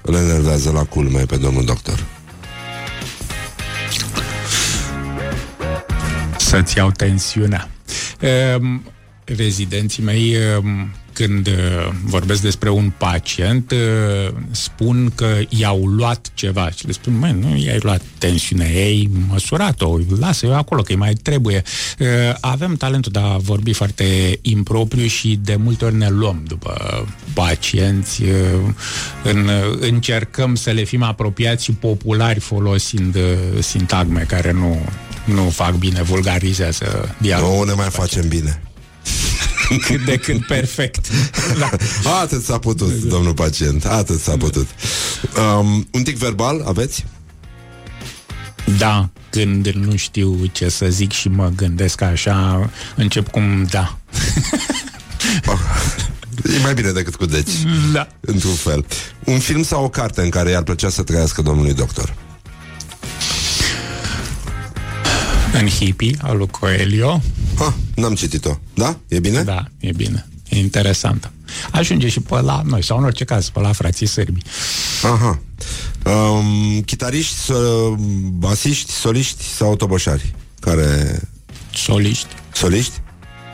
[0.02, 2.04] îl enervează la culme pe domnul doctor?
[6.38, 7.70] Să-ți iau tensiunea.
[8.58, 8.84] Um,
[9.26, 11.54] rezidenții mei um, când uh,
[12.04, 17.58] vorbesc despre un pacient, uh, spun că i-au luat ceva și le spun, măi, nu
[17.58, 21.64] i-ai luat tensiunea ei, măsurat-o, lasă-o acolo, că îi mai trebuie.
[22.00, 22.08] Uh,
[22.40, 28.22] avem talentul de a vorbi foarte impropriu și de multe ori ne luăm după pacienți,
[29.24, 29.50] în,
[29.80, 33.18] încercăm să le fim apropiați și populari folosind
[33.60, 34.86] sintagme care nu,
[35.26, 37.58] nu fac bine, vulgarizează dialogul.
[37.58, 38.62] Nu ne mai facem bine.
[39.86, 41.08] Cât de cât perfect.
[41.60, 41.70] da.
[42.22, 44.68] Atât s-a putut, domnul pacient, atât s-a putut.
[45.60, 47.06] Um, un tic verbal aveți?
[48.78, 53.98] Da, când nu știu ce să zic și mă gândesc așa, încep cum da.
[56.44, 57.52] E mai bine decât cu deci.
[57.94, 58.08] Da.
[58.20, 58.86] Într-un fel.
[59.24, 62.14] Un film sau o carte în care i-ar plăcea să trăiască domnului doctor?
[65.54, 67.22] În hippie, al lui Coelho.
[67.58, 68.58] Ha, n-am citit-o.
[68.74, 69.00] Da?
[69.08, 69.44] E bine?
[69.44, 70.28] Da, e bine.
[70.50, 71.32] E interesantă.
[71.72, 74.42] Ajunge și pe la noi, sau în orice caz, pe la frații sârbi.
[75.04, 75.40] Aha.
[76.06, 77.56] Um, chitariști, so,
[78.32, 80.36] basiști, soliști sau toboșari?
[80.60, 81.22] Care...
[81.74, 82.28] Soliști.
[82.54, 82.94] Soliști?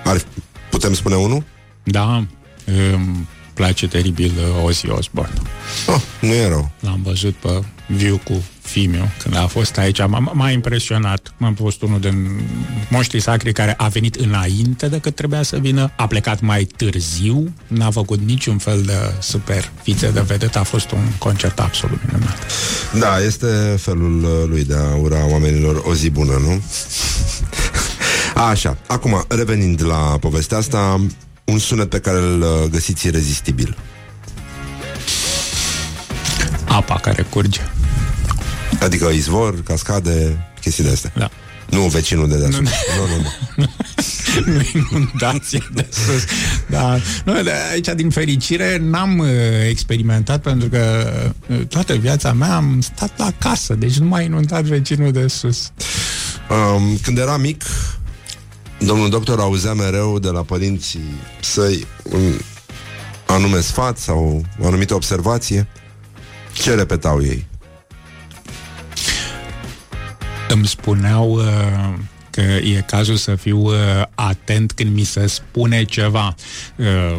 [0.03, 0.21] Ar,
[0.69, 1.43] putem spune unul?
[1.83, 2.25] Da.
[2.65, 5.33] Îmi place teribil uh, Ozzy Osbourne.
[5.87, 6.71] Oh, nu e rău.
[6.79, 11.33] L-am văzut pe viu cu Fimiu, când a fost aici, m-a, m-a impresionat.
[11.37, 12.41] M-am fost unul din
[12.89, 17.91] moștrii sacri care a venit înainte decât trebuia să vină, a plecat mai târziu, n-a
[17.91, 22.37] făcut niciun fel de super fițe de vedet, a fost un concert absolut minunat.
[22.99, 23.47] Da, este
[23.79, 26.61] felul lui de a ura oamenilor o zi bună, nu?
[28.49, 31.01] Așa, acum, revenind la povestea asta,
[31.43, 33.77] un sunet pe care îl găsiți irezistibil.
[36.67, 37.61] Apa care curge.
[38.79, 41.11] Adică izvor, cascade, chestii de astea.
[41.15, 41.29] Da.
[41.69, 42.69] Nu vecinul de deasupra.
[42.97, 43.23] Nu, nu, nu.
[43.55, 44.53] nu.
[44.53, 46.23] nu inundație de sus.
[46.69, 46.99] Da.
[47.25, 49.27] Nu, de aici, din fericire, n-am uh,
[49.69, 51.11] experimentat pentru că
[51.47, 55.71] uh, toată viața mea am stat la casă, deci nu m-a inundat vecinul de sus.
[56.49, 57.63] Um, când era mic,
[58.77, 62.33] domnul doctor auzea mereu de la părinții săi un
[63.25, 65.67] anume sfat sau o anumită observație.
[66.53, 67.47] Ce repetau ei?
[70.51, 71.43] Îmi spuneau uh,
[72.29, 73.73] că e cazul să fiu uh,
[74.15, 76.35] atent când mi se spune ceva.
[76.75, 77.17] Uh,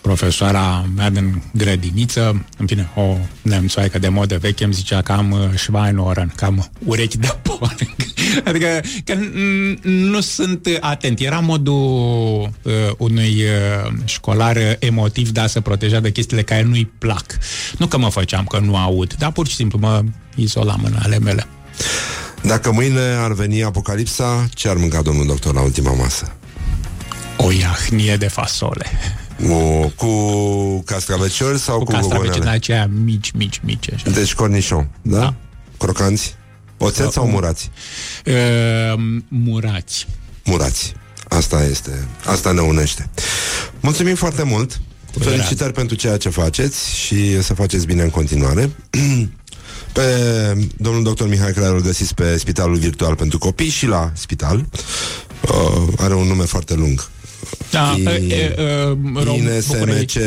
[0.00, 5.30] profesoara mea din grădiniță, în fine, o nemțoaică de modă veche, îmi zicea că am
[5.30, 7.76] uh, Schweinohren, că am urechi de porc.
[8.48, 9.14] adică că
[9.82, 11.20] nu sunt atent.
[11.20, 16.90] Era modul uh, unui uh, școlar emotiv de a se proteja de chestiile care nu-i
[16.98, 17.24] plac.
[17.78, 20.02] Nu că mă făceam că nu aud, dar pur și simplu mă
[20.34, 21.46] izolam în ale mele.
[22.42, 26.32] Dacă mâine ar veni apocalipsa, ce ar mânca domnul doctor la ultima masă?
[27.36, 28.86] O iahnie de fasole.
[29.50, 32.56] O, cu castraveciori sau Cu cu, castravece de gogonele?
[32.56, 33.92] aceea mici, mici, mici.
[33.92, 34.10] Așa.
[34.10, 35.18] Deci cornișon, da?
[35.18, 35.34] Da.
[35.78, 36.36] Crocanți?
[36.78, 37.70] Oțet sau murați?
[38.26, 38.34] Uh,
[39.28, 40.06] murați.
[40.44, 40.94] Murați.
[41.28, 42.08] Asta este.
[42.24, 43.08] Asta ne unește.
[43.80, 44.80] Mulțumim foarte mult.
[45.18, 48.70] Felicitări pentru ceea ce faceți și să faceți bine în continuare.
[49.98, 54.64] Pe domnul doctor Mihai Clar îl găsiți pe Spitalul Virtual pentru Copii și la spital.
[55.42, 57.08] Uh, are un nume foarte lung.
[57.70, 58.54] Da, I- e, e,
[58.90, 60.18] uh, Rom- INSMC București.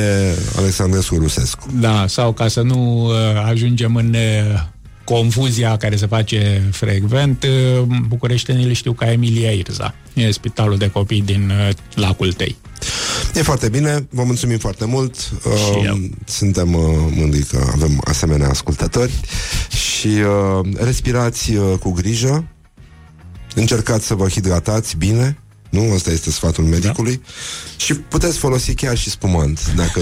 [0.57, 1.67] Alexandrescu Rusescu.
[1.79, 3.13] Da, sau ca să nu uh,
[3.45, 4.61] ajungem în uh,
[5.03, 9.95] confuzia care se face frecvent, uh, bucureștenii îl știu ca Emilia Irza.
[10.13, 12.55] E spitalul de copii din uh, lacul Tei.
[13.33, 15.15] E foarte bine, vă mulțumim foarte mult.
[15.19, 15.93] Și eu.
[15.93, 16.83] Uh, suntem uh,
[17.15, 19.11] mândri că avem asemenea ascultători
[19.69, 22.45] și uh, respirați uh, cu grijă.
[23.55, 25.37] Încercați să vă hidratați bine.
[25.69, 25.91] Nu?
[25.93, 27.15] Asta este sfatul medicului.
[27.15, 27.31] Da.
[27.77, 30.01] Și puteți folosi chiar și spumant, dacă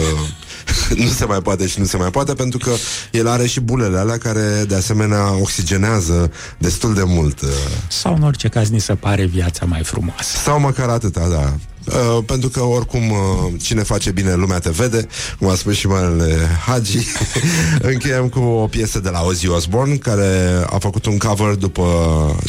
[1.04, 2.72] nu se mai poate și nu se mai poate, pentru că
[3.12, 7.42] el are și bulele alea care, de asemenea, oxigenează destul de mult.
[7.42, 7.50] Uh,
[7.88, 10.38] Sau în orice caz ni se pare viața mai frumoasă.
[10.44, 11.56] sau măcar atâta, da.
[11.90, 15.08] Uh, pentru că oricum uh, cine face bine lumea te vede
[15.40, 16.98] cum a spus și marele Hagi.
[17.92, 21.84] Încheiem cu o piesă de la Ozzy Osbourne care a făcut un cover după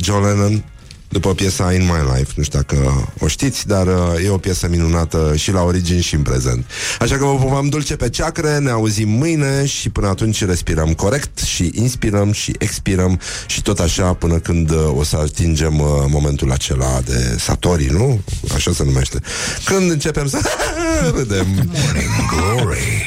[0.00, 0.64] John Lennon
[1.10, 4.68] după piesa In My Life, nu știu dacă o știți, dar uh, e o piesă
[4.68, 6.64] minunată și la origini și în prezent.
[7.00, 11.38] Așa că vă pupăm dulce pe ceacre, ne auzim mâine și până atunci respirăm corect
[11.38, 16.52] și inspirăm și expirăm și tot așa până când uh, o să atingem uh, momentul
[16.52, 18.20] acela de satori, nu?
[18.54, 19.18] Așa se numește.
[19.64, 20.38] Când începem să
[21.16, 21.46] râdem.
[21.46, 23.06] Morning Glory.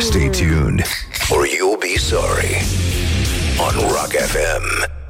[0.00, 0.84] Stay tuned,
[1.28, 2.64] or you'll be sorry.
[3.58, 5.00] On Rock FM.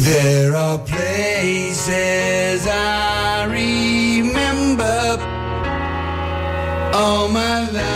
[0.00, 5.18] There are places I remember
[6.94, 7.86] all my life,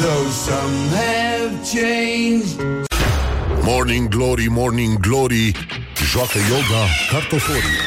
[0.00, 2.60] though some have changed.
[3.64, 5.54] Morning Glory, Morning Glory
[6.14, 7.78] Joacă yoga cartoforii